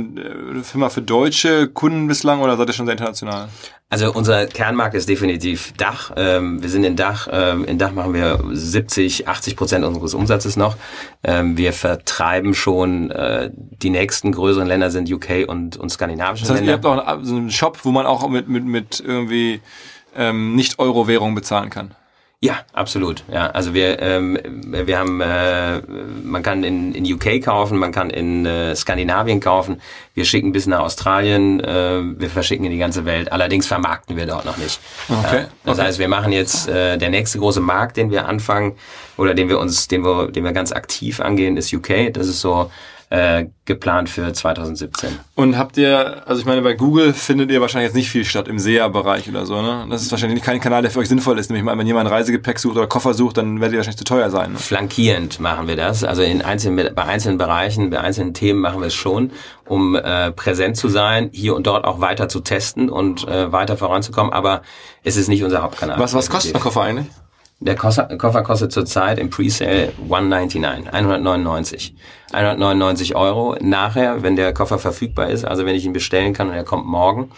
eine 0.54 0.64
Firma 0.64 0.88
für 0.88 1.02
deutsche 1.02 1.68
Kunden 1.68 2.08
bislang 2.08 2.40
oder 2.40 2.56
seid 2.56 2.66
ihr 2.68 2.72
schon 2.72 2.86
sehr 2.86 2.94
international? 2.94 3.48
Also 3.90 4.12
unser 4.12 4.46
Kernmarkt 4.46 4.94
ist 4.94 5.08
definitiv 5.08 5.72
Dach. 5.78 6.12
Ähm, 6.16 6.62
wir 6.62 6.68
sind 6.68 6.84
in 6.84 6.96
Dach. 6.96 7.28
Ähm, 7.30 7.64
in 7.64 7.78
Dach 7.78 7.92
machen 7.92 8.12
wir 8.14 8.38
70, 8.52 9.28
80 9.28 9.56
Prozent 9.56 9.84
unseres 9.84 10.12
Umsatzes 10.14 10.56
noch. 10.56 10.76
Ähm, 11.24 11.56
wir 11.56 11.72
vertreiben 11.72 12.54
schon 12.54 13.10
äh, 13.10 13.50
die 13.54 13.90
nächsten 13.90 14.32
größeren 14.32 14.66
Länder 14.66 14.90
sind 14.90 15.10
UK 15.10 15.46
und, 15.48 15.76
und 15.78 15.90
skandinavische 15.90 16.42
Das 16.44 16.50
heißt, 16.52 16.62
ihr 16.62 16.70
Länder. 16.72 16.90
habt 16.90 17.00
auch 17.00 17.06
einen, 17.06 17.24
so 17.24 17.36
einen 17.36 17.50
Shop, 17.50 17.78
wo 17.84 17.90
man 17.90 18.04
auch 18.06 18.28
mit, 18.28 18.48
mit, 18.48 18.64
mit 18.64 19.00
irgendwie 19.06 19.60
ähm, 20.16 20.54
Nicht-Euro-Währung 20.54 21.34
bezahlen 21.34 21.70
kann. 21.70 21.92
Ja, 22.40 22.60
absolut. 22.72 23.24
Ja, 23.32 23.50
also 23.50 23.74
wir 23.74 24.00
ähm, 24.00 24.38
wir 24.44 24.96
haben 24.96 25.20
äh, 25.20 25.80
man 26.22 26.44
kann 26.44 26.62
in, 26.62 26.94
in 26.94 27.12
UK 27.12 27.42
kaufen, 27.42 27.78
man 27.78 27.90
kann 27.90 28.10
in 28.10 28.46
äh, 28.46 28.76
Skandinavien 28.76 29.40
kaufen. 29.40 29.80
Wir 30.14 30.24
schicken 30.24 30.52
bis 30.52 30.68
nach 30.68 30.78
Australien, 30.78 31.58
äh, 31.58 32.00
wir 32.16 32.30
verschicken 32.30 32.64
in 32.64 32.70
die 32.70 32.78
ganze 32.78 33.04
Welt. 33.04 33.32
Allerdings 33.32 33.66
vermarkten 33.66 34.16
wir 34.16 34.26
dort 34.26 34.44
noch 34.44 34.56
nicht. 34.56 34.78
Okay, 35.08 35.46
das 35.64 35.78
okay. 35.78 35.88
heißt, 35.88 35.98
wir 35.98 36.06
machen 36.06 36.30
jetzt 36.30 36.68
äh, 36.68 36.96
der 36.96 37.10
nächste 37.10 37.40
große 37.40 37.60
Markt, 37.60 37.96
den 37.96 38.12
wir 38.12 38.28
anfangen 38.28 38.76
oder 39.16 39.34
den 39.34 39.48
wir 39.48 39.58
uns, 39.58 39.88
den 39.88 40.04
wir, 40.04 40.30
den 40.30 40.44
wir 40.44 40.52
ganz 40.52 40.70
aktiv 40.70 41.18
angehen, 41.18 41.56
ist 41.56 41.74
UK. 41.74 42.12
Das 42.12 42.28
ist 42.28 42.40
so 42.40 42.70
äh, 43.10 43.46
geplant 43.64 44.10
für 44.10 44.32
2017. 44.32 45.18
Und 45.34 45.56
habt 45.56 45.76
ihr, 45.78 46.22
also 46.26 46.40
ich 46.40 46.46
meine, 46.46 46.60
bei 46.60 46.74
Google 46.74 47.14
findet 47.14 47.50
ihr 47.50 47.60
wahrscheinlich 47.60 47.88
jetzt 47.88 47.96
nicht 47.96 48.10
viel 48.10 48.24
statt 48.24 48.48
im 48.48 48.58
SEA-Bereich 48.58 49.28
oder 49.28 49.46
so, 49.46 49.62
ne? 49.62 49.86
Das 49.88 50.02
ist 50.02 50.10
wahrscheinlich 50.10 50.42
kein 50.42 50.60
Kanal, 50.60 50.82
der 50.82 50.90
für 50.90 50.98
euch 50.98 51.08
sinnvoll 51.08 51.38
ist. 51.38 51.48
Nämlich 51.48 51.64
mal, 51.64 51.76
wenn 51.78 51.86
jemand 51.86 52.10
Reisegepäck 52.10 52.58
sucht 52.58 52.76
oder 52.76 52.86
Koffer 52.86 53.14
sucht, 53.14 53.38
dann 53.38 53.60
werdet 53.60 53.74
ihr 53.74 53.78
wahrscheinlich 53.78 53.98
zu 53.98 54.04
teuer 54.04 54.28
sein. 54.30 54.52
Ne? 54.52 54.58
Flankierend 54.58 55.40
machen 55.40 55.68
wir 55.68 55.76
das. 55.76 56.04
Also 56.04 56.22
in 56.22 56.42
einzelnen, 56.42 56.94
bei 56.94 57.04
einzelnen 57.04 57.38
Bereichen, 57.38 57.88
bei 57.90 58.00
einzelnen 58.00 58.34
Themen 58.34 58.60
machen 58.60 58.80
wir 58.80 58.88
es 58.88 58.94
schon, 58.94 59.32
um 59.66 59.94
äh, 59.94 60.30
präsent 60.32 60.76
zu 60.76 60.88
sein, 60.88 61.30
hier 61.32 61.54
und 61.54 61.66
dort 61.66 61.84
auch 61.84 62.00
weiter 62.00 62.28
zu 62.28 62.40
testen 62.40 62.90
und 62.90 63.26
äh, 63.26 63.50
weiter 63.52 63.78
voranzukommen. 63.78 64.32
Aber 64.32 64.62
es 65.02 65.16
ist 65.16 65.28
nicht 65.28 65.44
unser 65.44 65.62
Hauptkanal. 65.62 65.98
Was, 65.98 66.12
was 66.12 66.28
kostet 66.28 66.54
ein 66.54 66.60
Koffer 66.60 66.82
eigentlich? 66.82 67.06
Der 67.60 67.74
Koffer, 67.74 68.06
kostet 68.44 68.70
zurzeit 68.72 69.18
im 69.18 69.30
Presale 69.30 69.92
199, 70.04 70.92
199. 70.92 71.94
199 72.32 73.16
Euro. 73.16 73.56
Nachher, 73.60 74.22
wenn 74.22 74.36
der 74.36 74.54
Koffer 74.54 74.78
verfügbar 74.78 75.28
ist, 75.28 75.44
also 75.44 75.66
wenn 75.66 75.74
ich 75.74 75.84
ihn 75.84 75.92
bestellen 75.92 76.32
kann 76.32 76.48
und 76.48 76.54
er 76.54 76.62
kommt 76.64 76.86
morgen 76.86 77.32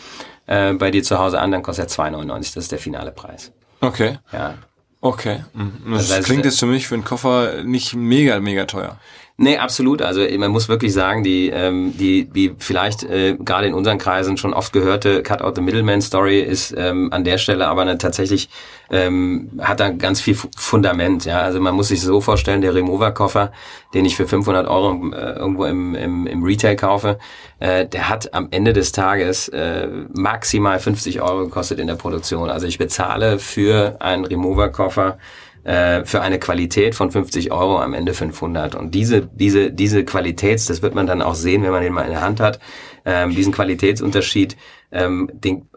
äh, 0.46 0.74
bei 0.74 0.90
dir 0.90 1.02
zu 1.02 1.18
Hause 1.18 1.40
an, 1.40 1.50
dann 1.52 1.62
kostet 1.62 1.86
er 1.96 2.04
2,99. 2.04 2.38
Das 2.54 2.56
ist 2.64 2.72
der 2.72 2.78
finale 2.78 3.12
Preis. 3.12 3.50
Okay, 3.80 4.18
Ja. 4.30 4.54
okay. 5.00 5.44
Mhm. 5.54 5.92
Das, 5.94 6.08
Das 6.08 6.18
heißt, 6.18 6.26
klingt 6.26 6.44
äh, 6.44 6.48
jetzt 6.48 6.60
für 6.60 6.66
mich 6.66 6.86
für 6.86 6.96
einen 6.96 7.04
Koffer 7.04 7.62
nicht 7.64 7.94
mega, 7.94 8.40
mega 8.40 8.66
teuer. 8.66 8.98
Nee, 9.42 9.56
absolut. 9.56 10.02
Also 10.02 10.20
man 10.36 10.50
muss 10.50 10.68
wirklich 10.68 10.92
sagen, 10.92 11.24
die, 11.24 11.48
ähm, 11.48 11.96
die, 11.96 12.26
die 12.28 12.52
vielleicht 12.58 13.04
äh, 13.04 13.36
gerade 13.38 13.68
in 13.68 13.72
unseren 13.72 13.96
Kreisen 13.96 14.36
schon 14.36 14.52
oft 14.52 14.70
gehörte 14.70 15.22
Cut 15.22 15.40
Out 15.40 15.56
the 15.56 15.62
Middleman 15.62 16.02
Story 16.02 16.40
ist 16.40 16.74
ähm, 16.76 17.10
an 17.10 17.24
der 17.24 17.38
Stelle 17.38 17.66
aber 17.66 17.80
eine, 17.80 17.96
tatsächlich 17.96 18.50
ähm, 18.90 19.48
hat 19.58 19.80
da 19.80 19.88
ganz 19.92 20.20
viel 20.20 20.34
Fu- 20.34 20.50
Fundament. 20.58 21.24
Ja, 21.24 21.40
also 21.40 21.58
man 21.58 21.74
muss 21.74 21.88
sich 21.88 22.02
so 22.02 22.20
vorstellen, 22.20 22.60
der 22.60 22.74
Remover 22.74 23.12
Koffer, 23.12 23.50
den 23.94 24.04
ich 24.04 24.14
für 24.14 24.28
500 24.28 24.68
Euro 24.68 25.10
äh, 25.14 25.38
irgendwo 25.38 25.64
im, 25.64 25.94
im, 25.94 26.26
im 26.26 26.42
Retail 26.42 26.76
kaufe, 26.76 27.18
äh, 27.60 27.86
der 27.86 28.10
hat 28.10 28.34
am 28.34 28.48
Ende 28.50 28.74
des 28.74 28.92
Tages 28.92 29.48
äh, 29.48 29.88
maximal 30.12 30.78
50 30.78 31.22
Euro 31.22 31.44
gekostet 31.46 31.78
in 31.80 31.86
der 31.86 31.94
Produktion. 31.94 32.50
Also 32.50 32.66
ich 32.66 32.76
bezahle 32.76 33.38
für 33.38 33.96
einen 34.00 34.26
Remover 34.26 34.68
Koffer 34.68 35.16
äh, 35.64 36.04
für 36.04 36.20
eine 36.22 36.38
Qualität 36.38 36.94
von 36.94 37.10
50 37.10 37.52
Euro 37.52 37.80
am 37.80 37.94
Ende 37.94 38.14
500. 38.14 38.74
Und 38.74 38.94
diese, 38.94 39.26
diese, 39.32 39.70
diese 39.70 40.04
Qualitäts, 40.04 40.66
das 40.66 40.82
wird 40.82 40.94
man 40.94 41.06
dann 41.06 41.22
auch 41.22 41.34
sehen, 41.34 41.62
wenn 41.62 41.70
man 41.70 41.82
den 41.82 41.92
mal 41.92 42.02
in 42.04 42.10
der 42.10 42.22
Hand 42.22 42.40
hat, 42.40 42.58
ähm, 43.04 43.34
diesen 43.34 43.52
Qualitätsunterschied, 43.52 44.56
ähm, 44.92 45.30
den, 45.32 45.68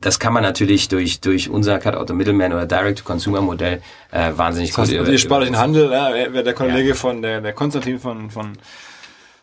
das 0.00 0.18
kann 0.18 0.32
man 0.32 0.42
natürlich 0.42 0.88
durch, 0.88 1.20
durch 1.20 1.48
unser 1.50 1.78
Cut 1.78 1.94
Out 1.94 2.08
the 2.08 2.14
Middleman 2.14 2.52
oder 2.52 2.66
Direct-to-Consumer-Modell 2.66 3.80
äh, 4.12 4.32
wahnsinnig 4.36 4.70
Das 4.70 4.78
heißt, 4.78 4.92
über- 4.92 5.08
ihr 5.08 5.18
spart 5.18 5.42
euch 5.42 5.48
den 5.48 5.58
Handel. 5.58 5.90
Ja, 5.90 6.10
der 6.42 6.54
Kollege 6.54 6.94
von, 6.94 7.22
der, 7.22 7.40
der 7.40 7.52
Konstantin 7.52 7.98
von, 7.98 8.30
von, 8.30 8.52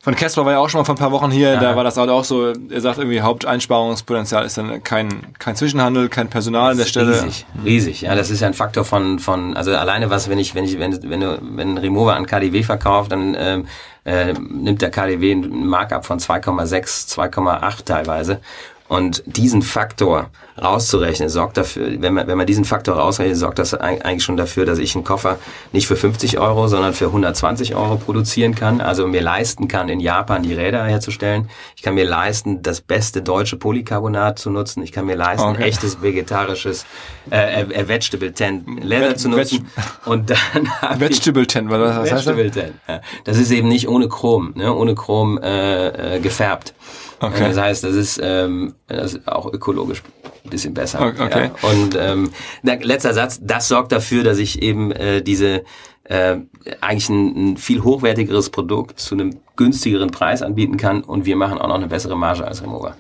von 0.05 0.15
Casper 0.15 0.45
war 0.45 0.51
ja 0.51 0.59
auch 0.59 0.69
schon 0.69 0.81
mal 0.81 0.85
vor 0.85 0.93
ein 0.93 0.99
paar 0.99 1.11
Wochen 1.11 1.31
hier. 1.31 1.57
Da 1.57 1.75
war 1.75 1.83
das 1.83 1.97
halt 1.97 2.11
auch 2.11 2.23
so. 2.23 2.53
Er 2.69 2.79
sagt 2.79 2.99
irgendwie, 2.99 3.21
Haupteinsparungspotenzial 3.21 4.45
ist 4.45 4.55
dann 4.55 4.83
kein, 4.83 5.33
kein 5.39 5.55
Zwischenhandel, 5.55 6.09
kein 6.09 6.29
Personal 6.29 6.73
an 6.73 6.77
der 6.77 6.85
Stelle. 6.85 7.23
Riesig, 7.23 7.45
riesig. 7.65 8.01
Ja, 8.01 8.13
das 8.13 8.29
ist 8.29 8.39
ja 8.39 8.45
ein 8.45 8.53
Faktor 8.53 8.85
von, 8.85 9.17
von, 9.17 9.57
also 9.57 9.75
alleine 9.75 10.11
was, 10.11 10.29
wenn 10.29 10.37
ich, 10.37 10.53
wenn 10.53 10.63
ich, 10.63 10.77
wenn, 10.77 11.09
wenn 11.09 11.21
du, 11.21 11.39
wenn 11.41 11.69
ein 11.69 11.77
Remover 11.79 12.15
an 12.15 12.27
KDW 12.27 12.61
verkauft, 12.61 13.13
dann 13.13 13.35
ähm, 13.35 13.67
äh, 14.03 14.33
nimmt 14.33 14.83
der 14.83 14.91
KDW 14.91 15.31
ein 15.31 15.65
Markup 15.65 16.05
von 16.05 16.19
2,6, 16.19 17.11
2,8 17.11 17.85
teilweise. 17.85 18.41
Und 18.87 19.23
diesen 19.25 19.63
Faktor 19.63 20.29
rauszurechnen, 20.61 21.27
sorgt 21.27 21.57
dafür, 21.57 21.99
wenn 22.01 22.13
man, 22.13 22.27
wenn 22.27 22.37
man 22.37 22.45
diesen 22.45 22.65
Faktor 22.65 22.97
rausrechnet, 22.97 23.35
sorgt 23.35 23.57
das 23.57 23.73
eig- 23.73 24.03
eigentlich 24.03 24.23
schon 24.23 24.37
dafür, 24.37 24.65
dass 24.65 24.77
ich 24.77 24.93
einen 24.93 25.03
Koffer 25.03 25.39
nicht 25.71 25.87
für 25.87 25.95
50 25.95 26.37
Euro, 26.37 26.67
sondern 26.67 26.93
für 26.93 27.07
120 27.07 27.75
Euro 27.75 27.95
produzieren 27.97 28.53
kann. 28.53 28.81
Also 28.81 29.07
mir 29.07 29.21
leisten 29.21 29.67
kann, 29.67 29.89
in 29.89 29.99
Japan 29.99 30.43
die 30.43 30.53
Räder 30.53 30.83
herzustellen. 30.85 31.49
Ich 31.75 31.81
kann 31.81 31.95
mir 31.95 32.05
leisten, 32.05 32.61
das 32.61 32.79
beste 32.79 33.23
deutsche 33.23 33.57
Polycarbonat 33.57 34.37
zu 34.37 34.51
nutzen. 34.51 34.83
Ich 34.83 34.91
kann 34.91 35.05
mir 35.07 35.15
leisten, 35.15 35.47
Okay. 35.47 35.63
echtes 35.63 36.03
vegetarisches 36.03 36.85
äh, 37.31 37.63
äh, 37.63 37.87
Vegetable 37.87 38.33
Tan 38.33 38.65
Leather 38.83 39.15
zu 39.17 39.29
nutzen. 39.29 39.67
Und 40.05 40.29
dann 40.29 40.69
Vegetable 40.99 41.47
Ten, 41.47 41.71
heißt 41.71 42.11
das? 42.11 42.25
Vegetable 42.27 42.51
Tan. 42.51 42.73
Ja. 42.87 43.01
Das 43.23 43.37
ist 43.39 43.49
eben 43.49 43.67
nicht 43.67 43.87
ohne 43.89 44.07
Chrom, 44.09 44.53
ne? 44.55 44.71
ohne 44.73 44.93
Chrom 44.93 45.39
äh, 45.41 46.17
äh, 46.17 46.19
gefärbt. 46.19 46.75
Okay. 47.19 47.47
Das 47.47 47.57
heißt, 47.57 47.83
das 47.83 47.95
ist, 47.95 48.19
ähm, 48.21 48.73
das 48.87 49.13
ist 49.13 49.27
auch 49.27 49.51
ökologisch 49.51 50.01
ein 50.43 50.49
bisschen 50.49 50.73
besser. 50.73 51.01
Okay. 51.01 51.51
Ja. 51.61 51.69
Und 51.69 51.95
ähm, 51.99 52.31
letzter 52.61 53.13
Satz, 53.13 53.39
das 53.41 53.67
sorgt 53.67 53.91
dafür, 53.91 54.23
dass 54.23 54.37
ich 54.37 54.61
eben 54.61 54.91
äh, 54.91 55.21
diese 55.21 55.63
äh, 56.05 56.37
eigentlich 56.81 57.09
ein, 57.09 57.53
ein 57.53 57.57
viel 57.57 57.83
hochwertigeres 57.83 58.49
Produkt 58.49 58.99
zu 58.99 59.15
einem 59.15 59.37
günstigeren 59.55 60.11
Preis 60.11 60.41
anbieten 60.41 60.77
kann 60.77 61.01
und 61.01 61.25
wir 61.25 61.35
machen 61.35 61.57
auch 61.57 61.67
noch 61.67 61.75
eine 61.75 61.87
bessere 61.87 62.17
Marge 62.17 62.45
als 62.45 62.61
Remover. 62.61 62.95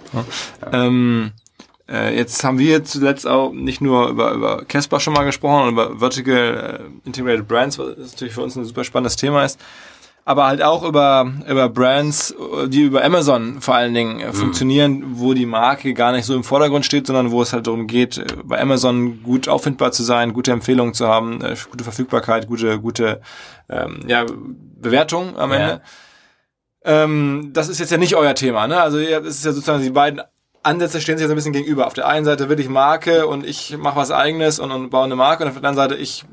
Ähm, 0.71 1.31
äh, 1.87 2.15
jetzt 2.15 2.43
haben 2.43 2.57
wir 2.57 2.83
zuletzt 2.83 3.27
auch 3.27 3.51
nicht 3.51 3.79
nur 3.79 4.09
über, 4.09 4.31
über 4.31 4.65
Casper 4.65 4.99
schon 4.99 5.13
mal 5.13 5.23
gesprochen 5.23 5.67
und 5.67 5.73
über 5.73 5.99
Vertical 5.99 6.81
äh, 6.81 7.07
Integrated 7.07 7.47
Brands, 7.47 7.77
was 7.77 7.95
natürlich 7.97 8.33
für 8.33 8.41
uns 8.41 8.55
ein 8.55 8.65
super 8.65 8.83
spannendes 8.83 9.15
Thema 9.17 9.45
ist, 9.45 9.59
aber 10.27 10.47
halt 10.47 10.63
auch 10.63 10.83
über, 10.83 11.31
über 11.47 11.69
Brands, 11.69 12.33
die 12.67 12.81
über 12.81 13.03
Amazon 13.03 13.61
vor 13.61 13.75
allen 13.75 13.93
Dingen 13.93 14.19
äh, 14.19 14.33
funktionieren, 14.33 15.03
wo 15.19 15.33
die 15.35 15.45
Marke 15.45 15.93
gar 15.93 16.11
nicht 16.11 16.25
so 16.25 16.33
im 16.35 16.43
Vordergrund 16.43 16.83
steht, 16.83 17.05
sondern 17.05 17.29
wo 17.29 17.43
es 17.43 17.53
halt 17.53 17.67
darum 17.67 17.85
geht, 17.85 18.17
äh, 18.17 18.25
bei 18.43 18.59
Amazon 18.59 19.21
gut 19.21 19.47
auffindbar 19.47 19.91
zu 19.91 20.01
sein, 20.03 20.33
gute 20.33 20.51
Empfehlungen 20.51 20.95
zu 20.95 21.07
haben, 21.07 21.41
äh, 21.41 21.55
gute 21.69 21.83
Verfügbarkeit, 21.83 22.47
gute, 22.47 22.79
gute 22.79 23.21
ähm, 23.69 23.99
ja, 24.07 24.25
Bewertung 24.81 25.37
am 25.37 25.51
Ja. 25.51 25.57
Ende. 25.57 25.81
Ähm, 26.83 27.51
das 27.53 27.67
ist 27.69 27.79
jetzt 27.79 27.91
ja 27.91 27.97
nicht 27.97 28.15
euer 28.15 28.35
Thema, 28.35 28.67
ne? 28.67 28.79
Also 28.81 28.99
ihr- 28.99 29.21
es 29.23 29.37
ist 29.37 29.45
ja 29.45 29.51
sozusagen 29.53 29.81
die 29.83 29.89
beiden 29.89 30.21
Ansätze 30.63 31.01
stehen 31.01 31.17
sich 31.17 31.23
ja 31.23 31.27
so 31.27 31.33
ein 31.33 31.35
bisschen 31.35 31.53
gegenüber. 31.53 31.85
Auf 31.85 31.93
der 31.93 32.07
einen 32.07 32.25
Seite 32.25 32.49
will 32.49 32.59
ich 32.59 32.69
Marke 32.69 33.27
und 33.27 33.45
ich 33.45 33.77
mache 33.77 33.95
was 33.97 34.09
eigenes 34.11 34.59
und, 34.59 34.71
und 34.71 34.89
baue 34.89 35.03
eine 35.05 35.15
Marke 35.15 35.43
und 35.43 35.49
auf 35.49 35.55
der 35.59 35.63
anderen 35.69 35.75
Seite 35.89 35.95
ich 36.01 36.25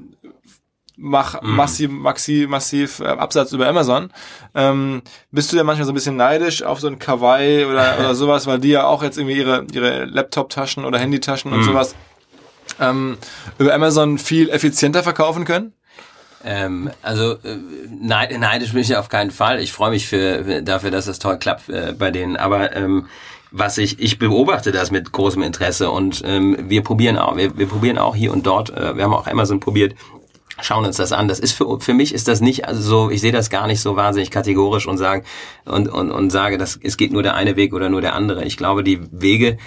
mach 1.02 1.42
massiv, 1.42 1.90
maxi, 1.90 2.46
massiv 2.48 3.00
äh, 3.00 3.06
Absatz 3.06 3.52
über 3.52 3.68
Amazon. 3.68 4.10
Ähm, 4.54 5.02
bist 5.30 5.52
du 5.52 5.56
ja 5.56 5.64
manchmal 5.64 5.86
so 5.86 5.92
ein 5.92 5.94
bisschen 5.94 6.16
neidisch 6.16 6.62
auf 6.62 6.80
so 6.80 6.86
ein 6.86 6.98
Kawaii 6.98 7.64
oder, 7.64 7.96
oder 8.00 8.14
sowas, 8.14 8.46
weil 8.46 8.60
die 8.60 8.68
ja 8.68 8.86
auch 8.86 9.02
jetzt 9.02 9.18
irgendwie 9.18 9.36
ihre, 9.36 9.66
ihre 9.72 10.04
Laptop-Taschen 10.04 10.84
oder 10.84 10.98
Handytaschen 10.98 11.52
und 11.52 11.64
sowas 11.64 11.94
ähm, 12.80 13.18
über 13.58 13.74
Amazon 13.74 14.18
viel 14.18 14.48
effizienter 14.48 15.02
verkaufen 15.02 15.44
können? 15.44 15.72
Ähm, 16.44 16.90
also 17.02 17.32
äh, 17.32 17.56
neid, 17.88 18.38
neidisch 18.38 18.72
bin 18.72 18.82
ich 18.82 18.96
auf 18.96 19.08
keinen 19.08 19.30
Fall. 19.30 19.60
Ich 19.60 19.72
freue 19.72 19.90
mich 19.90 20.06
für, 20.06 20.44
für 20.44 20.62
dafür, 20.62 20.90
dass 20.90 21.06
es 21.06 21.18
toll 21.18 21.38
klappt 21.38 21.68
äh, 21.68 21.94
bei 21.96 22.10
denen. 22.10 22.36
Aber 22.36 22.74
ähm, 22.74 23.06
was 23.50 23.78
ich 23.78 24.00
ich 24.00 24.18
beobachte 24.18 24.72
das 24.72 24.90
mit 24.90 25.12
großem 25.12 25.42
Interesse 25.42 25.90
und 25.90 26.22
ähm, 26.24 26.56
wir 26.68 26.82
probieren 26.82 27.18
auch 27.18 27.36
wir, 27.36 27.56
wir 27.58 27.68
probieren 27.68 27.98
auch 27.98 28.16
hier 28.16 28.32
und 28.32 28.46
dort. 28.46 28.70
Äh, 28.70 28.96
wir 28.96 29.04
haben 29.04 29.14
auch 29.14 29.26
Amazon 29.26 29.60
probiert. 29.60 29.94
Schauen 30.62 30.84
uns 30.84 30.96
das 30.96 31.12
an. 31.12 31.28
Das 31.28 31.38
ist 31.38 31.52
für 31.52 31.80
für 31.80 31.94
mich 31.94 32.14
ist 32.14 32.28
das 32.28 32.40
nicht 32.40 32.66
also 32.66 32.80
so. 32.80 33.10
Ich 33.10 33.20
sehe 33.20 33.32
das 33.32 33.50
gar 33.50 33.66
nicht 33.66 33.80
so 33.80 33.96
wahnsinnig 33.96 34.30
kategorisch 34.30 34.86
und 34.86 34.98
sagen 34.98 35.24
und 35.64 35.88
und 35.88 36.10
und 36.10 36.30
sage, 36.30 36.58
dass 36.58 36.78
es 36.82 36.96
geht 36.96 37.12
nur 37.12 37.22
der 37.22 37.34
eine 37.34 37.56
Weg 37.56 37.74
oder 37.74 37.88
nur 37.88 38.00
der 38.00 38.14
andere. 38.14 38.44
Ich 38.44 38.56
glaube, 38.56 38.82
die 38.82 39.00
Wege 39.10 39.58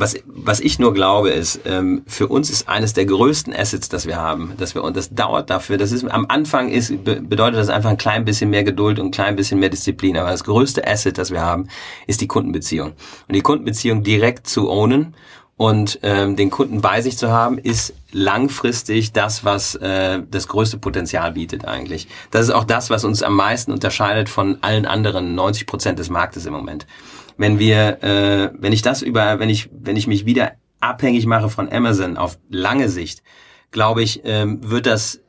was, 0.00 0.16
was 0.24 0.60
ich 0.60 0.78
nur 0.78 0.94
glaube, 0.94 1.30
ist, 1.30 1.60
ähm, 1.66 2.02
für 2.06 2.28
uns 2.28 2.48
ist 2.48 2.68
eines 2.68 2.94
der 2.94 3.04
größten 3.04 3.54
Assets, 3.54 3.88
das 3.88 4.06
wir 4.06 4.16
haben, 4.16 4.54
dass 4.56 4.74
wir, 4.74 4.82
und 4.82 4.96
das 4.96 5.14
dauert 5.14 5.50
dafür, 5.50 5.76
das 5.76 5.92
ist, 5.92 6.04
am 6.04 6.26
Anfang 6.28 6.70
ist, 6.70 7.04
bedeutet 7.04 7.60
das 7.60 7.68
einfach 7.68 7.90
ein 7.90 7.98
klein 7.98 8.24
bisschen 8.24 8.50
mehr 8.50 8.64
Geduld 8.64 8.98
und 8.98 9.06
ein 9.08 9.10
klein 9.10 9.36
bisschen 9.36 9.58
mehr 9.58 9.68
Disziplin, 9.68 10.16
aber 10.16 10.30
das 10.30 10.44
größte 10.44 10.86
Asset, 10.86 11.18
das 11.18 11.30
wir 11.30 11.42
haben, 11.42 11.68
ist 12.06 12.20
die 12.20 12.28
Kundenbeziehung. 12.28 12.92
Und 13.28 13.34
die 13.34 13.42
Kundenbeziehung 13.42 14.02
direkt 14.02 14.46
zu 14.46 14.70
ownen 14.70 15.14
und 15.60 15.98
ähm, 16.02 16.36
den 16.36 16.48
Kunden 16.48 16.80
bei 16.80 17.02
sich 17.02 17.18
zu 17.18 17.30
haben, 17.30 17.58
ist 17.58 17.92
langfristig 18.12 19.12
das, 19.12 19.44
was 19.44 19.74
äh, 19.74 20.22
das 20.30 20.48
größte 20.48 20.78
Potenzial 20.78 21.32
bietet 21.32 21.66
eigentlich. 21.66 22.08
Das 22.30 22.46
ist 22.46 22.50
auch 22.50 22.64
das, 22.64 22.88
was 22.88 23.04
uns 23.04 23.22
am 23.22 23.36
meisten 23.36 23.70
unterscheidet 23.70 24.30
von 24.30 24.56
allen 24.62 24.86
anderen 24.86 25.34
90 25.34 25.66
Prozent 25.66 25.98
des 25.98 26.08
Marktes 26.08 26.46
im 26.46 26.54
Moment 26.54 26.86
wenn 27.40 27.58
wir, 27.58 28.02
äh, 28.02 28.50
wenn 28.58 28.74
ich 28.74 28.82
das 28.82 29.00
über, 29.00 29.38
wenn 29.38 29.48
ich, 29.48 29.70
wenn 29.72 29.96
ich 29.96 30.06
mich 30.06 30.26
wieder 30.26 30.52
abhängig 30.78 31.24
mache 31.24 31.48
von 31.48 31.72
Amazon 31.72 32.18
auf 32.18 32.38
lange 32.50 32.90
Sicht, 32.90 33.22
glaube 33.70 34.02
ich, 34.02 34.20
ähm, 34.24 34.58
wird 34.70 34.84
das 34.84 35.14
äh, 35.14 35.20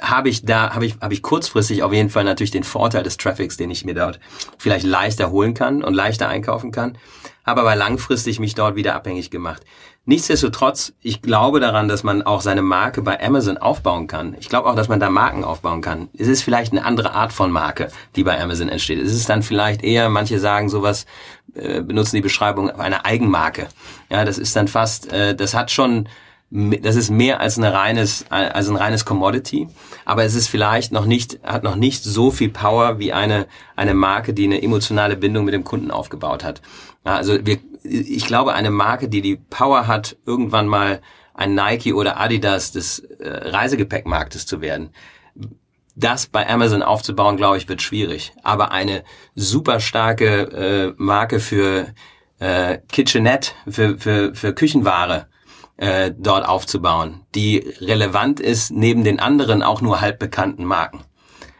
habe 0.00 0.28
ich 0.28 0.44
da 0.44 0.74
habe 0.74 0.84
ich 0.84 0.96
habe 1.00 1.14
ich 1.14 1.22
kurzfristig 1.22 1.84
auf 1.84 1.92
jeden 1.92 2.10
Fall 2.10 2.24
natürlich 2.24 2.50
den 2.50 2.64
Vorteil 2.64 3.04
des 3.04 3.18
Traffics, 3.18 3.56
den 3.56 3.70
ich 3.70 3.84
mir 3.84 3.94
dort 3.94 4.18
vielleicht 4.58 4.84
leichter 4.84 5.30
holen 5.30 5.54
kann 5.54 5.84
und 5.84 5.94
leichter 5.94 6.28
einkaufen 6.28 6.72
kann, 6.72 6.98
habe 7.44 7.60
aber 7.60 7.76
langfristig 7.76 8.38
mich 8.38 8.54
dort 8.54 8.76
wieder 8.76 8.94
abhängig 8.94 9.30
gemacht. 9.30 9.62
Nichtsdestotrotz, 10.04 10.94
ich 11.00 11.22
glaube 11.22 11.60
daran, 11.60 11.86
dass 11.86 12.02
man 12.02 12.22
auch 12.22 12.40
seine 12.40 12.62
Marke 12.62 13.02
bei 13.02 13.24
Amazon 13.24 13.56
aufbauen 13.56 14.08
kann. 14.08 14.34
Ich 14.40 14.48
glaube 14.48 14.68
auch, 14.68 14.74
dass 14.74 14.88
man 14.88 14.98
da 14.98 15.10
Marken 15.10 15.44
aufbauen 15.44 15.80
kann. 15.80 16.08
Es 16.18 16.26
ist 16.26 16.42
vielleicht 16.42 16.72
eine 16.72 16.84
andere 16.84 17.12
Art 17.12 17.32
von 17.32 17.52
Marke, 17.52 17.88
die 18.16 18.24
bei 18.24 18.40
Amazon 18.40 18.68
entsteht. 18.68 19.00
Es 19.00 19.14
ist 19.14 19.28
dann 19.28 19.44
vielleicht 19.44 19.84
eher, 19.84 20.08
manche 20.08 20.40
sagen 20.40 20.68
sowas, 20.68 21.06
äh, 21.54 21.82
benutzen 21.82 22.16
die 22.16 22.22
Beschreibung 22.22 22.70
einer 22.70 23.06
Eigenmarke. 23.06 23.68
Ja, 24.10 24.24
das 24.24 24.38
ist 24.38 24.56
dann 24.56 24.66
fast, 24.66 25.12
äh, 25.12 25.36
das 25.36 25.54
hat 25.54 25.70
schon 25.70 26.08
das 26.54 26.96
ist 26.96 27.08
mehr 27.08 27.40
als 27.40 27.56
ein 27.56 27.64
reines 27.64 28.26
als 28.28 28.68
ein 28.68 28.76
reines 28.76 29.06
Commodity, 29.06 29.68
aber 30.04 30.24
es 30.24 30.34
ist 30.34 30.48
vielleicht 30.48 30.92
noch 30.92 31.06
nicht 31.06 31.40
hat 31.42 31.62
noch 31.62 31.76
nicht 31.76 32.04
so 32.04 32.30
viel 32.30 32.50
Power 32.50 32.98
wie 32.98 33.14
eine 33.14 33.46
eine 33.74 33.94
Marke, 33.94 34.34
die 34.34 34.44
eine 34.44 34.62
emotionale 34.62 35.16
Bindung 35.16 35.46
mit 35.46 35.54
dem 35.54 35.64
Kunden 35.64 35.90
aufgebaut 35.90 36.44
hat. 36.44 36.60
Ja, 37.04 37.16
also 37.16 37.44
wir 37.44 37.58
ich 37.84 38.26
glaube, 38.26 38.54
eine 38.54 38.70
Marke, 38.70 39.08
die 39.08 39.22
die 39.22 39.36
Power 39.36 39.86
hat, 39.86 40.16
irgendwann 40.26 40.68
mal 40.68 41.00
ein 41.34 41.54
Nike 41.54 41.92
oder 41.92 42.20
Adidas 42.20 42.72
des 42.72 43.00
äh, 43.00 43.28
Reisegepäckmarktes 43.28 44.46
zu 44.46 44.60
werden. 44.60 44.90
Das 45.94 46.26
bei 46.26 46.48
Amazon 46.48 46.82
aufzubauen, 46.82 47.36
glaube 47.36 47.58
ich, 47.58 47.68
wird 47.68 47.82
schwierig. 47.82 48.32
Aber 48.42 48.72
eine 48.72 49.04
super 49.34 49.80
starke 49.80 50.42
äh, 50.52 50.94
Marke 50.96 51.40
für 51.40 51.88
äh, 52.38 52.78
Kitchenette, 52.88 53.52
für, 53.68 53.98
für, 53.98 54.34
für 54.34 54.54
Küchenware 54.54 55.26
äh, 55.76 56.12
dort 56.16 56.46
aufzubauen, 56.46 57.22
die 57.34 57.58
relevant 57.80 58.40
ist 58.40 58.70
neben 58.70 59.04
den 59.04 59.20
anderen 59.20 59.62
auch 59.62 59.80
nur 59.80 60.00
halb 60.00 60.18
bekannten 60.18 60.64
Marken. 60.64 61.00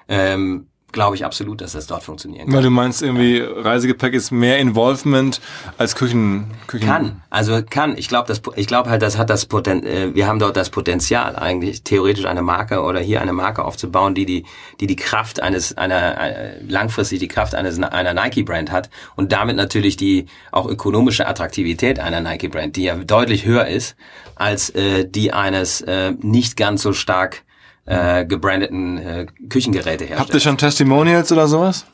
Ähm, 0.08 0.68
glaube 0.92 1.16
ich 1.16 1.24
absolut, 1.24 1.60
dass 1.60 1.72
das 1.72 1.86
dort 1.86 2.02
funktionieren 2.02 2.46
kann. 2.46 2.54
Weil 2.54 2.62
du 2.62 2.70
meinst 2.70 3.02
irgendwie, 3.02 3.40
Reisegepäck 3.40 4.14
ist 4.14 4.30
mehr 4.30 4.58
Involvement 4.58 5.40
als 5.78 5.94
Küchen, 5.94 6.50
Küchen. 6.66 6.86
Kann, 6.86 7.22
also 7.30 7.60
kann. 7.68 7.96
Ich 7.96 8.08
glaube, 8.08 8.28
das, 8.28 8.42
ich 8.56 8.66
glaube 8.66 8.90
halt, 8.90 9.02
das 9.02 9.18
hat 9.18 9.30
das 9.30 9.46
Poten 9.46 9.84
äh, 9.84 10.14
wir 10.14 10.26
haben 10.26 10.38
dort 10.38 10.56
das 10.56 10.70
Potenzial 10.70 11.36
eigentlich 11.36 11.82
theoretisch 11.82 12.26
eine 12.26 12.42
Marke 12.42 12.82
oder 12.82 13.00
hier 13.00 13.20
eine 13.20 13.32
Marke 13.32 13.64
aufzubauen, 13.64 14.14
die 14.14 14.26
die, 14.26 14.44
die 14.80 14.86
die 14.86 14.96
Kraft 14.96 15.42
eines 15.42 15.76
einer 15.76 16.20
äh, 16.20 16.62
langfristig 16.62 17.18
die 17.18 17.28
Kraft 17.28 17.54
eines 17.54 17.82
einer 17.82 18.14
Nike 18.14 18.42
Brand 18.44 18.70
hat 18.70 18.90
und 19.16 19.32
damit 19.32 19.56
natürlich 19.56 19.96
die 19.96 20.26
auch 20.50 20.66
ökonomische 20.66 21.26
Attraktivität 21.26 21.98
einer 21.98 22.20
Nike 22.20 22.48
Brand, 22.48 22.76
die 22.76 22.84
ja 22.84 22.96
deutlich 22.96 23.44
höher 23.44 23.66
ist 23.66 23.96
als 24.34 24.70
äh, 24.70 25.06
die 25.08 25.32
eines 25.32 25.80
äh, 25.82 26.12
nicht 26.20 26.56
ganz 26.56 26.82
so 26.82 26.92
stark 26.92 27.42
äh, 27.86 28.24
gebrandeten 28.24 28.98
äh, 28.98 29.26
Küchengeräte 29.48 30.04
herstellen. 30.04 30.20
Habt 30.20 30.34
ihr 30.34 30.40
schon 30.40 30.58
Testimonials 30.58 31.32
oder 31.32 31.48
sowas? 31.48 31.86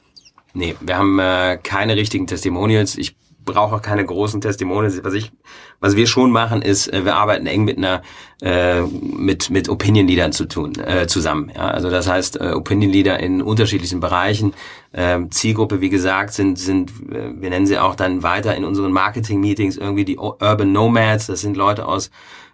Nee, 0.54 0.76
wir 0.80 0.96
haben 0.96 1.18
äh, 1.18 1.58
keine 1.62 1.96
richtigen 1.96 2.26
Testimonials. 2.26 2.96
Ich 2.96 3.16
brauche 3.44 3.76
auch 3.76 3.82
keine 3.82 4.04
großen 4.04 4.40
Testimonials. 4.40 5.02
Was 5.02 5.14
ich, 5.14 5.32
was 5.80 5.96
wir 5.96 6.06
schon 6.06 6.30
machen, 6.30 6.62
ist, 6.62 6.92
äh, 6.92 7.04
wir 7.04 7.16
arbeiten 7.16 7.46
eng 7.46 7.64
mit 7.64 7.78
einer, 7.78 8.02
äh, 8.42 8.82
mit 8.82 9.50
mit 9.50 9.68
Opinion 9.68 10.06
Leadern 10.06 10.32
zu 10.32 10.44
tun, 10.46 10.74
äh, 10.78 11.06
zusammen. 11.06 11.50
Ja, 11.54 11.68
also 11.68 11.90
das 11.90 12.08
heißt 12.08 12.40
äh, 12.40 12.52
Opinion 12.52 12.92
Leader 12.92 13.18
in 13.18 13.42
unterschiedlichen 13.42 14.00
Bereichen. 14.00 14.54
Äh, 14.92 15.20
Zielgruppe, 15.30 15.80
wie 15.80 15.88
gesagt, 15.88 16.34
sind 16.34 16.58
sind, 16.58 16.90
äh, 17.10 17.40
wir 17.40 17.50
nennen 17.50 17.66
sie 17.66 17.78
auch 17.78 17.94
dann 17.94 18.22
weiter 18.22 18.54
in 18.54 18.64
unseren 18.64 18.92
Marketing 18.92 19.40
Meetings 19.40 19.76
irgendwie 19.76 20.04
die 20.04 20.18
Urban 20.18 20.72
Nomads. 20.72 21.26
Das 21.26 21.40
sind 21.40 21.56
Leute 21.56 21.86
aus 21.86 22.10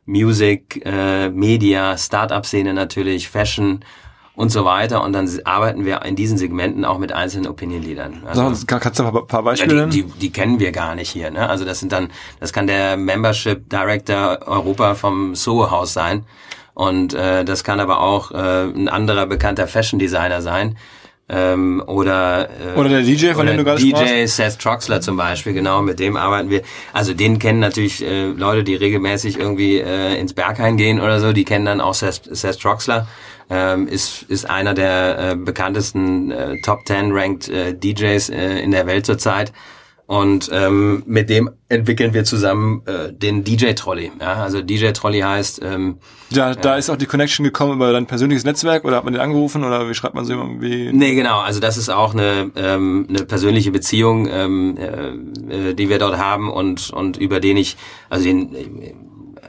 Music, 0.06 0.82
äh, 0.84 1.30
Media, 1.30 1.96
Startup-Szene 1.96 2.74
natürlich, 2.74 3.28
Fashion 3.28 3.84
und 4.36 4.50
so 4.50 4.64
weiter. 4.64 5.02
Und 5.02 5.12
dann 5.12 5.28
arbeiten 5.44 5.84
wir 5.84 6.02
in 6.02 6.16
diesen 6.16 6.38
Segmenten 6.38 6.84
auch 6.84 6.98
mit 6.98 7.12
einzelnen 7.12 7.46
Opinion-Leadern. 7.46 8.22
Also, 8.26 8.52
kannst 8.66 8.98
du 8.98 9.04
ein 9.04 9.26
paar 9.26 9.42
Beispiele 9.42 9.80
ja, 9.80 9.86
die, 9.86 10.02
die, 10.02 10.12
die 10.18 10.30
kennen 10.30 10.58
wir 10.58 10.72
gar 10.72 10.94
nicht 10.94 11.10
hier. 11.10 11.30
Ne? 11.30 11.48
Also 11.48 11.64
das 11.64 11.80
sind 11.80 11.92
dann, 11.92 12.08
das 12.40 12.52
kann 12.52 12.66
der 12.66 12.96
Membership 12.96 13.68
Director 13.70 14.40
Europa 14.46 14.94
vom 14.94 15.34
Soho 15.34 15.70
House 15.70 15.92
sein. 15.92 16.24
Und 16.74 17.14
äh, 17.14 17.44
das 17.44 17.62
kann 17.62 17.78
aber 17.78 18.00
auch 18.00 18.32
äh, 18.32 18.64
ein 18.64 18.88
anderer 18.88 19.26
bekannter 19.26 19.68
Fashion 19.68 19.98
Designer 20.00 20.42
sein 20.42 20.76
ähm, 21.28 21.82
oder 21.86 22.48
äh, 22.50 22.78
oder 22.78 22.90
der 22.90 23.02
DJ, 23.02 23.32
von 23.32 23.46
dem 23.46 23.56
du 23.56 23.64
gerade 23.64 23.80
DJ 23.80 23.90
sprachst? 23.90 24.36
Seth 24.36 24.58
Troxler 24.58 25.00
zum 25.00 25.16
Beispiel, 25.16 25.54
genau, 25.54 25.80
mit 25.80 25.98
dem 25.98 26.16
arbeiten 26.16 26.50
wir. 26.50 26.62
Also 26.92 27.14
den 27.14 27.38
kennen 27.38 27.60
natürlich 27.60 28.04
äh, 28.04 28.26
Leute, 28.26 28.62
die 28.62 28.74
regelmäßig 28.74 29.38
irgendwie 29.38 29.78
äh, 29.78 30.18
ins 30.18 30.34
Berghain 30.34 30.76
gehen 30.76 31.00
oder 31.00 31.20
so, 31.20 31.32
die 31.32 31.44
kennen 31.44 31.64
dann 31.64 31.80
auch 31.80 31.94
Seth, 31.94 32.22
Seth 32.30 32.60
Troxler. 32.60 33.06
Ähm, 33.50 33.88
ist 33.88 34.22
ist 34.24 34.48
einer 34.48 34.74
der 34.74 35.18
äh, 35.18 35.36
bekanntesten 35.36 36.30
äh, 36.30 36.60
Top 36.62 36.86
10 36.86 37.12
ranked 37.12 37.48
äh, 37.48 37.74
DJs 37.74 38.30
äh, 38.30 38.58
in 38.60 38.70
der 38.70 38.86
Welt 38.86 39.06
zurzeit. 39.06 39.52
Und 40.14 40.48
ähm, 40.52 41.02
mit 41.06 41.28
dem 41.28 41.50
entwickeln 41.68 42.14
wir 42.14 42.22
zusammen 42.22 42.82
äh, 42.86 43.12
den 43.12 43.42
DJ-Trolley. 43.42 44.12
Ja? 44.20 44.34
Also 44.34 44.62
DJ-Trolley 44.62 45.18
heißt... 45.18 45.60
Ähm, 45.64 45.98
ja, 46.30 46.54
da 46.54 46.76
äh, 46.76 46.78
ist 46.78 46.88
auch 46.88 46.96
die 46.96 47.06
Connection 47.06 47.42
gekommen 47.42 47.72
über 47.72 47.92
dein 47.92 48.06
persönliches 48.06 48.44
Netzwerk 48.44 48.84
oder 48.84 48.98
hat 48.98 49.02
man 49.02 49.12
den 49.12 49.20
angerufen 49.20 49.64
oder 49.64 49.90
wie 49.90 49.94
schreibt 49.94 50.14
man 50.14 50.24
so 50.24 50.34
irgendwie? 50.34 50.92
Nee, 50.92 51.16
genau. 51.16 51.40
Also 51.40 51.58
das 51.58 51.76
ist 51.76 51.88
auch 51.88 52.14
eine, 52.14 52.52
ähm, 52.54 53.06
eine 53.08 53.24
persönliche 53.24 53.72
Beziehung, 53.72 54.28
ähm, 54.30 54.76
äh, 55.48 55.74
die 55.74 55.88
wir 55.88 55.98
dort 55.98 56.16
haben 56.16 56.48
und, 56.48 56.90
und 56.90 57.16
über 57.16 57.40
den 57.40 57.56
ich, 57.56 57.76
also 58.08 58.24
den 58.24 58.54
äh, 58.54 58.94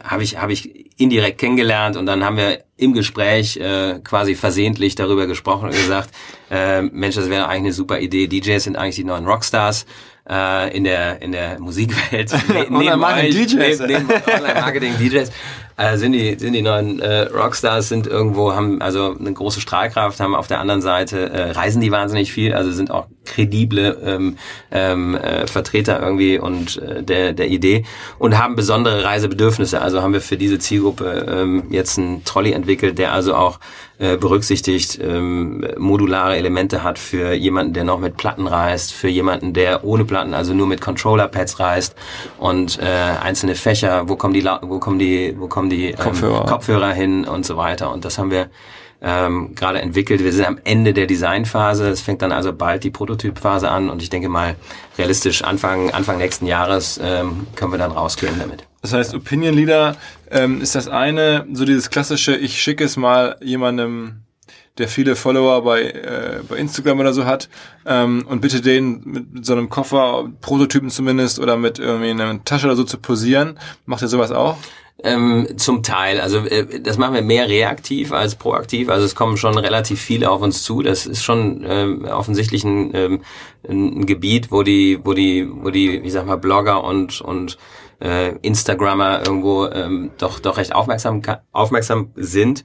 habe 0.04 0.24
ich, 0.24 0.42
hab 0.42 0.50
ich 0.50 0.90
indirekt 0.98 1.38
kennengelernt 1.38 1.96
und 1.96 2.08
dann 2.08 2.26
haben 2.26 2.38
wir 2.38 2.64
im 2.76 2.94
Gespräch 2.94 3.58
äh, 3.58 4.00
quasi 4.04 4.34
versehentlich 4.34 4.96
darüber 4.96 5.28
gesprochen 5.28 5.66
und 5.66 5.76
gesagt, 5.76 6.10
äh, 6.50 6.82
Mensch, 6.82 7.16
das 7.16 7.30
wäre 7.30 7.48
eigentlich 7.48 7.66
eine 7.66 7.74
super 7.74 8.00
Idee. 8.00 8.26
DJs 8.26 8.64
sind 8.64 8.78
eigentlich 8.78 8.96
die 8.96 9.04
neuen 9.04 9.28
Rockstars 9.28 9.86
äh, 10.30 10.76
in 10.76 10.84
der 10.84 11.22
in 11.22 11.32
der 11.32 11.60
Musikwelt. 11.60 12.34
Neben, 12.54 12.78
neben, 12.78 13.02
DJs. 13.02 13.80
neben, 13.80 14.08
neben 14.08 14.12
Online-Marketing 14.28 14.98
DJs 14.98 15.32
äh, 15.78 15.98
sind 15.98 16.14
die 16.14 16.38
sind 16.40 16.54
die 16.54 16.62
neuen 16.62 17.00
äh, 17.00 17.24
Rockstars 17.24 17.90
sind 17.90 18.08
irgendwo 18.08 18.54
haben 18.54 18.82
also 18.82 19.16
eine 19.18 19.34
große 19.34 19.62
Strahlkraft 19.62 20.20
haben 20.20 20.36
auf 20.36 20.48
der 20.48 20.60
anderen 20.60 20.82
Seite 20.82 21.30
äh, 21.30 21.52
reisen 21.52 21.82
die 21.82 21.92
wahnsinnig 21.92 22.32
viel 22.32 22.54
also 22.54 22.72
sind 22.72 22.92
auch 22.92 23.08
kredible 23.26 24.00
ähm, 24.04 24.38
ähm, 24.72 25.16
äh, 25.16 25.48
Vertreter 25.48 26.02
irgendwie 26.02 26.40
und 26.40 26.78
äh, 26.78 27.04
der 27.04 27.34
der 27.34 27.48
Idee 27.48 27.86
und 28.18 28.38
haben 28.38 28.56
besondere 28.56 29.04
Reisebedürfnisse. 29.04 29.82
Also 29.82 30.02
haben 30.02 30.14
wir 30.14 30.22
für 30.22 30.38
diese 30.38 30.60
Zielgruppe 30.60 31.26
ähm, 31.28 31.64
jetzt 31.70 31.98
einen 31.98 32.24
Trolley 32.24 32.54
entwickelt 32.54 32.98
der 32.98 33.12
also 33.12 33.36
auch 33.36 33.60
äh, 33.98 34.18
berücksichtigt, 34.18 35.00
ähm, 35.02 35.66
modulare 35.78 36.36
Elemente 36.36 36.84
hat 36.84 37.00
für 37.00 37.34
jemanden, 37.34 37.74
der 37.74 37.86
noch 37.86 38.00
mit 38.00 38.18
Platten 38.18 38.48
reist, 38.48 38.94
für 38.94 39.08
jemanden, 39.08 39.54
der 39.54 39.84
ohne 39.86 40.04
Platten, 40.04 40.34
also 40.34 40.54
nur 40.54 40.68
mit 40.68 40.82
Controller-Pads 40.82 41.60
reist 41.60 41.96
und 42.38 42.78
äh, 42.80 42.84
einzelne 42.84 43.56
Fächer, 43.56 44.10
wo 44.10 44.16
kommen 44.18 44.34
die, 44.34 44.44
wo 44.44 44.80
kommen 44.80 45.00
die, 45.00 45.36
wo 45.38 45.48
kommen 45.48 45.70
die 45.70 45.92
ähm, 45.92 45.96
Kopfhörer. 45.96 46.46
Kopfhörer 46.46 46.92
hin 46.92 47.26
und 47.26 47.46
so 47.46 47.56
weiter. 47.58 47.92
Und 47.92 48.04
das 48.04 48.18
haben 48.18 48.32
wir 48.32 48.50
ähm, 49.02 49.56
gerade 49.56 49.82
entwickelt. 49.82 50.24
Wir 50.24 50.34
sind 50.34 50.46
am 50.46 50.60
Ende 50.64 50.94
der 50.94 51.08
Designphase. 51.08 51.88
Es 51.88 52.02
fängt 52.02 52.22
dann 52.22 52.32
also 52.32 52.54
bald 52.54 52.84
die 52.84 52.92
Prototypphase 52.92 53.70
an 53.70 53.90
und 53.90 54.02
ich 54.02 54.10
denke 54.10 54.30
mal 54.30 54.56
realistisch 54.98 55.44
Anfang 55.44 55.92
Anfang 55.92 56.18
nächsten 56.18 56.48
Jahres 56.48 57.00
ähm, 57.02 57.48
können 57.56 57.72
wir 57.72 57.78
dann 57.78 57.92
rausgehen 57.92 58.40
damit. 58.40 58.66
Das 58.86 58.94
heißt, 58.94 59.16
Opinion 59.16 59.56
Leader 59.56 59.96
ähm, 60.30 60.62
ist 60.62 60.76
das 60.76 60.88
eine, 60.88 61.48
so 61.52 61.66
dieses 61.66 61.90
klassische, 61.90 62.36
ich 62.36 62.62
schicke 62.62 62.84
es 62.84 62.98
mal 62.98 63.36
jemandem, 63.42 64.18
der 64.78 64.88
viele 64.88 65.16
Follower 65.16 65.64
bei, 65.64 65.82
äh, 65.86 66.42
bei 66.48 66.58
Instagram 66.58 67.00
oder 67.00 67.12
so 67.12 67.26
hat 67.26 67.50
ähm, 67.88 68.28
und 68.30 68.42
bitte 68.42 68.62
den 68.62 69.02
mit 69.04 69.44
so 69.44 69.54
einem 69.54 69.70
Koffer, 69.70 70.30
Prototypen 70.40 70.92
zumindest 70.92 71.40
oder 71.40 71.58
mit 71.58 71.80
irgendwie 71.80 72.12
einer 72.12 72.44
Tasche 72.46 72.68
oder 72.68 72.76
so 72.76 72.84
zu 72.84 73.00
posieren. 73.00 73.58
Macht 73.88 74.04
ihr 74.04 74.08
sowas 74.08 74.32
auch? 74.32 74.58
Ähm, 75.04 75.48
zum 75.58 75.82
Teil. 75.82 76.22
Also 76.22 76.46
äh, 76.46 76.80
das 76.80 77.00
machen 77.00 77.16
wir 77.16 77.24
mehr 77.24 77.50
reaktiv 77.50 78.12
als 78.12 78.36
proaktiv. 78.36 78.90
Also 78.90 79.04
es 79.04 79.16
kommen 79.16 79.38
schon 79.38 79.58
relativ 79.58 80.00
viele 80.00 80.30
auf 80.30 80.44
uns 80.44 80.62
zu. 80.62 80.84
Das 80.84 81.08
ist 81.08 81.24
schon 81.24 81.66
ähm, 81.68 82.06
offensichtlich 82.06 82.64
ein, 82.64 82.92
ähm, 82.94 83.22
ein 83.68 84.06
Gebiet, 84.06 84.52
wo 84.52 84.62
die, 84.62 85.00
wo 85.04 85.14
die, 85.14 85.50
wo 85.52 85.72
die, 85.72 86.04
wie 86.04 86.10
sag 86.12 86.28
mal, 86.28 86.38
Blogger 86.38 86.84
und 86.84 87.20
und 87.22 87.58
äh, 88.00 88.36
Instagrammer 88.42 89.26
irgendwo 89.26 89.68
ähm, 89.68 90.12
doch 90.18 90.40
doch 90.40 90.58
recht 90.58 90.76
aufmerksam 90.76 91.22
aufmerksam 91.52 92.12
sind. 92.16 92.64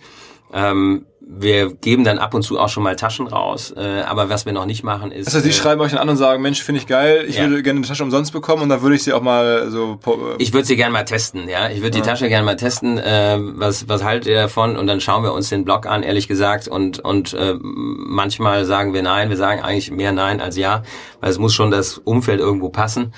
Ähm, 0.52 1.06
wir 1.32 1.72
geben 1.72 2.02
dann 2.02 2.18
ab 2.18 2.34
und 2.34 2.42
zu 2.42 2.58
auch 2.58 2.68
schon 2.68 2.82
mal 2.82 2.96
Taschen 2.96 3.28
raus, 3.28 3.72
äh, 3.76 4.00
aber 4.00 4.30
was 4.30 4.46
wir 4.46 4.52
noch 4.52 4.66
nicht 4.66 4.82
machen 4.82 5.12
ist. 5.12 5.28
Also 5.28 5.40
die 5.40 5.50
äh, 5.50 5.52
schreiben 5.52 5.80
euch 5.80 5.92
dann 5.92 6.00
an 6.00 6.08
und 6.08 6.16
sagen, 6.16 6.42
Mensch, 6.42 6.62
finde 6.62 6.80
ich 6.80 6.88
geil, 6.88 7.24
ich 7.28 7.36
ja. 7.36 7.42
würde 7.42 7.62
gerne 7.62 7.78
eine 7.78 7.86
Tasche 7.86 8.02
umsonst 8.02 8.32
bekommen 8.32 8.62
und 8.62 8.68
dann 8.68 8.82
würde 8.82 8.96
ich 8.96 9.04
sie 9.04 9.12
auch 9.12 9.22
mal 9.22 9.70
so. 9.70 10.00
Äh, 10.06 10.10
ich 10.38 10.52
würde 10.52 10.66
sie 10.66 10.74
gerne 10.74 10.92
mal 10.92 11.04
testen, 11.04 11.48
ja. 11.48 11.70
Ich 11.70 11.82
würde 11.82 11.98
ja. 11.98 12.02
die 12.02 12.08
Tasche 12.08 12.28
gerne 12.28 12.44
mal 12.44 12.56
testen. 12.56 12.98
Äh, 12.98 13.38
was 13.38 13.88
was 13.88 14.02
haltet 14.02 14.28
ihr 14.28 14.42
davon? 14.42 14.76
Und 14.76 14.88
dann 14.88 15.00
schauen 15.00 15.22
wir 15.22 15.32
uns 15.32 15.50
den 15.50 15.64
Blog 15.64 15.86
an, 15.86 16.02
ehrlich 16.02 16.26
gesagt. 16.26 16.66
Und 16.66 16.98
und 16.98 17.32
äh, 17.34 17.54
manchmal 17.60 18.64
sagen 18.64 18.92
wir 18.92 19.02
nein, 19.02 19.30
wir 19.30 19.36
sagen 19.36 19.62
eigentlich 19.62 19.92
mehr 19.92 20.12
nein 20.12 20.40
als 20.40 20.56
ja, 20.56 20.82
weil 21.20 21.30
es 21.30 21.38
muss 21.38 21.54
schon 21.54 21.70
das 21.70 21.98
Umfeld 21.98 22.40
irgendwo 22.40 22.70
passen. 22.70 23.12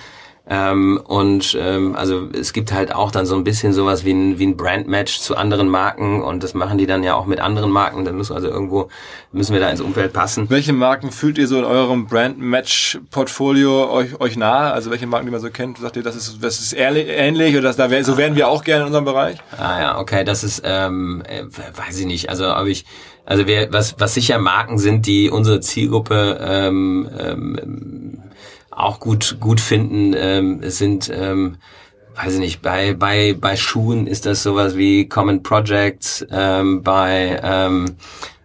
Ähm, 0.45 1.01
und 1.05 1.57
ähm, 1.59 1.95
also 1.95 2.28
es 2.32 2.53
gibt 2.53 2.72
halt 2.72 2.93
auch 2.93 3.12
dann 3.12 3.26
so 3.26 3.36
ein 3.36 3.45
bisschen 3.45 3.72
sowas 3.72 4.05
wie 4.05 4.12
ein, 4.12 4.40
wie 4.40 4.47
ein 4.47 4.57
Brandmatch 4.57 5.20
zu 5.20 5.36
anderen 5.36 5.68
Marken 5.68 6.20
und 6.20 6.43
das 6.43 6.53
machen 6.53 6.78
die 6.78 6.86
dann 6.86 7.05
ja 7.05 7.14
auch 7.14 7.26
mit 7.26 7.38
anderen 7.38 7.70
Marken. 7.70 8.05
Dann 8.05 8.16
müssen 8.16 8.34
also 8.34 8.49
irgendwo 8.49 8.88
müssen 9.30 9.53
wir 9.53 9.61
da 9.61 9.70
ins 9.70 9.80
Umfeld 9.80 10.12
passen. 10.12 10.51
Welche 10.51 10.72
Marken 10.72 11.12
fühlt 11.12 11.38
ihr 11.38 11.47
so 11.47 11.59
in 11.59 11.64
eurem 11.64 12.07
Brandmatch-Portfolio 12.07 13.88
euch, 13.93 14.20
euch 14.20 14.36
nahe? 14.36 14.72
Also 14.72 14.90
welche 14.90 15.07
Marken, 15.07 15.26
die 15.26 15.32
man 15.32 15.40
so 15.40 15.49
kennt, 15.49 15.78
sagt 15.78 15.97
ihr, 15.97 16.03
das 16.03 16.16
ist, 16.16 16.43
das 16.43 16.59
ist 16.59 16.74
ähnlich 16.76 17.55
oder 17.55 17.62
das, 17.62 17.76
da 17.76 17.88
wär, 17.90 18.05
so 18.05 18.16
wären 18.16 18.34
wir 18.34 18.49
auch 18.49 18.64
gerne 18.64 18.80
in 18.80 18.86
unserem 18.86 19.05
Bereich? 19.05 19.38
Ah 19.57 19.80
ja, 19.80 19.99
okay, 20.01 20.24
das 20.24 20.43
ist, 20.43 20.62
ähm, 20.64 21.22
äh, 21.28 21.45
weiß 21.45 22.01
ich 22.01 22.07
nicht. 22.07 22.30
Also 22.30 22.53
ob 22.53 22.66
ich, 22.66 22.84
also 23.24 23.47
wir, 23.47 23.72
was, 23.72 23.95
was 23.99 24.14
sicher 24.14 24.38
Marken 24.38 24.78
sind, 24.78 25.07
die 25.07 25.30
unsere 25.30 25.61
Zielgruppe 25.61 26.40
ähm, 26.43 27.09
ähm, 27.16 28.22
auch 28.83 29.01
gut 29.01 29.39
gut 29.41 29.61
finden, 29.61 30.14
ähm, 30.16 30.61
sind 30.62 31.11
ähm, 31.12 31.57
weiß 32.16 32.35
ich 32.35 32.41
nicht, 32.41 32.62
bei, 32.62 32.95
bei, 32.95 33.35
bei 33.39 33.57
Schuhen 33.57 34.07
ist 34.07 34.26
das 34.26 34.43
sowas 34.43 34.76
wie 34.76 35.09
Common 35.09 35.43
Projects, 35.43 36.24
ähm, 36.30 36.83
bei, 36.83 37.41
ähm, 37.43 37.97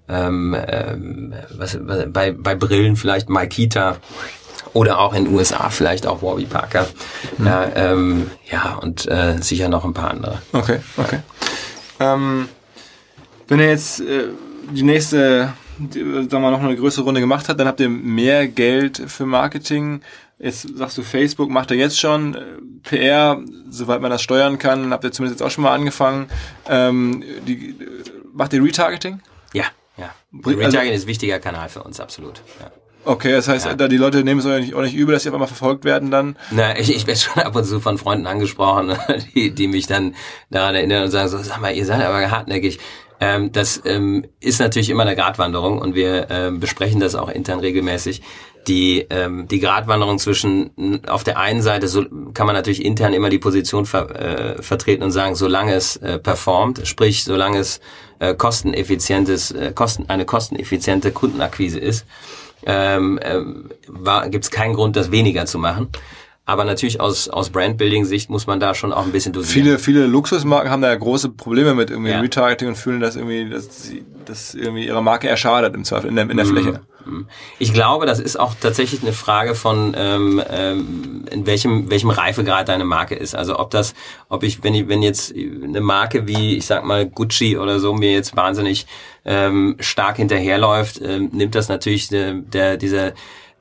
ähm, 0.08 0.56
ähm, 0.68 1.34
was, 1.58 1.78
was, 1.82 2.06
bei, 2.12 2.32
bei 2.32 2.56
Brillen 2.56 2.96
vielleicht 2.96 3.30
Maikita 3.30 3.98
oder 4.74 5.00
auch 5.00 5.14
in 5.14 5.26
den 5.26 5.34
USA 5.34 5.70
vielleicht 5.70 6.08
auch 6.08 6.22
Warby 6.22 6.46
Parker. 6.46 6.88
Mhm. 7.38 7.46
Ja, 7.46 7.70
ähm, 7.76 8.32
ja, 8.50 8.76
und 8.76 9.08
äh, 9.08 9.38
sicher 9.42 9.70
noch 9.70 9.84
ein 9.84 9.94
paar 9.94 10.12
andere. 10.12 10.42
Okay, 10.54 10.80
okay. 10.98 11.20
Ähm, 12.00 12.48
wenn 13.48 13.60
ihr 13.60 13.70
jetzt 13.70 14.02
äh, 14.02 14.30
die 14.72 14.84
nächste 14.84 15.54
sagen 15.80 16.42
wir, 16.42 16.52
noch 16.52 16.64
eine 16.64 16.76
größere 16.76 17.06
Runde 17.06 17.22
gemacht 17.22 17.50
hat, 17.50 17.60
dann 17.60 17.68
habt 17.68 17.80
ihr 17.80 17.90
mehr 17.90 18.48
Geld 18.48 19.02
für 19.08 19.26
Marketing. 19.26 20.02
Jetzt 20.40 20.78
sagst 20.78 20.98
du, 20.98 21.04
Facebook 21.04 21.50
macht 21.50 21.72
er 21.72 21.78
jetzt 21.78 22.00
schon 22.00 22.36
äh, 22.36 22.42
PR, 22.84 23.42
soweit 23.70 24.02
man 24.02 24.12
das 24.12 24.22
steuern 24.22 24.60
kann, 24.60 24.92
habt 24.92 25.04
ihr 25.04 25.12
zumindest 25.12 25.40
jetzt 25.40 25.48
auch 25.48 25.52
schon 25.52 25.64
mal 25.64 25.74
angefangen. 25.74 26.28
Ähm, 26.70 27.24
die, 27.48 27.76
macht 28.34 28.54
ihr 28.54 28.64
Retargeting? 28.64 29.20
Ja, 29.54 29.66
ja. 29.98 30.14
Also 30.32 30.50
Retargeting 30.50 30.80
also, 30.80 30.94
ist 30.94 31.04
ein 31.04 31.08
wichtiger 31.08 31.40
Kanal 31.40 31.70
für 31.70 31.82
uns, 31.82 32.00
absolut. 32.00 32.42
Ja. 32.60 32.72
Okay, 33.04 33.32
das 33.32 33.48
heißt, 33.48 33.66
ja. 33.66 33.74
da 33.74 33.88
die 33.88 33.98
Leute 33.98 34.24
nehmen 34.24 34.42
es 34.42 34.46
auch 34.46 34.60
nicht, 34.60 34.74
auch 34.76 34.82
nicht 34.82 34.94
übel, 34.94 35.14
dass 35.14 35.24
sie 35.24 35.30
auf 35.30 35.36
einmal 35.36 35.48
verfolgt 35.48 35.86
werden 35.86 36.12
dann? 36.12 36.36
Na, 36.52 36.78
ich, 36.78 36.94
ich 36.94 37.08
werde 37.08 37.20
schon 37.20 37.42
ab 37.42 37.56
und 37.56 37.64
zu 37.64 37.80
von 37.80 37.98
Freunden 37.98 38.28
angesprochen, 38.28 38.96
die, 39.34 39.52
die 39.52 39.68
mich 39.68 39.88
dann 39.88 40.14
daran 40.52 40.76
erinnern 40.76 41.06
und 41.06 41.12
sagen 41.12 41.30
so, 41.30 41.38
sag 41.38 41.62
mal, 41.62 41.74
ihr 41.74 41.86
seid 41.86 42.04
aber 42.04 42.30
hartnäckig. 42.30 42.80
Ähm, 43.20 43.52
das 43.52 43.82
ähm, 43.86 44.26
ist 44.40 44.60
natürlich 44.60 44.90
immer 44.90 45.04
eine 45.04 45.16
Gratwanderung 45.16 45.80
und 45.80 45.96
wir 45.96 46.28
ähm, 46.30 46.60
besprechen 46.60 47.00
das 47.00 47.16
auch 47.16 47.30
intern 47.30 47.60
regelmäßig. 47.60 48.22
Die, 48.68 49.06
ähm, 49.10 49.48
die 49.48 49.60
Gratwanderung 49.60 50.20
zwischen, 50.20 51.02
auf 51.08 51.24
der 51.24 51.38
einen 51.40 51.62
Seite 51.62 51.88
so 51.88 52.06
kann 52.34 52.46
man 52.46 52.56
natürlich 52.56 52.84
intern 52.84 53.14
immer 53.14 53.30
die 53.30 53.40
Position 53.40 53.86
ver, 53.86 54.58
äh, 54.58 54.62
vertreten 54.62 55.04
und 55.04 55.12
sagen, 55.12 55.36
solange 55.36 55.74
es 55.74 55.96
äh, 55.98 56.20
performt, 56.20 56.82
sprich 56.86 57.24
solange 57.24 57.60
es 57.60 57.80
äh, 58.20 58.34
kosteneffizientes, 58.34 59.52
äh, 59.52 59.72
kosten, 59.74 60.06
eine 60.10 60.26
kosteneffiziente 60.26 61.12
Kundenakquise 61.12 61.80
ist, 61.80 62.06
ähm, 62.66 63.20
äh, 63.22 64.30
gibt 64.30 64.44
es 64.44 64.52
keinen 64.52 64.74
Grund, 64.74 64.96
das 64.96 65.12
weniger 65.12 65.46
zu 65.46 65.60
machen. 65.60 65.88
Aber 66.48 66.64
natürlich 66.64 67.02
aus, 67.02 67.28
aus 67.28 67.50
Brandbuilding-Sicht 67.50 68.30
muss 68.30 68.48
man 68.48 68.62
da 68.62 68.74
schon 68.74 68.94
auch 68.94 69.04
ein 69.04 69.12
bisschen 69.12 69.34
dosieren. 69.34 69.66
Viele, 69.66 69.80
viele 69.80 70.08
Luxusmarken 70.08 70.72
haben 70.72 70.82
da 70.82 70.88
ja 70.88 70.96
große 70.96 71.30
Probleme 71.30 71.74
mit 71.74 71.90
irgendwie 71.90 72.12
ja. 72.12 72.22
Retargeting 72.22 72.70
und 72.70 72.76
fühlen, 72.76 73.02
dass 73.02 73.18
irgendwie, 73.18 73.50
dass, 73.50 73.84
sie, 73.84 74.06
dass 74.24 74.56
irgendwie 74.56 74.86
ihre 74.86 75.04
Marke 75.04 75.28
erschadet 75.28 75.76
im 75.76 75.84
Zweifel 75.84 76.10
in 76.10 76.16
der, 76.16 76.30
in 76.30 76.38
der 76.38 76.46
mhm. 76.46 76.50
Fläche. 76.50 76.82
Ich 77.60 77.74
glaube, 77.74 78.06
das 78.06 78.20
ist 78.20 78.40
auch 78.40 78.54
tatsächlich 78.60 79.02
eine 79.02 79.14
Frage 79.14 79.56
von 79.56 79.96
ähm, 79.98 80.42
ähm, 80.50 81.26
in 81.32 81.46
welchem 81.46 81.90
welchem 81.90 82.10
Reifegrad 82.10 82.70
deine 82.70 82.86
Marke 82.86 83.16
ist. 83.16 83.36
Also 83.36 83.60
ob 83.60 83.72
das, 83.72 83.94
ob 84.30 84.44
ich, 84.44 84.64
wenn 84.64 84.74
ich, 84.74 84.88
wenn 84.88 85.02
jetzt 85.02 85.34
eine 85.34 85.82
Marke 85.82 86.28
wie 86.28 86.58
ich 86.58 86.66
sag 86.66 86.86
mal 86.86 87.06
Gucci 87.06 87.58
oder 87.58 87.80
so 87.80 87.94
mir 87.94 88.12
jetzt 88.12 88.36
wahnsinnig 88.36 88.86
ähm, 89.26 89.76
stark 89.80 90.18
hinterherläuft, 90.18 91.02
ähm, 91.02 91.30
nimmt 91.34 91.56
das 91.56 91.70
natürlich 91.70 92.08
der, 92.10 92.34
der 92.34 92.78
dieser 92.78 93.14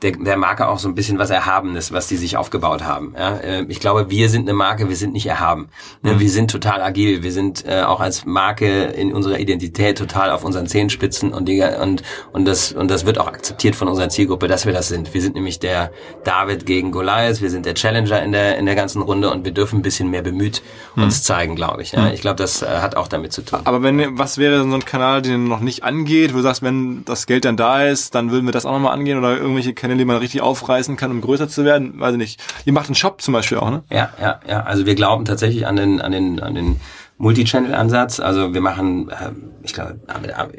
der, 0.02 0.12
der 0.12 0.36
Marke 0.36 0.68
auch 0.68 0.78
so 0.78 0.88
ein 0.88 0.94
bisschen 0.94 1.18
was 1.18 1.30
Erhabenes, 1.30 1.90
was 1.90 2.06
die 2.06 2.16
sich 2.16 2.36
aufgebaut 2.36 2.84
haben. 2.84 3.14
Ja? 3.16 3.36
Äh, 3.38 3.64
ich 3.68 3.80
glaube, 3.80 4.10
wir 4.10 4.28
sind 4.28 4.46
eine 4.46 4.52
Marke, 4.52 4.90
wir 4.90 4.96
sind 4.96 5.14
nicht 5.14 5.24
erhaben. 5.24 5.68
Ne? 6.02 6.14
Mhm. 6.14 6.20
Wir 6.20 6.28
sind 6.30 6.50
total 6.50 6.82
agil, 6.82 7.22
wir 7.22 7.32
sind 7.32 7.64
äh, 7.66 7.80
auch 7.80 8.00
als 8.00 8.26
Marke 8.26 8.66
in 8.66 9.14
unserer 9.14 9.38
Identität 9.38 9.96
total 9.96 10.30
auf 10.30 10.44
unseren 10.44 10.66
Zehenspitzen 10.66 11.32
und, 11.32 11.46
die, 11.48 11.62
und, 11.62 12.02
und, 12.32 12.44
das, 12.44 12.72
und 12.72 12.90
das 12.90 13.06
wird 13.06 13.18
auch 13.18 13.26
akzeptiert 13.26 13.74
von 13.74 13.88
unserer 13.88 14.10
Zielgruppe, 14.10 14.48
dass 14.48 14.66
wir 14.66 14.74
das 14.74 14.88
sind. 14.88 15.14
Wir 15.14 15.22
sind 15.22 15.34
nämlich 15.34 15.60
der 15.60 15.90
David 16.24 16.66
gegen 16.66 16.92
Goliath, 16.92 17.40
wir 17.40 17.48
sind 17.48 17.64
der 17.64 17.74
Challenger 17.74 18.22
in 18.22 18.32
der, 18.32 18.58
in 18.58 18.66
der 18.66 18.74
ganzen 18.74 19.00
Runde 19.00 19.30
und 19.30 19.46
wir 19.46 19.52
dürfen 19.52 19.78
ein 19.78 19.82
bisschen 19.82 20.10
mehr 20.10 20.22
bemüht 20.22 20.62
mhm. 20.94 21.04
uns 21.04 21.22
zeigen, 21.22 21.56
glaube 21.56 21.80
ich. 21.80 21.92
Ja? 21.92 22.02
Mhm. 22.02 22.12
Ich 22.12 22.20
glaube, 22.20 22.36
das 22.36 22.60
äh, 22.60 22.66
hat 22.66 22.98
auch 22.98 23.08
damit 23.08 23.32
zu 23.32 23.40
tun. 23.40 23.60
Aber 23.64 23.82
wenn, 23.82 24.18
was 24.18 24.36
wäre 24.36 24.62
so 24.62 24.74
ein 24.74 24.84
Kanal, 24.84 25.22
den 25.22 25.48
noch 25.48 25.60
nicht 25.60 25.84
angeht, 25.84 26.34
wo 26.34 26.36
du 26.36 26.42
sagst, 26.42 26.62
wenn 26.62 27.02
das 27.06 27.26
Geld 27.26 27.46
dann 27.46 27.56
da 27.56 27.84
ist, 27.84 28.14
dann 28.14 28.30
würden 28.30 28.44
wir 28.44 28.52
das 28.52 28.66
auch 28.66 28.72
nochmal 28.72 28.92
angehen 28.92 29.18
oder 29.18 29.38
irgendwelche 29.38 29.72
Kanäle 29.72 29.85
Kanäle, 29.86 29.98
die 29.98 30.04
man 30.04 30.16
richtig 30.16 30.40
aufreißen 30.40 30.96
kann, 30.96 31.12
um 31.12 31.20
größer 31.20 31.48
zu 31.48 31.64
werden? 31.64 31.98
Weiß 32.00 32.12
ich 32.12 32.18
nicht. 32.18 32.42
Ihr 32.64 32.72
macht 32.72 32.86
einen 32.86 32.96
Shop 32.96 33.20
zum 33.22 33.32
Beispiel 33.32 33.58
auch, 33.58 33.70
ne? 33.70 33.84
Ja, 33.90 34.10
ja, 34.20 34.40
ja. 34.48 34.62
Also 34.62 34.84
wir 34.84 34.96
glauben 34.96 35.24
tatsächlich 35.24 35.66
an 35.66 35.76
den, 35.76 36.00
an 36.00 36.10
den, 36.10 36.40
an 36.40 36.54
den 36.54 36.80
Multi-Channel-Ansatz. 37.18 38.18
Also 38.18 38.52
wir 38.52 38.60
machen, 38.60 39.08
äh, 39.08 39.30
ich 39.62 39.72
glaube, 39.72 40.00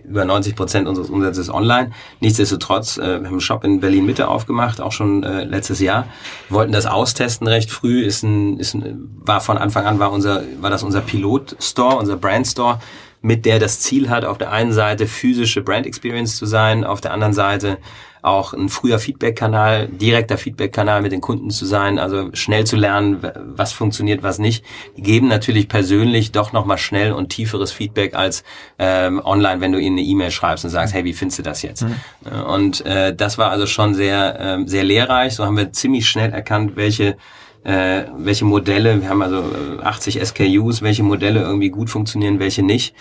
über 0.05 0.23
90 0.23 0.55
Prozent 0.55 0.87
unseres 0.87 1.09
Umsatzes 1.09 1.53
online. 1.53 1.91
Nichtsdestotrotz, 2.21 2.97
äh, 2.97 3.01
wir 3.01 3.15
haben 3.15 3.25
einen 3.25 3.41
Shop 3.41 3.65
in 3.65 3.81
Berlin 3.81 4.05
Mitte 4.05 4.29
aufgemacht, 4.29 4.79
auch 4.79 4.93
schon 4.93 5.23
äh, 5.23 5.43
letztes 5.43 5.81
Jahr. 5.81 6.07
Wir 6.47 6.57
wollten 6.57 6.71
das 6.71 6.85
austesten 6.85 7.47
recht 7.47 7.69
früh. 7.69 8.03
Ist 8.03 8.23
ein, 8.23 8.57
ist 8.59 8.75
ein, 8.75 9.09
war 9.17 9.41
von 9.41 9.57
Anfang 9.57 9.85
an 9.85 9.99
war 9.99 10.11
unser, 10.11 10.43
war 10.61 10.69
das 10.69 10.83
unser 10.83 11.01
Pilot-Store, 11.01 11.97
unser 11.97 12.15
Brand-Store 12.15 12.79
mit 13.21 13.45
der 13.45 13.59
das 13.59 13.79
Ziel 13.79 14.09
hat, 14.09 14.25
auf 14.25 14.37
der 14.37 14.51
einen 14.51 14.71
Seite 14.71 15.07
physische 15.07 15.61
Brand 15.61 15.85
Experience 15.87 16.37
zu 16.37 16.45
sein, 16.45 16.83
auf 16.83 17.01
der 17.01 17.13
anderen 17.13 17.33
Seite 17.33 17.77
auch 18.27 18.53
ein 18.53 18.69
früher 18.69 18.99
Feedback-Kanal, 18.99 19.87
direkter 19.87 20.37
Feedback-Kanal 20.37 21.01
mit 21.01 21.11
den 21.11 21.21
Kunden 21.21 21.49
zu 21.49 21.65
sein, 21.65 21.97
also 21.99 22.29
schnell 22.33 22.65
zu 22.65 22.75
lernen, 22.75 23.25
was 23.55 23.73
funktioniert, 23.73 24.23
was 24.23 24.39
nicht. 24.39 24.63
Die 24.97 25.01
geben 25.01 25.27
natürlich 25.27 25.67
persönlich 25.67 26.31
doch 26.31 26.53
nochmal 26.53 26.77
schnell 26.77 27.13
und 27.13 27.29
tieferes 27.29 27.71
Feedback 27.71 28.15
als 28.15 28.43
ähm, 28.77 29.21
online, 29.23 29.61
wenn 29.61 29.71
du 29.71 29.79
ihnen 29.79 29.97
eine 29.97 30.05
E-Mail 30.05 30.31
schreibst 30.31 30.65
und 30.65 30.71
sagst, 30.71 30.93
hey, 30.93 31.03
wie 31.05 31.13
findest 31.13 31.39
du 31.39 31.43
das 31.43 31.61
jetzt? 31.61 31.83
Mhm. 31.83 32.41
Und 32.47 32.85
äh, 32.85 33.15
das 33.15 33.37
war 33.37 33.49
also 33.49 33.65
schon 33.65 33.95
sehr, 33.95 34.39
äh, 34.39 34.67
sehr 34.67 34.83
lehrreich. 34.83 35.35
So 35.35 35.45
haben 35.45 35.57
wir 35.57 35.71
ziemlich 35.71 36.07
schnell 36.07 36.31
erkannt, 36.31 36.75
welche 36.75 37.17
äh, 37.63 38.05
welche 38.15 38.45
Modelle, 38.45 39.01
wir 39.01 39.09
haben 39.09 39.21
also 39.21 39.43
80 39.83 40.21
äh, 40.21 40.25
SKUs, 40.25 40.81
welche 40.81 41.03
Modelle 41.03 41.41
irgendwie 41.41 41.69
gut 41.69 41.89
funktionieren, 41.89 42.39
welche 42.39 42.63
nicht 42.63 42.93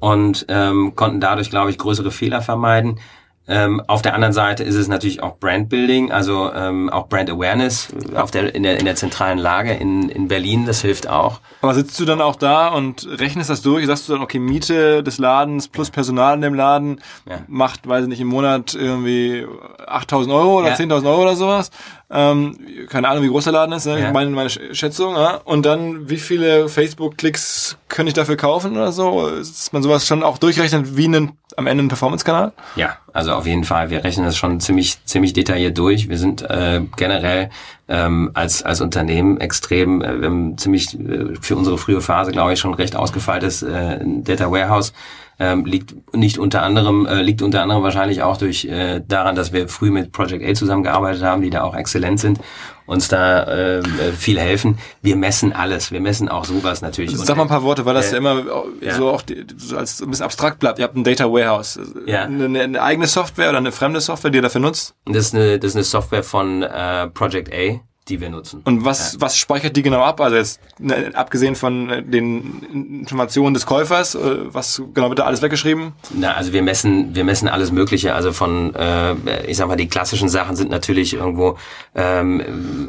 und 0.00 0.46
ähm, 0.48 0.94
konnten 0.94 1.20
dadurch, 1.20 1.50
glaube 1.50 1.70
ich, 1.70 1.78
größere 1.78 2.10
Fehler 2.10 2.40
vermeiden. 2.40 3.00
Ähm, 3.48 3.82
auf 3.86 4.02
der 4.02 4.14
anderen 4.14 4.34
Seite 4.34 4.62
ist 4.62 4.74
es 4.74 4.88
natürlich 4.88 5.22
auch 5.22 5.38
Brandbuilding, 5.38 6.12
also 6.12 6.52
ähm, 6.52 6.90
auch 6.90 7.08
Brand 7.08 7.30
Awareness 7.30 7.88
auf 8.14 8.30
der, 8.30 8.54
in, 8.54 8.62
der, 8.62 8.78
in 8.78 8.84
der 8.84 8.94
zentralen 8.94 9.38
Lage 9.38 9.72
in, 9.72 10.10
in 10.10 10.28
Berlin, 10.28 10.66
das 10.66 10.82
hilft 10.82 11.08
auch. 11.08 11.40
Aber 11.62 11.72
sitzt 11.72 11.98
du 11.98 12.04
dann 12.04 12.20
auch 12.20 12.36
da 12.36 12.68
und 12.68 13.08
rechnest 13.18 13.48
das 13.48 13.62
durch? 13.62 13.86
Sagst 13.86 14.06
du 14.08 14.12
dann, 14.12 14.22
okay, 14.22 14.38
Miete 14.38 15.02
des 15.02 15.16
Ladens 15.18 15.68
plus 15.68 15.90
Personal 15.90 16.34
in 16.34 16.42
dem 16.42 16.54
Laden 16.54 17.00
ja. 17.26 17.38
macht, 17.48 17.88
weiß 17.88 18.02
ich 18.02 18.08
nicht, 18.08 18.20
im 18.20 18.28
Monat 18.28 18.74
irgendwie 18.74 19.46
8.000 19.86 20.34
Euro 20.34 20.58
oder 20.58 20.68
ja. 20.68 20.74
10.000 20.74 21.06
Euro 21.06 21.22
oder 21.22 21.36
sowas? 21.36 21.70
Ähm, 22.10 22.56
keine 22.88 23.08
Ahnung, 23.08 23.22
wie 23.22 23.28
groß 23.28 23.44
der 23.44 23.52
Laden 23.52 23.72
ist, 23.74 23.84
ne? 23.84 24.00
Ja. 24.00 24.12
meine, 24.12 24.30
meine 24.30 24.48
Schätzung. 24.48 25.14
Ja? 25.14 25.40
Und 25.44 25.66
dann, 25.66 26.08
wie 26.08 26.16
viele 26.16 26.68
Facebook-Klicks 26.70 27.76
könnte 27.88 28.08
ich 28.08 28.14
dafür 28.14 28.36
kaufen 28.36 28.72
oder 28.72 28.92
so? 28.92 29.26
Ist 29.28 29.72
man 29.74 29.82
sowas 29.82 30.06
schon 30.06 30.22
auch 30.22 30.38
durchrechnet 30.38 30.96
wie 30.96 31.04
einen, 31.04 31.32
am 31.56 31.66
Ende 31.66 31.84
ein 31.84 31.88
Performance-Kanal? 31.88 32.52
Ja, 32.76 32.96
also 33.12 33.32
auf 33.32 33.46
jeden 33.46 33.64
Fall. 33.64 33.90
Wir 33.90 34.04
rechnen 34.04 34.24
das 34.24 34.38
schon 34.38 34.58
ziemlich, 34.60 35.04
ziemlich 35.04 35.34
detailliert 35.34 35.76
durch. 35.76 36.08
Wir 36.08 36.16
sind 36.16 36.40
äh, 36.42 36.80
generell 36.96 37.50
ähm, 37.88 38.30
als, 38.32 38.62
als 38.62 38.80
Unternehmen 38.80 39.38
extrem, 39.38 40.00
äh, 40.00 40.20
wir 40.20 40.28
haben 40.28 40.56
ziemlich 40.56 40.98
äh, 40.98 41.34
für 41.40 41.56
unsere 41.56 41.76
frühe 41.76 42.00
Phase, 42.00 42.32
glaube 42.32 42.54
ich, 42.54 42.58
schon 42.58 42.72
recht 42.72 42.96
ausgefeiltes 42.96 43.62
äh, 43.62 43.98
Data 44.02 44.50
Warehouse 44.50 44.94
ähm, 45.38 45.64
liegt 45.64 46.14
nicht 46.14 46.38
unter 46.38 46.62
anderem 46.62 47.06
äh, 47.06 47.22
liegt 47.22 47.42
unter 47.42 47.62
anderem 47.62 47.82
wahrscheinlich 47.82 48.22
auch 48.22 48.36
durch 48.36 48.64
äh, 48.64 49.00
daran, 49.06 49.36
dass 49.36 49.52
wir 49.52 49.68
früh 49.68 49.90
mit 49.90 50.12
Project 50.12 50.44
A 50.44 50.54
zusammengearbeitet 50.54 51.22
haben, 51.22 51.42
die 51.42 51.50
da 51.50 51.62
auch 51.62 51.74
exzellent 51.74 52.20
sind 52.20 52.40
uns 52.88 53.08
da 53.08 53.42
äh, 53.42 53.82
viel 54.16 54.40
helfen. 54.40 54.78
Wir 55.02 55.14
messen 55.14 55.52
alles. 55.52 55.92
Wir 55.92 56.00
messen 56.00 56.30
auch 56.30 56.46
sowas 56.46 56.80
natürlich. 56.80 57.14
Sag 57.18 57.36
mal 57.36 57.42
ein 57.42 57.48
paar 57.48 57.62
Worte, 57.62 57.84
weil 57.84 57.92
das 57.92 58.08
äh, 58.08 58.12
ja 58.12 58.18
immer 58.18 58.42
ja. 58.80 58.94
so 58.94 59.10
auch 59.10 59.22
so 59.58 59.76
als 59.76 60.00
ein 60.00 60.08
bisschen 60.08 60.24
abstrakt 60.24 60.58
bleibt. 60.58 60.78
Ihr 60.78 60.84
habt 60.84 60.96
ein 60.96 61.04
Data 61.04 61.30
Warehouse. 61.30 61.78
Ja. 62.06 62.22
Eine, 62.22 62.60
eine, 62.60 62.82
eigene 62.82 63.06
Software 63.06 63.50
oder 63.50 63.58
eine 63.58 63.72
fremde 63.72 64.00
Software, 64.00 64.30
die 64.30 64.38
ihr 64.38 64.42
dafür 64.42 64.62
nutzt? 64.62 64.94
Das 65.04 65.26
ist 65.26 65.34
eine, 65.34 65.58
das 65.58 65.72
ist 65.72 65.76
eine 65.76 65.84
Software 65.84 66.22
von 66.22 66.62
äh, 66.62 67.08
Project 67.08 67.52
A 67.52 67.80
die 68.08 68.20
wir 68.20 68.30
nutzen. 68.30 68.62
Und 68.64 68.84
was, 68.84 69.14
ja. 69.14 69.20
was 69.20 69.36
speichert 69.36 69.76
die 69.76 69.82
genau 69.82 70.02
ab? 70.02 70.20
Also 70.20 70.36
jetzt 70.36 70.60
ne, 70.78 71.10
abgesehen 71.14 71.54
von 71.54 71.90
äh, 71.90 72.02
den 72.02 72.98
Informationen 73.00 73.54
des 73.54 73.66
Käufers, 73.66 74.14
äh, 74.14 74.18
was 74.52 74.82
genau 74.94 75.08
wird 75.08 75.18
da 75.18 75.24
alles 75.24 75.42
weggeschrieben? 75.42 75.92
Na, 76.14 76.34
also 76.34 76.52
wir 76.52 76.62
messen, 76.62 77.14
wir 77.14 77.24
messen 77.24 77.48
alles 77.48 77.72
Mögliche. 77.72 78.14
Also 78.14 78.32
von, 78.32 78.74
äh, 78.74 79.14
ich 79.46 79.56
sag 79.56 79.68
mal, 79.68 79.76
die 79.76 79.88
klassischen 79.88 80.28
Sachen 80.28 80.56
sind 80.56 80.70
natürlich 80.70 81.14
irgendwo 81.14 81.58
ähm, 81.94 82.88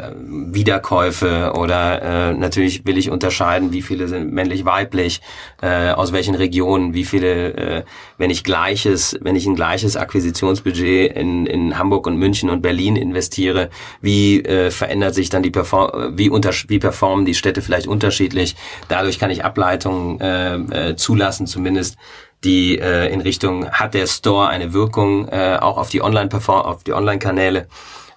Wiederkäufe 0.54 1.54
oder 1.56 2.02
äh, 2.02 2.34
natürlich 2.34 2.86
will 2.86 2.98
ich 2.98 3.10
unterscheiden, 3.10 3.72
wie 3.74 3.82
viele 3.82 4.08
sind 4.08 4.32
männlich-weiblich, 4.32 5.22
äh, 5.62 5.92
aus 5.92 6.12
welchen 6.14 6.36
Regionen, 6.36 6.94
wie 6.94 7.06
viele, 7.06 7.54
äh, 7.54 7.84
wenn 8.18 8.30
ich 8.30 8.44
gleiches, 8.44 9.18
wenn 9.22 9.36
ich 9.36 9.46
ein 9.46 9.56
gleiches 9.56 9.98
Akquisitionsbudget 9.98 11.16
in, 11.16 11.46
in 11.46 11.78
Hamburg 11.78 12.08
und 12.08 12.18
München 12.18 12.50
und 12.50 12.62
Berlin 12.62 12.96
investiere, 12.96 13.70
wie 14.02 14.42
äh, 14.42 14.72
verändert 14.72 15.09
verändert 15.10 15.16
sich 15.16 15.30
dann 15.30 15.44
die 15.44 15.52
Perform 15.52 16.18
wie, 16.18 16.30
unter 16.30 16.52
wie 16.68 16.80
performen 16.80 17.26
die 17.26 17.34
Städte 17.34 17.62
vielleicht 17.62 17.88
unterschiedlich. 17.88 18.56
Dadurch 18.88 19.20
kann 19.20 19.32
ich 19.32 19.44
Ableitungen 19.44 20.20
äh, 20.22 20.56
äh, 20.90 20.96
zulassen, 20.96 21.48
zumindest 21.48 21.98
die 22.44 22.80
äh, 22.80 23.12
in 23.12 23.22
Richtung 23.22 23.70
hat 23.72 23.94
der 23.94 24.08
Store 24.08 24.48
eine 24.48 24.72
Wirkung 24.74 25.28
äh, 25.28 25.58
auch 25.60 25.78
auf 25.78 25.90
die 25.90 26.02
Online 26.02 26.30
Perform 26.30 26.66
auf 26.66 26.84
die 26.84 26.94
Online 26.94 27.20
Kanäle. 27.20 27.68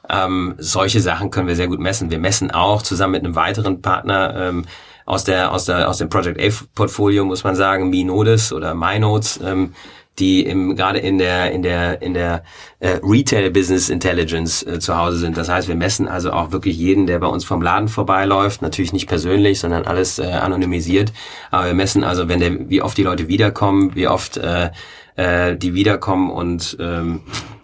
Ähm, 0.08 0.54
solche 0.58 1.00
Sachen 1.00 1.30
können 1.30 1.48
wir 1.48 1.56
sehr 1.56 1.68
gut 1.68 1.80
messen. 1.80 2.10
Wir 2.10 2.18
messen 2.18 2.50
auch 2.50 2.82
zusammen 2.82 3.12
mit 3.12 3.24
einem 3.24 3.34
weiteren 3.34 3.80
Partner 3.80 4.34
ähm, 4.36 4.64
aus 5.06 5.24
der 5.24 5.52
aus 5.52 5.64
der 5.64 5.88
aus 5.88 5.98
dem 5.98 6.08
Project 6.08 6.40
A 6.40 6.64
Portfolio 6.74 7.24
muss 7.24 7.42
man 7.42 7.56
sagen, 7.56 7.90
Minodes 7.90 8.52
oder 8.52 8.74
MyNotes. 8.74 9.40
Ähm, 9.42 9.74
die 10.18 10.44
im, 10.44 10.76
gerade 10.76 10.98
in 10.98 11.18
der 11.18 11.52
in 11.52 11.62
der 11.62 12.02
in 12.02 12.14
der 12.14 12.44
äh, 12.80 13.00
Retail 13.02 13.50
Business 13.50 13.88
Intelligence 13.88 14.62
äh, 14.62 14.78
zu 14.78 14.96
Hause 14.96 15.16
sind. 15.16 15.36
Das 15.36 15.48
heißt, 15.48 15.68
wir 15.68 15.74
messen 15.74 16.06
also 16.08 16.32
auch 16.32 16.52
wirklich 16.52 16.76
jeden, 16.76 17.06
der 17.06 17.18
bei 17.18 17.26
uns 17.26 17.44
vom 17.44 17.62
Laden 17.62 17.88
vorbeiläuft, 17.88 18.62
natürlich 18.62 18.92
nicht 18.92 19.08
persönlich, 19.08 19.60
sondern 19.60 19.84
alles 19.84 20.18
äh, 20.18 20.24
anonymisiert. 20.24 21.12
Aber 21.50 21.66
wir 21.66 21.74
messen 21.74 22.04
also, 22.04 22.28
wenn 22.28 22.40
der, 22.40 22.68
wie 22.68 22.82
oft 22.82 22.96
die 22.98 23.04
Leute 23.04 23.28
wiederkommen, 23.28 23.94
wie 23.94 24.06
oft 24.06 24.36
äh, 24.36 24.70
äh, 25.16 25.56
die 25.56 25.74
wiederkommen 25.74 26.30
und 26.30 26.76
ähm, 26.78 27.22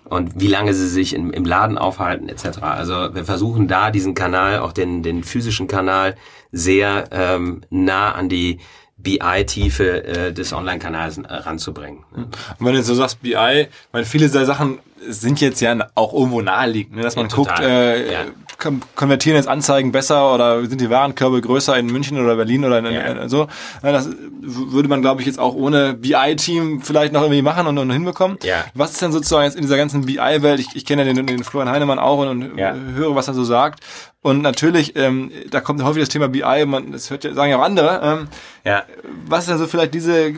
und 0.08 0.40
wie 0.40 0.46
lange 0.46 0.72
sie 0.72 0.88
sich 0.88 1.14
in, 1.14 1.30
im 1.30 1.44
Laden 1.44 1.76
aufhalten 1.76 2.30
etc. 2.30 2.62
Also 2.62 3.14
wir 3.14 3.24
versuchen 3.24 3.68
da 3.68 3.90
diesen 3.90 4.14
Kanal, 4.14 4.60
auch 4.60 4.72
den, 4.72 5.02
den 5.02 5.22
physischen 5.22 5.66
Kanal, 5.68 6.14
sehr 6.50 7.04
ähm, 7.10 7.60
nah 7.68 8.12
an 8.12 8.30
die 8.30 8.58
BI-Tiefe 8.98 10.04
äh, 10.04 10.32
des 10.32 10.52
Online-Kanals 10.52 11.18
äh, 11.18 11.32
ranzubringen. 11.32 12.04
Und 12.12 12.36
wenn 12.58 12.74
du 12.74 12.82
so 12.82 12.94
sagst 12.94 13.22
BI, 13.22 13.68
meine 13.92 14.04
viele 14.04 14.26
dieser 14.26 14.44
Sachen 14.44 14.80
sind 15.06 15.40
jetzt 15.40 15.60
ja 15.60 15.76
auch 15.94 16.12
irgendwo 16.12 16.40
naheliegend, 16.40 16.96
ne? 16.96 17.02
dass 17.02 17.16
man 17.16 17.28
ja, 17.28 17.34
guckt, 17.34 17.60
äh, 17.60 18.12
ja. 18.12 18.24
Konvertieren 18.58 19.36
jetzt 19.36 19.48
Anzeigen 19.48 19.92
besser 19.92 20.34
oder 20.34 20.64
sind 20.66 20.80
die 20.80 20.90
Warenkörbe 20.90 21.40
größer 21.40 21.76
in 21.78 21.86
München 21.86 22.18
oder 22.18 22.34
Berlin 22.34 22.64
oder 22.64 22.80
in, 22.80 22.86
ja. 22.86 23.02
in, 23.02 23.28
so. 23.28 23.46
Das 23.82 24.08
würde 24.40 24.88
man, 24.88 25.00
glaube 25.00 25.20
ich, 25.20 25.28
jetzt 25.28 25.38
auch 25.38 25.54
ohne 25.54 25.94
BI-Team 25.94 26.82
vielleicht 26.82 27.12
noch 27.12 27.22
irgendwie 27.22 27.42
machen 27.42 27.68
und, 27.68 27.78
und 27.78 27.90
hinbekommen. 27.90 28.36
Ja. 28.42 28.64
Was 28.74 28.90
ist 28.90 29.02
denn 29.02 29.12
sozusagen 29.12 29.44
jetzt 29.44 29.54
in 29.54 29.62
dieser 29.62 29.76
ganzen 29.76 30.06
BI-Welt? 30.06 30.58
Ich, 30.58 30.74
ich 30.74 30.84
kenne 30.84 31.06
ja 31.06 31.12
den, 31.12 31.24
den 31.24 31.44
Florian 31.44 31.72
Heinemann 31.72 32.00
auch 32.00 32.18
und, 32.18 32.28
und 32.28 32.58
ja. 32.58 32.74
höre, 32.74 33.14
was 33.14 33.28
er 33.28 33.34
so 33.34 33.44
sagt. 33.44 33.80
Und 34.22 34.42
natürlich, 34.42 34.96
ähm, 34.96 35.30
da 35.50 35.60
kommt 35.60 35.82
häufig 35.84 36.02
das 36.02 36.08
Thema 36.08 36.28
BI, 36.28 36.66
man, 36.66 36.90
das 36.90 37.10
hört 37.10 37.22
ja, 37.22 37.34
sagen 37.34 37.50
ja 37.50 37.58
auch 37.58 37.62
andere. 37.64 38.00
Ähm, 38.02 38.28
ja. 38.64 38.82
Was 39.26 39.44
ist 39.44 39.50
also 39.50 39.68
vielleicht 39.68 39.94
diese 39.94 40.34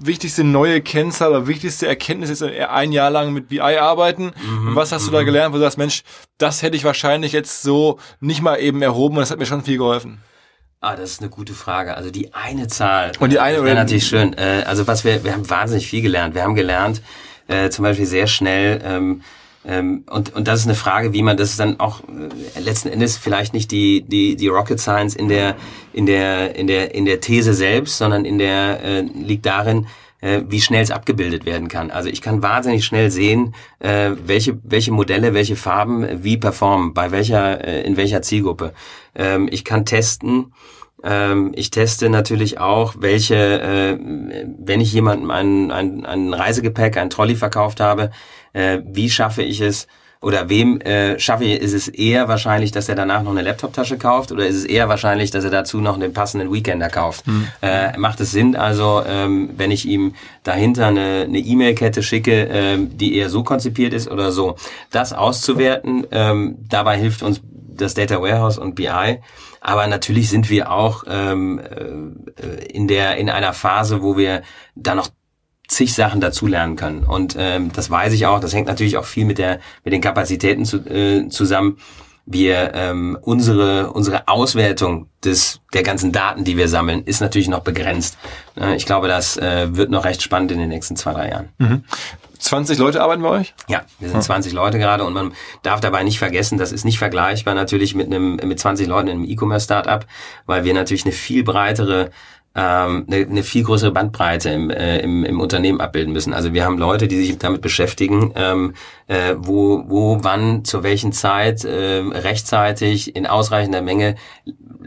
wichtigste 0.00 0.44
neue 0.44 0.80
Kennzahl 0.80 1.30
oder 1.30 1.46
wichtigste 1.46 1.86
Erkenntnis 1.86 2.30
ist 2.30 2.42
ein 2.42 2.92
Jahr 2.92 3.10
lang 3.10 3.32
mit 3.32 3.48
BI 3.48 3.60
arbeiten? 3.60 4.32
Mhm, 4.42 4.68
und 4.68 4.76
was 4.76 4.92
hast 4.92 5.06
du 5.06 5.10
da 5.10 5.22
mhm. 5.22 5.26
gelernt, 5.26 5.52
wo 5.54 5.58
du 5.58 5.64
sagst, 5.64 5.78
Mensch, 5.78 6.02
das 6.38 6.62
hätte 6.62 6.76
ich 6.76 6.84
wahrscheinlich 6.84 7.32
jetzt 7.32 7.62
so 7.62 7.98
nicht 8.20 8.42
mal 8.42 8.56
eben 8.56 8.82
erhoben 8.82 9.16
und 9.16 9.20
das 9.20 9.30
hat 9.30 9.38
mir 9.38 9.46
schon 9.46 9.64
viel 9.64 9.78
geholfen? 9.78 10.20
Ah, 10.80 10.94
das 10.94 11.10
ist 11.10 11.20
eine 11.20 11.30
gute 11.30 11.54
Frage. 11.54 11.96
Also 11.96 12.10
die 12.10 12.34
eine 12.34 12.68
Zahl. 12.68 13.12
Und 13.18 13.32
die 13.32 13.40
eine 13.40 13.64
wäre 13.64 13.74
natürlich 13.74 14.06
schön. 14.06 14.32
Äh, 14.34 14.62
also 14.64 14.86
was 14.86 15.04
wir, 15.04 15.24
wir 15.24 15.32
haben 15.32 15.48
wahnsinnig 15.50 15.88
viel 15.88 16.02
gelernt. 16.02 16.36
Wir 16.36 16.44
haben 16.44 16.54
gelernt, 16.54 17.02
äh, 17.48 17.68
zum 17.70 17.82
Beispiel 17.82 18.06
sehr 18.06 18.28
schnell, 18.28 18.80
ähm, 18.84 19.22
ähm, 19.68 20.04
und, 20.08 20.34
und 20.34 20.48
das 20.48 20.60
ist 20.60 20.66
eine 20.66 20.74
Frage, 20.74 21.12
wie 21.12 21.22
man 21.22 21.36
das 21.36 21.56
dann 21.56 21.78
auch 21.78 22.00
äh, 22.04 22.58
letzten 22.58 22.88
Endes 22.88 23.18
vielleicht 23.18 23.52
nicht 23.52 23.70
die, 23.70 24.00
die, 24.00 24.34
die 24.34 24.48
Rocket 24.48 24.80
Science 24.80 25.14
in 25.14 25.28
der, 25.28 25.56
in 25.92 26.06
der, 26.06 26.56
in 26.56 26.66
der, 26.66 26.94
in 26.94 27.04
der 27.04 27.20
These 27.20 27.52
selbst, 27.52 27.98
sondern 27.98 28.24
in 28.24 28.38
der, 28.38 28.82
äh, 28.82 29.00
liegt 29.02 29.44
darin, 29.44 29.86
äh, 30.22 30.40
wie 30.48 30.62
schnell 30.62 30.82
es 30.82 30.90
abgebildet 30.90 31.44
werden 31.44 31.68
kann. 31.68 31.90
Also 31.90 32.08
ich 32.08 32.22
kann 32.22 32.42
wahnsinnig 32.42 32.86
schnell 32.86 33.10
sehen, 33.10 33.54
äh, 33.80 34.12
welche, 34.24 34.58
welche 34.62 34.90
Modelle, 34.90 35.34
welche 35.34 35.54
Farben 35.54 36.24
wie 36.24 36.38
performen, 36.38 36.94
bei 36.94 37.10
welcher, 37.10 37.62
äh, 37.62 37.82
in 37.82 37.98
welcher 37.98 38.22
Zielgruppe. 38.22 38.72
Ähm, 39.14 39.48
ich 39.50 39.66
kann 39.66 39.84
testen, 39.84 40.54
ähm, 41.04 41.52
ich 41.54 41.70
teste 41.70 42.08
natürlich 42.08 42.58
auch, 42.58 42.94
welche, 42.98 43.36
äh, 43.36 43.98
wenn 44.58 44.80
ich 44.80 44.92
jemandem 44.92 45.30
ein, 45.30 45.70
ein, 45.70 46.06
ein 46.06 46.34
Reisegepäck, 46.34 46.96
ein 46.96 47.10
Trolley 47.10 47.36
verkauft 47.36 47.80
habe, 47.80 48.10
äh, 48.58 48.82
wie 48.84 49.08
schaffe 49.08 49.42
ich 49.42 49.60
es, 49.60 49.86
oder 50.20 50.48
wem 50.48 50.80
äh, 50.80 51.18
schaffe 51.20 51.44
ich, 51.44 51.60
ist 51.60 51.74
es 51.74 51.86
eher 51.86 52.26
wahrscheinlich, 52.26 52.72
dass 52.72 52.88
er 52.88 52.96
danach 52.96 53.22
noch 53.22 53.30
eine 53.30 53.42
Laptoptasche 53.42 53.98
kauft 53.98 54.32
oder 54.32 54.46
ist 54.48 54.56
es 54.56 54.64
eher 54.64 54.88
wahrscheinlich, 54.88 55.30
dass 55.30 55.44
er 55.44 55.50
dazu 55.50 55.80
noch 55.80 55.94
einen 55.94 56.12
passenden 56.12 56.52
Weekender 56.52 56.88
kauft? 56.88 57.24
Hm. 57.26 57.46
Äh, 57.62 57.96
macht 57.98 58.18
es 58.20 58.32
Sinn 58.32 58.56
also, 58.56 59.04
ähm, 59.06 59.50
wenn 59.56 59.70
ich 59.70 59.86
ihm 59.86 60.14
dahinter 60.42 60.88
eine 60.88 61.26
eine 61.28 61.38
E-Mail-Kette 61.38 62.02
schicke, 62.02 62.48
ähm, 62.50 62.98
die 62.98 63.14
eher 63.14 63.30
so 63.30 63.44
konzipiert 63.44 63.92
ist 63.92 64.10
oder 64.10 64.32
so? 64.32 64.56
Das 64.90 65.12
auszuwerten, 65.12 66.04
ähm, 66.10 66.56
dabei 66.68 66.98
hilft 66.98 67.22
uns 67.22 67.40
das 67.44 67.94
Data 67.94 68.20
Warehouse 68.20 68.58
und 68.58 68.74
BI. 68.74 69.20
Aber 69.60 69.86
natürlich 69.86 70.30
sind 70.30 70.50
wir 70.50 70.72
auch 70.72 71.04
ähm, 71.08 71.60
äh, 71.60 72.64
in 72.72 72.88
der 72.88 73.18
in 73.18 73.30
einer 73.30 73.52
Phase, 73.52 74.02
wo 74.02 74.16
wir 74.16 74.42
da 74.74 74.96
noch 74.96 75.10
zig 75.68 75.94
Sachen 75.94 76.20
dazulernen 76.20 76.76
können. 76.76 77.04
Und 77.04 77.36
ähm, 77.38 77.70
das 77.72 77.90
weiß 77.90 78.12
ich 78.14 78.26
auch. 78.26 78.40
Das 78.40 78.54
hängt 78.54 78.66
natürlich 78.66 78.96
auch 78.96 79.04
viel 79.04 79.24
mit 79.24 79.38
der 79.38 79.60
mit 79.84 79.92
den 79.92 80.00
Kapazitäten 80.00 80.64
zu, 80.64 80.78
äh, 80.78 81.28
zusammen. 81.28 81.78
Wir 82.24 82.72
ähm, 82.74 83.16
unsere 83.22 83.92
unsere 83.92 84.28
Auswertung 84.28 85.08
des 85.24 85.60
der 85.72 85.82
ganzen 85.82 86.12
Daten, 86.12 86.44
die 86.44 86.56
wir 86.56 86.68
sammeln, 86.68 87.04
ist 87.04 87.20
natürlich 87.20 87.48
noch 87.48 87.60
begrenzt. 87.60 88.18
Äh, 88.58 88.76
ich 88.76 88.86
glaube, 88.86 89.08
das 89.08 89.36
äh, 89.36 89.76
wird 89.76 89.90
noch 89.90 90.04
recht 90.04 90.22
spannend 90.22 90.50
in 90.52 90.58
den 90.58 90.68
nächsten 90.68 90.96
zwei 90.96 91.12
drei 91.12 91.30
Jahren. 91.30 91.48
Mhm. 91.58 91.84
20 92.38 92.78
Leute 92.78 93.02
arbeiten 93.02 93.22
bei 93.22 93.30
euch? 93.30 93.54
Ja, 93.68 93.82
wir 93.98 94.08
sind 94.08 94.22
20 94.22 94.52
Leute 94.52 94.78
gerade 94.78 95.04
und 95.04 95.12
man 95.12 95.32
darf 95.62 95.80
dabei 95.80 96.04
nicht 96.04 96.18
vergessen, 96.18 96.56
das 96.56 96.72
ist 96.72 96.84
nicht 96.84 96.98
vergleichbar 96.98 97.54
natürlich 97.54 97.94
mit 97.94 98.06
einem 98.06 98.36
mit 98.36 98.60
20 98.60 98.86
Leuten 98.86 99.08
in 99.08 99.16
einem 99.18 99.24
E-Commerce-Startup, 99.24 100.06
weil 100.46 100.64
wir 100.64 100.72
natürlich 100.72 101.04
eine 101.04 101.12
viel 101.12 101.42
breitere 101.42 102.10
ähm, 102.54 103.06
eine, 103.06 103.26
eine 103.26 103.42
viel 103.42 103.62
größere 103.62 103.92
Bandbreite 103.92 104.50
im, 104.50 104.70
äh, 104.70 104.98
im, 104.98 105.24
im 105.24 105.40
Unternehmen 105.40 105.80
abbilden 105.80 106.12
müssen. 106.12 106.32
Also 106.32 106.52
wir 106.52 106.64
haben 106.64 106.78
Leute, 106.78 107.08
die 107.08 107.24
sich 107.24 107.38
damit 107.38 107.60
beschäftigen, 107.60 108.32
ähm, 108.34 108.74
äh, 109.06 109.34
wo, 109.36 109.84
wo, 109.86 110.18
wann, 110.22 110.64
zu 110.64 110.82
welchen 110.82 111.12
Zeit 111.12 111.64
äh, 111.64 112.00
rechtzeitig 112.00 113.14
in 113.14 113.26
ausreichender 113.26 113.82
Menge 113.82 114.16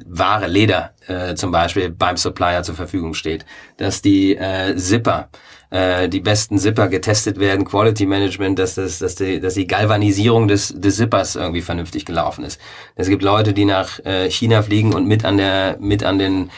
Ware, 0.05 0.47
Leder 0.47 0.91
äh, 1.07 1.35
zum 1.35 1.51
Beispiel 1.51 1.89
beim 1.89 2.17
Supplier 2.17 2.63
zur 2.63 2.75
Verfügung 2.75 3.13
steht. 3.13 3.45
Dass 3.77 4.01
die 4.01 4.35
äh, 4.35 4.75
Zipper 4.75 5.29
äh, 5.71 6.09
die 6.09 6.19
besten 6.19 6.57
Zipper 6.57 6.89
getestet 6.89 7.39
werden, 7.39 7.65
Quality 7.65 8.05
Management, 8.05 8.59
dass, 8.59 8.75
das, 8.75 8.99
dass, 8.99 9.15
die, 9.15 9.39
dass 9.39 9.53
die 9.53 9.67
Galvanisierung 9.67 10.47
des, 10.47 10.73
des 10.75 10.97
Zippers 10.97 11.37
irgendwie 11.37 11.61
vernünftig 11.61 12.05
gelaufen 12.05 12.43
ist. 12.43 12.59
Es 12.95 13.07
gibt 13.07 13.23
Leute, 13.23 13.53
die 13.53 13.65
nach 13.65 13.99
äh, 13.99 14.29
China 14.29 14.61
fliegen 14.61 14.93
und 14.93 15.07
mit 15.07 15.23
an 15.23 15.37
der 15.37 15.77
mit 15.79 16.03
an 16.03 16.19
den 16.19 16.51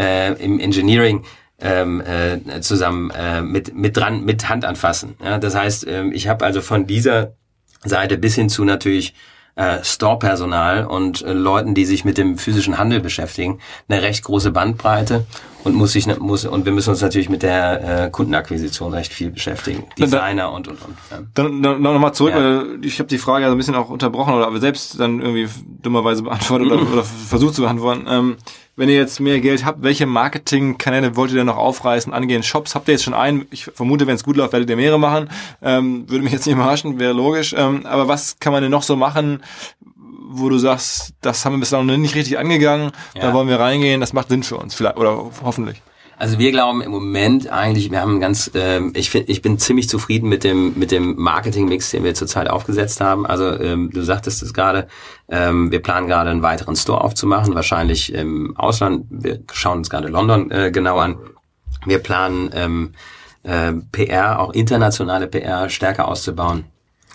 äh, 0.00 0.32
im 0.42 0.58
Engineering 0.58 1.24
ähm, 1.60 2.00
äh, 2.00 2.60
zusammen 2.60 3.10
äh, 3.10 3.42
mit 3.42 3.74
mit 3.74 3.96
dran 3.96 4.24
mit 4.24 4.48
Hand 4.48 4.64
anfassen. 4.64 5.16
Ja, 5.22 5.38
das 5.38 5.54
heißt, 5.54 5.86
äh, 5.86 6.04
ich 6.08 6.26
habe 6.26 6.44
also 6.44 6.62
von 6.62 6.86
dieser 6.86 7.34
Seite 7.84 8.16
bis 8.16 8.34
hin 8.34 8.48
zu 8.48 8.64
natürlich 8.64 9.14
äh, 9.56 9.82
Store-Personal 9.82 10.86
und 10.86 11.22
äh, 11.22 11.32
Leuten, 11.32 11.74
die 11.74 11.84
sich 11.84 12.04
mit 12.04 12.16
dem 12.16 12.38
physischen 12.38 12.78
Handel 12.78 13.00
beschäftigen, 13.00 13.58
eine 13.88 14.00
recht 14.00 14.24
große 14.24 14.52
Bandbreite 14.52 15.26
und 15.64 15.74
muss 15.74 15.92
sich 15.92 16.06
muss 16.18 16.44
und 16.44 16.64
wir 16.64 16.72
müssen 16.72 16.90
uns 16.90 17.00
natürlich 17.00 17.28
mit 17.28 17.42
der 17.42 18.04
äh, 18.04 18.10
Kundenakquisition 18.10 18.92
recht 18.92 19.12
viel 19.12 19.30
beschäftigen, 19.30 19.84
Designer 19.98 20.52
und 20.52 20.68
und 20.68 20.82
und. 20.82 20.96
Ja. 21.10 21.18
Dann, 21.34 21.62
dann 21.62 21.82
noch 21.82 21.98
mal 21.98 22.12
zurück, 22.12 22.32
ja. 22.34 22.40
weil 22.40 22.84
ich 22.84 22.98
habe 22.98 23.08
die 23.08 23.18
Frage 23.18 23.42
ja 23.42 23.48
so 23.48 23.54
ein 23.54 23.58
bisschen 23.58 23.74
auch 23.74 23.90
unterbrochen 23.90 24.34
oder 24.34 24.46
aber 24.46 24.60
selbst 24.60 24.98
dann 24.98 25.20
irgendwie 25.20 25.48
dummerweise 25.82 26.22
beantwortet 26.22 26.70
oder, 26.70 26.82
oder 26.92 27.04
versucht 27.04 27.54
zu 27.54 27.62
beantworten. 27.62 28.06
Ähm, 28.08 28.36
wenn 28.76 28.88
ihr 28.88 28.96
jetzt 28.96 29.20
mehr 29.20 29.40
Geld 29.40 29.66
habt, 29.66 29.82
welche 29.82 30.06
Marketingkanäle 30.06 31.14
wollt 31.14 31.30
ihr 31.32 31.36
denn 31.36 31.46
noch 31.46 31.58
aufreißen, 31.58 32.14
angehen? 32.14 32.42
Shops 32.42 32.74
habt 32.74 32.88
ihr 32.88 32.92
jetzt 32.92 33.04
schon 33.04 33.12
einen? 33.12 33.46
Ich 33.50 33.64
vermute, 33.64 34.06
wenn 34.06 34.14
es 34.14 34.24
gut 34.24 34.36
läuft, 34.36 34.54
werdet 34.54 34.70
ihr 34.70 34.76
mehrere 34.76 34.98
machen. 34.98 35.28
Ähm, 35.60 36.08
würde 36.08 36.24
mich 36.24 36.32
jetzt 36.32 36.46
nicht 36.46 36.54
überraschen, 36.54 36.98
wäre 36.98 37.12
logisch. 37.12 37.54
Ähm, 37.56 37.84
aber 37.84 38.08
was 38.08 38.38
kann 38.38 38.54
man 38.54 38.62
denn 38.62 38.70
noch 38.70 38.82
so 38.82 38.96
machen, 38.96 39.42
wo 40.20 40.48
du 40.48 40.58
sagst, 40.58 41.14
das 41.20 41.44
haben 41.44 41.54
wir 41.54 41.60
bislang 41.60 41.86
noch 41.86 41.96
nicht 41.96 42.14
richtig 42.14 42.38
angegangen, 42.38 42.92
ja. 43.14 43.22
da 43.22 43.32
wollen 43.32 43.48
wir 43.48 43.58
reingehen, 43.58 44.00
das 44.00 44.12
macht 44.12 44.28
Sinn 44.28 44.42
für 44.42 44.56
uns 44.56 44.74
vielleicht 44.74 44.96
oder 44.96 45.30
hoffentlich. 45.42 45.82
Also 46.20 46.38
wir 46.38 46.50
glauben 46.50 46.82
im 46.82 46.90
Moment 46.90 47.48
eigentlich, 47.48 47.90
wir 47.90 47.98
haben 47.98 48.20
ganz, 48.20 48.50
ähm, 48.52 48.92
ich 48.94 49.08
finde, 49.08 49.32
ich 49.32 49.40
bin 49.40 49.58
ziemlich 49.58 49.88
zufrieden 49.88 50.28
mit 50.28 50.44
dem 50.44 50.78
mit 50.78 50.90
dem 50.90 51.16
Marketing-Mix, 51.16 51.92
den 51.92 52.04
wir 52.04 52.12
zurzeit 52.12 52.50
aufgesetzt 52.50 53.00
haben. 53.00 53.24
Also 53.24 53.58
ähm, 53.58 53.88
du 53.90 54.02
sagtest 54.02 54.42
es 54.42 54.52
gerade, 54.52 54.86
ähm, 55.30 55.72
wir 55.72 55.80
planen 55.80 56.08
gerade 56.08 56.28
einen 56.28 56.42
weiteren 56.42 56.76
Store 56.76 57.00
aufzumachen, 57.00 57.54
wahrscheinlich 57.54 58.12
im 58.12 58.54
Ausland. 58.58 59.06
Wir 59.08 59.40
schauen 59.50 59.78
uns 59.78 59.88
gerade 59.88 60.08
London 60.08 60.50
äh, 60.50 60.70
genau 60.70 60.98
an. 60.98 61.16
Wir 61.86 62.00
planen 62.00 62.50
ähm, 62.52 62.92
äh, 63.42 63.72
PR, 63.90 64.40
auch 64.40 64.52
internationale 64.52 65.26
PR 65.26 65.70
stärker 65.70 66.06
auszubauen. 66.06 66.66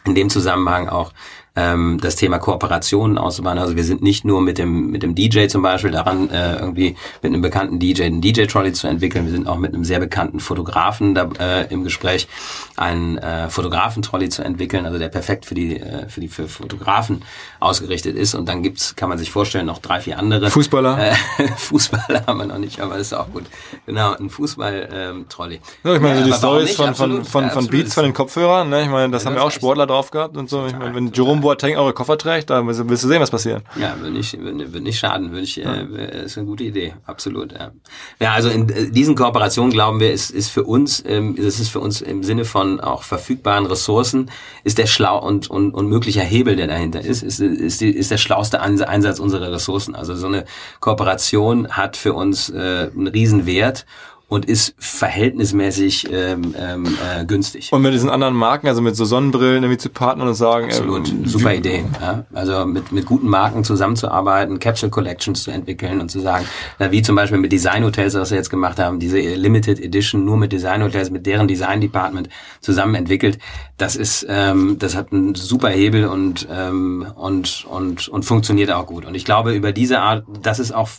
In 0.06 0.16
dem 0.16 0.32
Zusammenhang 0.32 0.90
auch 0.90 1.14
ähm, 1.56 2.00
das 2.02 2.16
Thema 2.16 2.38
Kooperationen 2.38 3.18
auszubauen. 3.18 3.58
Also 3.58 3.76
wir 3.76 3.84
sind 3.84 4.02
nicht 4.02 4.26
nur 4.26 4.42
mit 4.42 4.58
dem 4.58 4.92
mit 4.92 5.04
dem 5.04 5.16
DJ 5.16 5.48
zum 5.48 5.62
Beispiel 5.62 5.92
daran, 5.92 6.30
äh, 6.30 6.58
irgendwie 6.58 6.96
mit 7.22 7.32
einem 7.32 7.42
bekannten 7.42 7.80
DJ 7.80 8.04
einen 8.04 8.22
DJ-Trolley 8.22 8.74
zu 8.74 8.88
entwickeln. 8.88 9.26
Wir 9.26 9.32
sind 9.32 9.48
auch 9.48 9.58
mit 9.58 9.74
einem 9.74 9.86
sehr 9.86 10.00
bekannten 10.00 10.40
Fotografen 10.40 11.16
da, 11.16 11.30
äh, 11.40 11.72
im 11.72 11.84
Gespräch, 11.84 12.28
einen 12.76 13.18
äh, 13.18 13.50
Fotografen-Trolley 13.50 14.30
zu 14.30 14.44
entwickeln, 14.44 14.86
also 14.86 15.00
der 15.00 15.08
perfekt 15.08 15.46
für 15.46 15.56
die 15.56 15.80
äh, 15.80 16.10
für 16.10 16.20
die 16.20 16.28
für 16.28 16.48
Fotografen 16.48 17.24
ausgerichtet 17.60 18.18
ist. 18.18 18.36
Und 18.36 18.50
dann 18.50 18.62
gibt's, 18.62 18.96
kann 18.96 19.10
man 19.10 19.18
sich 19.18 19.32
vorstellen, 19.32 19.66
noch 19.66 19.80
drei 19.80 20.02
vier 20.02 20.20
andere. 20.20 20.50
Fußballer. 20.50 21.12
Äh, 21.12 21.16
Fußballer 21.58 22.26
haben 22.28 22.40
wir 22.40 22.46
noch 22.46 22.58
nicht, 22.58 22.82
aber 22.82 22.98
das 22.98 23.08
ist 23.08 23.14
auch 23.14 23.32
gut. 23.32 23.46
Genau, 23.86 24.14
ein 24.16 24.30
Fußball-Trolley. 24.30 25.56
Ähm, 25.56 25.62
ja, 25.84 25.96
ich 25.96 26.02
meine, 26.02 26.20
ja, 26.20 26.26
die 26.26 26.34
Stories 26.34 26.76
von, 26.76 26.96
von, 26.96 27.24
von, 27.24 27.50
von 27.50 27.68
Beats, 27.68 27.94
von 27.94 28.04
den 28.04 28.14
Kopfhörern, 28.14 28.70
ne? 28.70 28.84
ich 28.84 28.90
meine, 28.90 29.12
das 29.12 29.24
ja, 29.24 29.30
haben 29.30 29.38
ja 29.38 29.44
auch 29.44 29.52
Sportler 29.52 29.88
drauf 29.88 30.12
gehabt 30.12 30.36
und 30.36 30.50
so. 30.50 30.66
Ich 30.66 30.78
meine, 30.78 30.94
wenn 30.94 31.12
Jerome 31.14 31.45
Boateng 31.46 31.78
eure 31.78 31.94
Koffer 31.94 32.18
trägt, 32.18 32.50
da 32.50 32.66
willst 32.66 33.04
du 33.04 33.08
sehen, 33.08 33.22
was 33.22 33.30
passiert. 33.30 33.62
Ja, 33.80 33.96
würde 34.00 34.18
nicht, 34.18 34.36
würde 34.42 34.82
nicht 34.82 34.98
schaden, 34.98 35.30
würde 35.30 35.44
ich, 35.44 35.64
äh, 35.64 36.26
ist 36.26 36.40
eine 36.40 36.48
gute 36.48 36.64
Idee, 36.64 36.96
absolut. 37.06 37.52
Ja, 37.52 37.72
ja 38.20 38.34
also 38.34 38.50
in 38.50 38.68
äh, 38.70 38.90
diesen 38.90 39.14
Kooperationen 39.14 39.72
glauben 39.72 40.00
wir, 40.00 40.12
ist, 40.12 40.32
ist 40.32 40.50
für 40.50 40.64
uns, 40.64 41.04
ähm, 41.06 41.36
ist 41.36 41.60
es 41.60 41.70
für 41.70 41.82
uns 41.82 42.02
im 42.02 42.24
Sinne 42.24 42.46
von 42.46 42.80
auch 42.80 43.04
verfügbaren 43.04 43.68
Ressourcen, 43.68 44.32
ist 44.64 44.80
der 44.80 44.88
schlau 44.88 45.24
und, 45.24 45.48
und, 45.48 45.76
und 45.76 45.88
möglicher 45.88 46.24
Hebel, 46.24 46.56
der 46.56 46.66
dahinter 46.66 47.02
ist, 47.02 47.22
ist, 47.22 47.40
ist, 47.40 47.80
die, 47.80 47.92
ist 47.92 48.10
der 48.10 48.18
schlauste 48.18 48.60
Einsatz 48.60 49.20
unserer 49.20 49.52
Ressourcen. 49.52 49.94
Also 49.94 50.16
so 50.16 50.26
eine 50.26 50.46
Kooperation 50.80 51.68
hat 51.70 51.96
für 51.96 52.16
uns 52.16 52.50
äh, 52.50 52.90
einen 52.92 53.06
Riesenwert 53.06 53.86
und 54.28 54.46
ist 54.46 54.74
verhältnismäßig 54.80 56.08
ähm, 56.12 56.56
ähm, 56.58 56.86
äh, 56.86 57.26
günstig. 57.26 57.72
Und 57.72 57.84
mit 57.84 57.94
diesen 57.94 58.10
anderen 58.10 58.34
Marken, 58.34 58.68
also 58.68 58.82
mit 58.82 58.96
so 58.96 59.06
Sonnenbrillen 59.06 59.64
irgendwie 59.64 59.78
zu 59.78 59.90
partnern 59.90 60.28
und 60.28 60.34
sagen, 60.34 60.66
absolut 60.66 61.10
ähm, 61.10 61.26
super 61.26 61.54
Idee. 61.54 61.86
Ja? 62.02 62.26
Also 62.34 62.66
mit 62.66 62.92
mit 62.92 63.06
guten 63.06 63.28
Marken 63.28 63.64
zusammenzuarbeiten, 63.64 64.60
Capsule 64.60 64.90
Collections 64.90 65.44
zu 65.44 65.52
entwickeln 65.52 66.02
und 66.02 66.10
zu 66.10 66.20
sagen, 66.20 66.46
na, 66.80 66.92
wie 66.92 67.04
zum 67.04 67.16
Beispiel 67.16 67.38
mit 67.38 67.52
Design 67.52 67.84
Hotels, 67.84 68.16
was 68.16 68.32
wir 68.32 68.38
jetzt 68.38 68.50
gemacht 68.50 68.80
haben, 68.80 69.00
diese 69.00 69.20
Limited 69.20 69.80
Edition 69.80 70.26
nur 70.26 70.38
mit 70.38 70.52
Design 70.52 70.84
Hotels, 70.84 71.12
mit 71.12 71.26
deren 71.26 71.48
Design 71.48 71.80
Department 71.82 72.30
zusammen 72.62 72.96
entwickelt. 72.96 73.38
Das 73.78 73.96
ist, 73.96 74.26
ähm, 74.28 74.78
das 74.80 74.96
hat 74.96 75.12
einen 75.12 75.36
super 75.36 75.70
Hebel 75.70 76.06
und 76.08 76.48
ähm, 76.52 77.06
und 77.16 77.66
und 77.70 78.08
und 78.08 78.26
funktioniert 78.26 78.72
auch 78.72 78.88
gut. 78.88 79.06
Und 79.06 79.14
ich 79.14 79.26
glaube 79.26 79.54
über 79.54 79.72
diese 79.72 80.00
Art, 80.00 80.26
das 80.42 80.60
ist 80.60 80.74
auch 80.74 80.90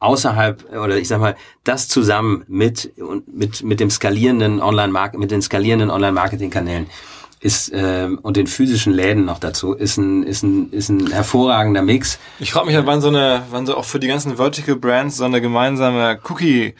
außerhalb 0.00 0.72
oder 0.72 0.96
ich 0.96 1.08
sag 1.08 1.20
mal 1.20 1.36
das 1.62 1.88
zusammen 1.88 2.44
mit 2.48 2.92
mit 3.26 3.62
mit 3.62 3.80
dem 3.80 3.90
skalierenden 3.90 4.60
Online 4.60 5.10
mit 5.16 5.30
den 5.30 5.42
skalierenden 5.42 5.90
Online 5.90 6.12
Marketing 6.12 6.50
Kanälen 6.50 6.86
ist 7.40 7.72
äh, 7.72 8.08
und 8.20 8.36
den 8.36 8.46
physischen 8.46 8.92
Läden 8.92 9.24
noch 9.24 9.38
dazu 9.38 9.72
ist 9.72 9.96
ein 9.96 10.22
ist 10.24 10.42
ein 10.42 10.70
ist 10.72 10.90
ein 10.90 11.10
hervorragender 11.10 11.82
Mix. 11.82 12.18
Ich 12.38 12.52
frage 12.52 12.66
mich 12.66 12.76
halt, 12.76 12.86
wann 12.86 13.00
so 13.00 13.08
eine 13.08 13.42
wann 13.50 13.66
so 13.66 13.76
auch 13.76 13.86
für 13.86 13.98
die 13.98 14.08
ganzen 14.08 14.36
Vertical 14.36 14.76
Brands 14.76 15.16
so 15.16 15.24
eine 15.24 15.40
gemeinsame 15.40 16.18
Cookie 16.28 16.74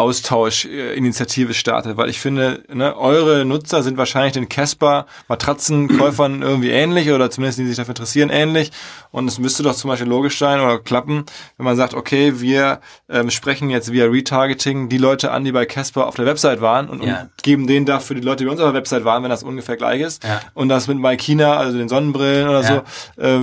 Austauschinitiative 0.00 1.54
startet, 1.54 1.96
weil 1.96 2.08
ich 2.08 2.20
finde, 2.20 2.64
ne, 2.72 2.96
eure 2.96 3.44
Nutzer 3.44 3.82
sind 3.82 3.98
wahrscheinlich 3.98 4.32
den 4.32 4.48
Casper 4.48 5.06
Matratzenkäufern 5.28 6.42
irgendwie 6.42 6.70
ähnlich 6.70 7.10
oder 7.10 7.30
zumindest 7.30 7.58
die 7.58 7.66
sich 7.66 7.76
dafür 7.76 7.92
interessieren 7.92 8.30
ähnlich 8.30 8.72
und 9.10 9.28
es 9.28 9.38
müsste 9.38 9.62
doch 9.62 9.74
zum 9.74 9.88
Beispiel 9.88 10.08
logisch 10.08 10.38
sein 10.38 10.60
oder 10.60 10.78
klappen, 10.78 11.24
wenn 11.56 11.64
man 11.64 11.76
sagt, 11.76 11.94
okay, 11.94 12.40
wir 12.40 12.80
ähm, 13.08 13.30
sprechen 13.30 13.70
jetzt 13.70 13.92
via 13.92 14.06
Retargeting 14.06 14.88
die 14.88 14.98
Leute 14.98 15.30
an, 15.32 15.44
die 15.44 15.52
bei 15.52 15.66
Casper 15.66 16.06
auf 16.06 16.14
der 16.14 16.26
Website 16.26 16.60
waren 16.60 16.88
und, 16.88 17.04
ja. 17.04 17.22
und 17.22 17.42
geben 17.42 17.66
denen 17.66 17.86
dafür 17.86 18.16
die 18.16 18.22
Leute, 18.22 18.38
die 18.38 18.44
bei 18.46 18.52
uns 18.52 18.60
auf 18.60 18.68
der 18.68 18.74
Website 18.74 19.04
waren, 19.04 19.22
wenn 19.22 19.30
das 19.30 19.42
ungefähr 19.42 19.76
gleich 19.76 20.00
ist 20.00 20.24
ja. 20.24 20.40
und 20.54 20.68
das 20.68 20.88
mit 20.88 20.98
Maikina, 20.98 21.56
also 21.56 21.76
den 21.76 21.88
Sonnenbrillen 21.88 22.48
oder 22.48 22.62
ja. 22.62 22.84
so, 23.16 23.22
äh, 23.22 23.40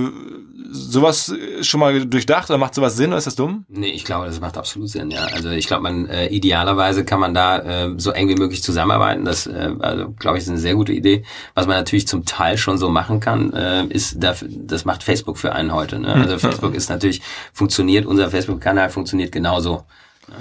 sowas 0.70 1.34
schon 1.62 1.80
mal 1.80 2.04
durchdacht 2.06 2.50
oder 2.50 2.58
macht 2.58 2.74
sowas 2.74 2.96
Sinn 2.96 3.08
oder 3.08 3.18
ist 3.18 3.26
das 3.26 3.36
dumm? 3.36 3.64
Nee, 3.68 3.90
ich 3.90 4.04
glaube, 4.04 4.26
das 4.26 4.40
macht 4.40 4.56
absolut 4.56 4.88
Sinn, 4.88 5.10
ja. 5.10 5.24
Also 5.26 5.50
ich 5.50 5.66
glaube, 5.66 5.82
man 5.82 6.06
äh, 6.06 6.28
idealerweise 6.48 7.04
kann 7.04 7.20
man 7.20 7.34
da 7.34 7.58
äh, 7.58 7.94
so 7.98 8.10
eng 8.10 8.28
wie 8.28 8.34
möglich 8.34 8.62
zusammenarbeiten. 8.62 9.24
Das, 9.24 9.46
äh, 9.46 9.70
also 9.80 10.14
glaube 10.18 10.38
ich, 10.38 10.44
ist 10.44 10.48
eine 10.48 10.58
sehr 10.58 10.74
gute 10.74 10.92
Idee. 10.92 11.24
Was 11.54 11.66
man 11.66 11.76
natürlich 11.76 12.08
zum 12.08 12.24
Teil 12.24 12.56
schon 12.56 12.78
so 12.78 12.88
machen 12.88 13.20
kann, 13.20 13.52
äh, 13.52 13.84
ist 13.86 14.22
dafür, 14.22 14.48
das 14.50 14.84
macht 14.86 15.02
Facebook 15.02 15.36
für 15.36 15.52
einen 15.52 15.74
heute. 15.74 15.98
Ne? 15.98 16.14
Also 16.14 16.38
Facebook 16.38 16.74
ist 16.74 16.88
natürlich 16.88 17.20
funktioniert, 17.52 18.06
unser 18.06 18.30
Facebook-Kanal 18.30 18.88
funktioniert 18.88 19.30
genauso. 19.30 19.84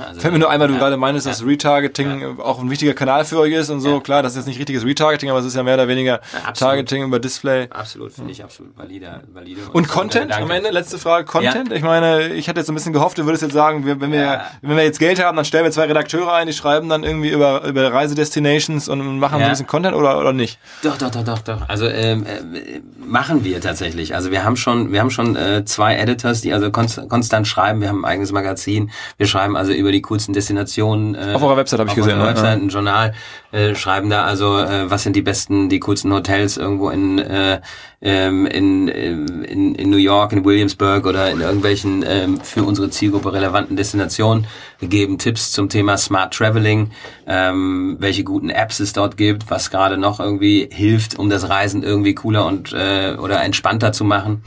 Also, 0.08 0.22
Fällt 0.22 0.34
mir 0.34 0.40
nur 0.40 0.50
einmal, 0.50 0.68
du 0.68 0.74
ja, 0.74 0.80
gerade 0.80 0.98
meinst, 0.98 1.26
dass 1.26 1.46
Retargeting 1.46 2.22
ja. 2.22 2.44
auch 2.44 2.60
ein 2.60 2.70
wichtiger 2.70 2.94
Kanal 2.94 3.26
für 3.26 3.40
euch 3.40 3.54
ist 3.54 3.70
und 3.70 3.82
so. 3.82 3.96
Ja. 3.96 4.00
Klar, 4.00 4.24
das 4.24 4.34
ist 4.34 4.38
jetzt 4.38 4.48
nicht 4.48 4.60
richtiges 4.60 4.86
Retargeting, 4.86 5.30
aber 5.30 5.40
es 5.40 5.46
ist 5.46 5.56
ja 5.56 5.64
mehr 5.64 5.76
oder 5.76 5.88
weniger 5.88 6.20
Targeting 6.54 7.04
über 7.04 7.20
Display. 7.20 7.68
Absolut, 7.70 8.14
finde 8.14 8.32
ich 8.32 8.44
absolut 8.44 8.78
valide. 8.78 9.22
valide 9.34 9.62
und, 9.62 9.76
und 9.76 9.88
Content 9.88 10.32
am 10.32 10.52
Ende, 10.52 10.70
letzte 10.72 10.98
Frage, 10.98 11.26
Content. 11.26 11.72
Ich 11.72 11.84
meine, 11.84 12.34
ich 12.34 12.50
hatte 12.50 12.60
jetzt 12.60 12.70
ein 12.70 12.76
bisschen 12.76 12.94
gehofft, 12.94 13.18
du 13.18 13.26
würdest 13.26 13.44
jetzt 13.44 13.54
sagen, 13.54 13.86
wenn, 13.86 14.12
wir, 14.12 14.42
wenn 14.62 14.78
wir 14.78 14.84
jetzt 14.84 15.00
Geld 15.00 15.24
haben, 15.24 15.36
dann 15.36 15.46
stellen 15.46 15.64
wir 15.64 15.72
zwei 15.72 15.86
Redakteure 15.86 16.34
ein, 16.34 16.48
die 16.48 16.54
schreiben 16.54 16.90
dann 16.90 17.04
irgendwie 17.04 17.30
über, 17.30 17.64
über 17.66 17.92
Reisedestinations 17.92 18.90
und 18.90 19.20
machen 19.20 19.40
so 19.40 19.46
ein 19.46 19.50
bisschen 19.50 19.68
Content 19.68 19.96
oder, 19.96 20.20
oder 20.20 20.34
nicht? 20.34 20.60
Doch, 20.84 20.98
doch, 20.98 21.12
doch, 21.12 21.24
doch, 21.24 21.40
doch. 21.40 21.70
Also 21.70 21.88
ähm, 21.88 22.26
äh, 22.26 22.82
machen 23.06 23.44
wir 23.44 23.62
tatsächlich. 23.62 24.16
Also 24.16 24.32
wir 24.32 24.44
haben 24.44 24.58
schon, 24.58 24.92
wir 24.92 25.00
haben 25.00 25.12
schon 25.12 25.36
äh, 25.36 25.66
zwei 25.66 25.96
Editors, 25.96 26.42
die 26.42 26.54
also 26.54 26.72
konst 26.72 27.02
konstant 27.10 27.48
schreiben. 27.48 27.82
Wir 27.82 27.90
haben 27.90 28.04
ein 28.04 28.12
eigenes 28.12 28.32
Magazin. 28.32 28.92
Wir 29.18 29.28
schreiben 29.28 29.56
also 29.56 29.72
über 29.78 29.92
die 29.92 30.02
coolsten 30.02 30.34
Destinationen. 30.34 31.16
Äh, 31.16 31.34
auf 31.34 31.44
eurer 31.44 31.58
Website 31.58 31.80
habe 31.80 31.90
ich 31.90 31.96
gesehen. 31.96 32.14
Auf 32.14 32.20
eurer 32.20 32.30
Website, 32.30 32.62
ein 32.62 32.70
Journal, 32.70 33.14
äh, 33.52 33.76
schreiben 33.76 34.10
da 34.10 34.24
also, 34.24 34.58
äh, 34.60 34.90
was 34.90 35.04
sind 35.04 35.16
die 35.16 35.22
besten, 35.22 35.70
die 35.70 35.80
coolsten 35.80 36.12
Hotels 36.14 36.58
irgendwo 36.58 36.90
in, 36.90 37.20
äh, 37.20 37.62
ähm, 38.02 38.46
in, 38.46 38.88
in, 38.88 39.76
in 39.76 39.90
New 39.90 39.98
York, 39.98 40.32
in 40.34 40.44
Williamsburg 40.44 41.06
oder 41.06 41.32
in 41.32 41.42
irgendwelchen 41.42 42.04
ähm, 42.08 42.42
für 42.42 42.64
unsere 42.64 42.90
Zielgruppe 42.90 43.34
relevanten 43.34 43.78
Destinationen. 43.78 44.48
Wir 44.80 44.88
geben 44.88 45.18
Tipps 45.18 45.52
zum 45.52 45.70
Thema 45.70 45.98
Smart 45.98 46.34
Traveling, 46.34 46.92
ähm, 47.26 47.98
welche 48.00 48.24
guten 48.24 48.50
Apps 48.50 48.80
es 48.80 48.94
dort 48.94 49.18
gibt, 49.18 49.50
was 49.50 49.72
gerade 49.72 49.98
noch 49.98 50.20
irgendwie 50.20 50.70
hilft, 50.72 51.18
um 51.18 51.30
das 51.30 51.50
Reisen 51.50 51.84
irgendwie 51.84 52.16
cooler 52.16 52.46
und 52.46 52.74
äh, 52.74 53.16
oder 53.18 53.44
entspannter 53.44 53.92
zu 53.92 54.04
machen. 54.04 54.44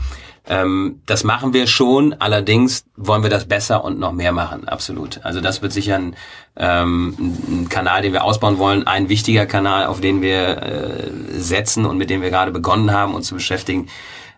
Ähm, 0.51 1.01
das 1.07 1.23
machen 1.23 1.53
wir 1.53 1.69
schon, 1.69 2.13
allerdings 2.15 2.85
wollen 2.97 3.23
wir 3.23 3.31
das 3.31 3.47
besser 3.47 3.85
und 3.85 4.01
noch 4.01 4.11
mehr 4.11 4.33
machen, 4.33 4.67
absolut. 4.67 5.25
Also 5.25 5.41
das 5.41 5.63
wird 5.63 5.73
sicher 5.73 5.95
ein, 5.95 6.17
ähm, 6.57 7.15
ein 7.49 7.69
Kanal, 7.69 8.03
den 8.03 8.13
wir 8.13 8.25
ausbauen 8.25 8.59
wollen, 8.59 8.85
ein 8.85 9.09
wichtiger 9.09 9.47
Kanal, 9.47 9.87
auf 9.87 10.01
den 10.01 10.23
wir 10.23 10.61
äh, 10.61 11.11
setzen 11.39 11.87
und 11.87 11.99
mit 11.99 12.11
dem 12.11 12.21
wir 12.21 12.31
gerade 12.31 12.51
begonnen 12.51 12.91
haben, 12.91 13.15
uns 13.15 13.29
zu 13.29 13.37
beschäftigen 13.37 13.87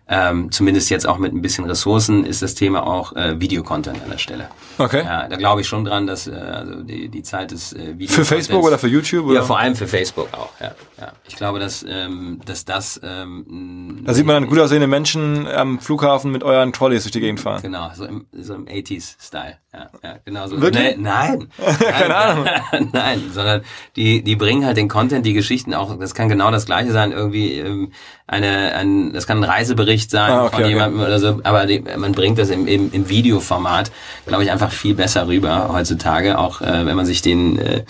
ähm, 0.07 0.51
zumindest 0.51 0.89
jetzt 0.89 1.07
auch 1.07 1.17
mit 1.17 1.33
ein 1.33 1.41
bisschen 1.41 1.65
Ressourcen, 1.65 2.25
ist 2.25 2.41
das 2.41 2.55
Thema 2.55 2.85
auch 2.85 3.15
äh, 3.15 3.39
Videocontent 3.39 4.01
an 4.03 4.09
der 4.09 4.17
Stelle. 4.17 4.49
Okay. 4.77 5.01
Ja, 5.03 5.27
da 5.29 5.37
glaube 5.37 5.61
ich 5.61 5.67
schon 5.67 5.85
dran, 5.85 6.07
dass 6.07 6.27
äh, 6.27 6.31
also 6.33 6.83
die, 6.83 7.07
die 7.07 7.23
Zeit 7.23 7.51
des 7.51 7.73
äh, 7.73 7.97
Videos. 7.97 8.15
Für 8.15 8.25
Facebook 8.25 8.63
oder 8.63 8.77
für 8.77 8.87
YouTube? 8.89 9.27
Oder? 9.27 9.35
Ja, 9.35 9.41
vor 9.43 9.59
allem 9.59 9.75
für 9.75 9.87
Facebook 9.87 10.27
auch. 10.33 10.49
Ja, 10.59 10.71
ja. 10.99 11.13
Ich 11.27 11.35
glaube, 11.35 11.59
dass, 11.59 11.85
ähm, 11.87 12.41
dass 12.45 12.65
das. 12.65 12.99
Ähm, 13.01 14.01
da 14.03 14.13
sieht 14.13 14.25
man 14.25 14.35
dann 14.41 14.49
gut 14.49 14.59
aussehende 14.59 14.87
Menschen 14.87 15.47
am 15.47 15.79
Flughafen 15.79 16.31
mit 16.31 16.43
euren 16.43 16.73
Trolleys 16.73 17.03
durch 17.03 17.13
die 17.13 17.21
Gegend 17.21 17.39
fahren. 17.39 17.61
Genau, 17.61 17.89
so 17.93 18.05
im, 18.05 18.25
so 18.33 18.55
im 18.55 18.65
80s-Style. 18.65 19.57
Ja, 19.73 19.89
ja, 20.03 20.15
genau 20.23 20.47
so. 20.47 20.61
Wirklich? 20.61 20.97
Nee, 20.97 21.01
nein. 21.01 21.47
Keine 21.79 22.09
nein, 22.09 22.11
Ahnung. 22.11 22.89
nein, 22.93 23.23
sondern 23.31 23.61
die, 23.95 24.21
die 24.21 24.35
bringen 24.35 24.65
halt 24.65 24.77
den 24.77 24.89
Content, 24.89 25.25
die 25.25 25.33
Geschichten 25.33 25.73
auch. 25.73 25.97
Das 25.97 26.13
kann 26.13 26.29
genau 26.29 26.51
das 26.51 26.65
Gleiche 26.65 26.91
sein. 26.91 27.11
Irgendwie 27.11 27.57
ähm, 27.57 27.91
eine, 28.27 28.75
ein, 28.75 29.13
das 29.13 29.25
kann 29.25 29.37
ein 29.37 29.49
Reisebericht 29.49 29.92
sein 30.01 30.31
ah, 30.31 30.45
okay, 30.45 30.55
von 30.55 30.65
jemandem 30.69 30.99
okay. 30.99 31.07
oder 31.07 31.19
so. 31.19 31.39
Aber 31.43 31.65
die, 31.65 31.83
man 31.97 32.11
bringt 32.11 32.37
das 32.37 32.49
im, 32.49 32.67
im, 32.67 32.91
im 32.91 33.09
Videoformat, 33.09 33.91
glaube 34.25 34.43
ich, 34.43 34.51
einfach 34.51 34.71
viel 34.71 34.95
besser 34.95 35.27
rüber 35.27 35.69
heutzutage. 35.71 36.37
Auch 36.37 36.61
äh, 36.61 36.85
wenn 36.85 36.95
man 36.95 37.05
sich 37.05 37.21
den 37.21 37.59
äh, 37.59 37.83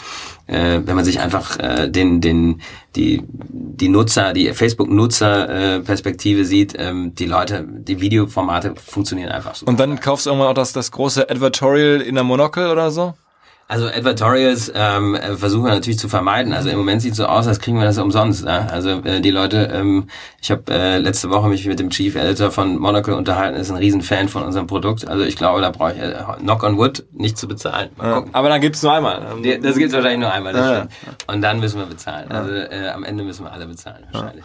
äh, 0.47 0.81
wenn 0.85 0.95
man 0.95 1.05
sich 1.05 1.19
einfach 1.19 1.57
äh, 1.59 1.89
den, 1.89 2.19
den, 2.21 2.61
die, 2.95 3.23
die 3.29 3.89
Nutzer, 3.89 4.33
die 4.33 4.51
Facebook-Nutzer-Perspektive 4.53 6.41
äh, 6.41 6.45
sieht, 6.45 6.75
ähm, 6.77 7.15
die 7.15 7.25
Leute, 7.25 7.65
die 7.67 8.01
Videoformate 8.01 8.75
funktionieren 8.75 9.31
einfach 9.31 9.55
so. 9.55 9.65
Und 9.65 9.79
dann 9.79 9.99
kaufst 9.99 10.25
du 10.25 10.31
irgendwann 10.31 10.49
auch 10.49 10.53
das, 10.53 10.73
das 10.73 10.91
große 10.91 11.29
Advertorial 11.29 12.01
in 12.01 12.15
der 12.15 12.23
Monocle 12.23 12.71
oder 12.71 12.91
so? 12.91 13.13
Also 13.73 13.87
Advertorials 13.87 14.71
ähm, 14.75 15.15
äh, 15.15 15.35
versuchen 15.35 15.65
wir 15.65 15.71
natürlich 15.71 15.97
zu 15.97 16.07
vermeiden. 16.07 16.53
Also 16.53 16.69
im 16.69 16.77
Moment 16.77 17.01
sieht 17.01 17.15
so 17.15 17.25
aus, 17.25 17.47
als 17.47 17.59
kriegen 17.59 17.79
wir 17.79 17.85
das 17.85 17.97
umsonst. 17.97 18.45
Ne? 18.45 18.71
Also 18.71 19.01
äh, 19.03 19.19
die 19.19 19.31
Leute, 19.31 19.67
ähm, 19.73 20.09
ich 20.39 20.51
habe 20.51 20.71
äh, 20.71 20.99
letzte 20.99 21.31
Woche 21.31 21.47
mich 21.49 21.65
mit 21.65 21.79
dem 21.79 21.89
Chief 21.89 22.13
Editor 22.15 22.51
von 22.51 22.77
Monocle 22.77 23.15
unterhalten, 23.15 23.57
ist 23.57 23.71
ein 23.71 23.77
Riesenfan 23.77 24.29
von 24.29 24.43
unserem 24.43 24.67
Produkt. 24.67 25.07
Also 25.07 25.23
ich 25.23 25.37
glaube, 25.37 25.59
da 25.61 25.71
brauche 25.71 25.93
ich 25.93 25.99
äh, 25.99 26.13
Knock 26.39 26.61
on 26.61 26.77
Wood 26.77 27.03
nicht 27.13 27.35
zu 27.35 27.47
bezahlen. 27.47 27.89
Mal 27.97 28.09
Ja, 28.11 28.23
aber 28.31 28.49
dann 28.49 28.61
gibt's 28.61 28.83
nur 28.83 28.93
einmal. 28.93 29.19
Die- 29.43 29.59
Das 29.59 29.75
gibt's 29.75 29.95
wahrscheinlich 29.95 30.19
nur 30.19 30.31
einmal. 30.31 30.53
Das 30.53 30.69
Ja. 30.69 30.87
Und 31.33 31.41
dann 31.41 31.59
müssen 31.59 31.79
wir 31.79 31.87
bezahlen. 31.87 32.31
Also 32.31 32.51
äh, 32.53 32.89
am 32.93 33.03
Ende 33.03 33.23
müssen 33.23 33.43
wir 33.43 33.51
alle 33.51 33.65
bezahlen 33.65 34.03
wahrscheinlich. 34.11 34.43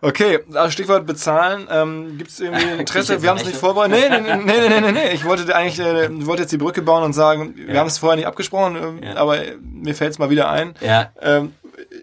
Okay, 0.00 0.38
also 0.54 0.70
Stichwort 0.70 1.04
bezahlen. 1.06 1.66
Ähm, 1.70 2.16
Gibt 2.16 2.30
es 2.30 2.40
irgendwie 2.40 2.62
Interesse? 2.78 3.20
Wir 3.22 3.28
haben 3.30 3.38
es 3.38 3.44
nicht 3.44 3.56
vorbereitet. 3.56 3.98
Nee, 3.98 4.20
nee, 4.20 4.36
nee, 4.36 4.52
nee, 4.60 4.68
nee, 4.68 4.80
nee, 4.80 4.92
nee. 4.92 5.10
Ich 5.14 5.24
wollte 5.24 5.54
eigentlich, 5.54 5.78
äh, 5.80 6.08
wollte 6.26 6.42
jetzt 6.42 6.52
die 6.52 6.56
Brücke 6.58 6.80
bauen 6.82 7.02
und 7.02 7.12
sagen, 7.12 7.54
wir 7.56 7.78
haben 7.78 7.86
es 7.88 7.98
vorher 7.98 8.16
nicht 8.16 8.26
abgesprochen, 8.26 8.51
ähm, 8.52 9.00
Ja. 9.02 9.16
aber 9.16 9.36
mir 9.62 9.94
fällt 9.94 10.12
es 10.12 10.18
mal 10.18 10.30
wieder 10.30 10.50
ein. 10.50 10.74
ja, 10.80 11.10
Ähm, 11.20 11.52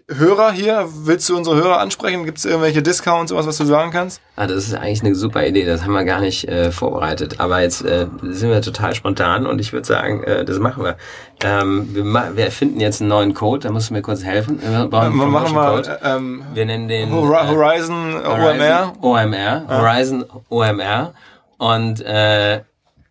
Hörer 0.08 0.50
hier, 0.52 0.86
willst 1.04 1.28
du 1.28 1.36
unsere 1.36 1.56
Hörer 1.56 1.78
ansprechen? 1.78 2.24
Gibt 2.24 2.38
es 2.38 2.44
irgendwelche 2.44 2.82
Discounts, 2.82 3.30
sowas, 3.30 3.46
was 3.46 3.56
du 3.56 3.64
sagen 3.64 3.92
kannst? 3.92 4.20
Ah, 4.36 4.46
das 4.46 4.66
ist 4.66 4.74
eigentlich 4.74 5.02
eine 5.02 5.14
super 5.14 5.46
Idee. 5.46 5.64
Das 5.64 5.82
haben 5.84 5.92
wir 5.92 6.04
gar 6.04 6.20
nicht 6.20 6.46
äh, 6.48 6.70
vorbereitet. 6.72 7.38
Aber 7.38 7.62
jetzt 7.62 7.82
äh, 7.84 8.06
sind 8.22 8.50
wir 8.50 8.60
total 8.62 8.94
spontan 8.94 9.46
und 9.46 9.60
ich 9.60 9.72
würde 9.72 9.86
sagen, 9.86 10.24
äh, 10.24 10.44
das 10.44 10.58
machen 10.58 10.82
wir. 10.84 10.96
Ähm, 11.42 11.94
wir, 11.94 12.04
ma 12.04 12.30
wir 12.34 12.44
erfinden 12.46 12.80
jetzt 12.80 13.00
einen 13.00 13.08
neuen 13.10 13.32
Code. 13.34 13.60
Da 13.68 13.72
musst 13.72 13.90
du 13.90 13.94
mir 13.94 14.02
kurz 14.02 14.24
helfen. 14.24 14.60
Wir 14.60 14.68
einen 14.68 14.92
Ähm, 15.22 15.30
machen 15.30 15.54
wir 15.54 15.70
Code. 15.70 15.98
ähm, 16.02 16.42
Wir 16.52 16.66
nennen 16.66 16.88
den 16.88 17.08
äh, 17.08 17.12
Horizon, 17.12 18.14
OMR. 18.26 18.92
OMR. 19.00 19.64
Horizon 19.68 20.24
OMR. 20.48 21.14
Und 21.58 22.00
äh, 22.04 22.62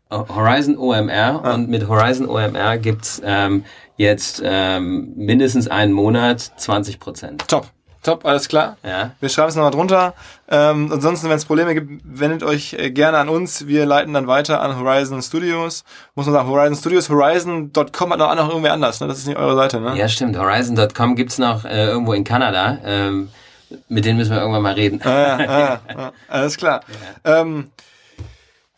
Horizon 0.09 0.77
OMR. 0.77 1.43
Und 1.53 1.69
mit 1.69 1.87
Horizon 1.87 2.27
OMR 2.27 2.77
gibt's 2.77 3.21
ähm, 3.23 3.65
jetzt 3.97 4.41
ähm, 4.43 5.13
mindestens 5.15 5.67
einen 5.67 5.93
Monat 5.93 6.39
20 6.57 6.99
Prozent. 6.99 7.47
Top, 7.47 7.67
top, 8.01 8.25
alles 8.25 8.47
klar. 8.47 8.77
Ja. 8.83 9.11
Wir 9.19 9.29
schreiben 9.29 9.49
es 9.49 9.55
nochmal 9.55 9.71
drunter. 9.71 10.13
Ähm, 10.49 10.89
ansonsten, 10.91 11.29
wenn 11.29 11.37
es 11.37 11.45
Probleme 11.45 11.75
gibt, 11.75 12.01
wendet 12.03 12.43
euch 12.43 12.73
äh, 12.73 12.91
gerne 12.91 13.19
an 13.19 13.29
uns. 13.29 13.67
Wir 13.67 13.85
leiten 13.85 14.13
dann 14.13 14.25
weiter 14.27 14.61
an 14.61 14.79
Horizon 14.79 15.21
Studios. 15.21 15.83
Muss 16.15 16.25
man 16.25 16.33
sagen, 16.33 16.49
Horizon 16.49 16.75
Studios, 16.75 17.09
Horizon.com 17.09 18.11
hat 18.11 18.19
noch, 18.19 18.35
noch 18.35 18.49
irgendwer 18.49 18.73
anders, 18.73 18.99
ne? 19.01 19.07
Das 19.07 19.19
ist 19.19 19.27
nicht 19.27 19.37
eure 19.37 19.55
Seite, 19.55 19.79
ne? 19.79 19.95
Ja, 19.95 20.07
stimmt. 20.07 20.37
Horizon.com 20.37 21.15
gibt's 21.15 21.37
noch 21.37 21.65
äh, 21.65 21.87
irgendwo 21.87 22.13
in 22.13 22.23
Kanada. 22.23 22.79
Ähm, 22.83 23.29
mit 23.87 24.05
denen 24.05 24.17
müssen 24.17 24.31
wir 24.31 24.39
irgendwann 24.39 24.63
mal 24.63 24.73
reden. 24.73 24.99
Ja, 25.03 25.19
ja, 25.19 25.39
ja, 25.39 25.79
ja, 25.97 26.11
alles 26.27 26.57
klar. 26.57 26.81
Ähm, 27.23 27.69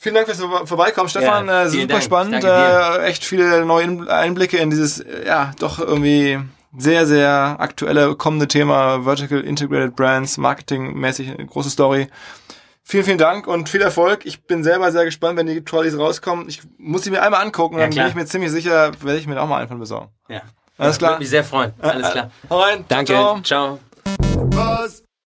vielen 0.02 0.16
Dank 0.16 0.28
fürs 0.28 0.40
Vor- 0.42 0.68
Vorbeikommen, 0.68 1.08
Stefan. 1.10 1.48
Ja, 1.48 1.64
äh, 1.64 1.70
super 1.70 1.86
Dank. 1.88 2.04
spannend. 2.04 2.44
Äh, 2.44 3.04
echt 3.06 3.24
viele 3.24 3.66
neue 3.66 3.84
In- 3.86 4.08
Einblicke 4.10 4.58
in 4.58 4.70
dieses, 4.70 5.00
äh, 5.00 5.26
ja, 5.26 5.52
doch 5.60 5.80
irgendwie 5.80 6.40
sehr, 6.78 7.06
sehr 7.06 7.58
aktuelle 7.60 8.16
kommende 8.16 8.48
Thema 8.48 9.04
Vertical 9.04 9.42
Integrated 9.42 9.96
Brands, 9.96 10.38
marketingmäßig 10.38 11.30
eine 11.32 11.46
große 11.46 11.70
Story. 11.70 12.08
Vielen, 12.84 13.04
vielen 13.04 13.18
Dank 13.20 13.46
und 13.48 13.70
viel 13.70 13.82
Erfolg. 13.82 14.26
Ich 14.26 14.44
bin 14.48 14.64
selber 14.64 14.92
sehr 14.92 15.06
gespannt, 15.06 15.38
wenn 15.38 15.48
die 15.48 15.64
Trolleys 15.64 15.98
rauskommen. 15.98 16.50
Ich 16.50 16.62
muss 16.78 17.04
sie 17.04 17.12
mir 17.12 17.22
einmal 17.22 17.42
angucken 17.42 17.76
und 17.76 17.80
Ja, 17.82 17.86
dann 17.88 17.92
klar. 17.94 18.06
bin 18.06 18.10
ich 18.12 18.16
mir 18.16 18.26
ziemlich 18.26 18.52
sicher, 18.52 18.92
werde 19.02 19.20
ich 19.20 19.28
mir 19.28 19.40
auch 19.42 19.48
mal 19.48 19.58
einen 19.60 19.68
von 19.68 19.80
besorgen. 19.80 20.10
Ja. 20.30 20.42
Alles 20.78 20.98
klar. 20.98 21.12
Würde 21.12 21.20
mich 21.20 21.30
sehr 21.30 21.44
freuen. 21.44 21.74
Alles 21.80 22.10
klar. 22.12 22.32
Hau 22.50 22.60
rein. 22.60 22.86
Danke. 22.88 23.14
Ciao. 23.14 23.40
Ciao. 23.42 23.80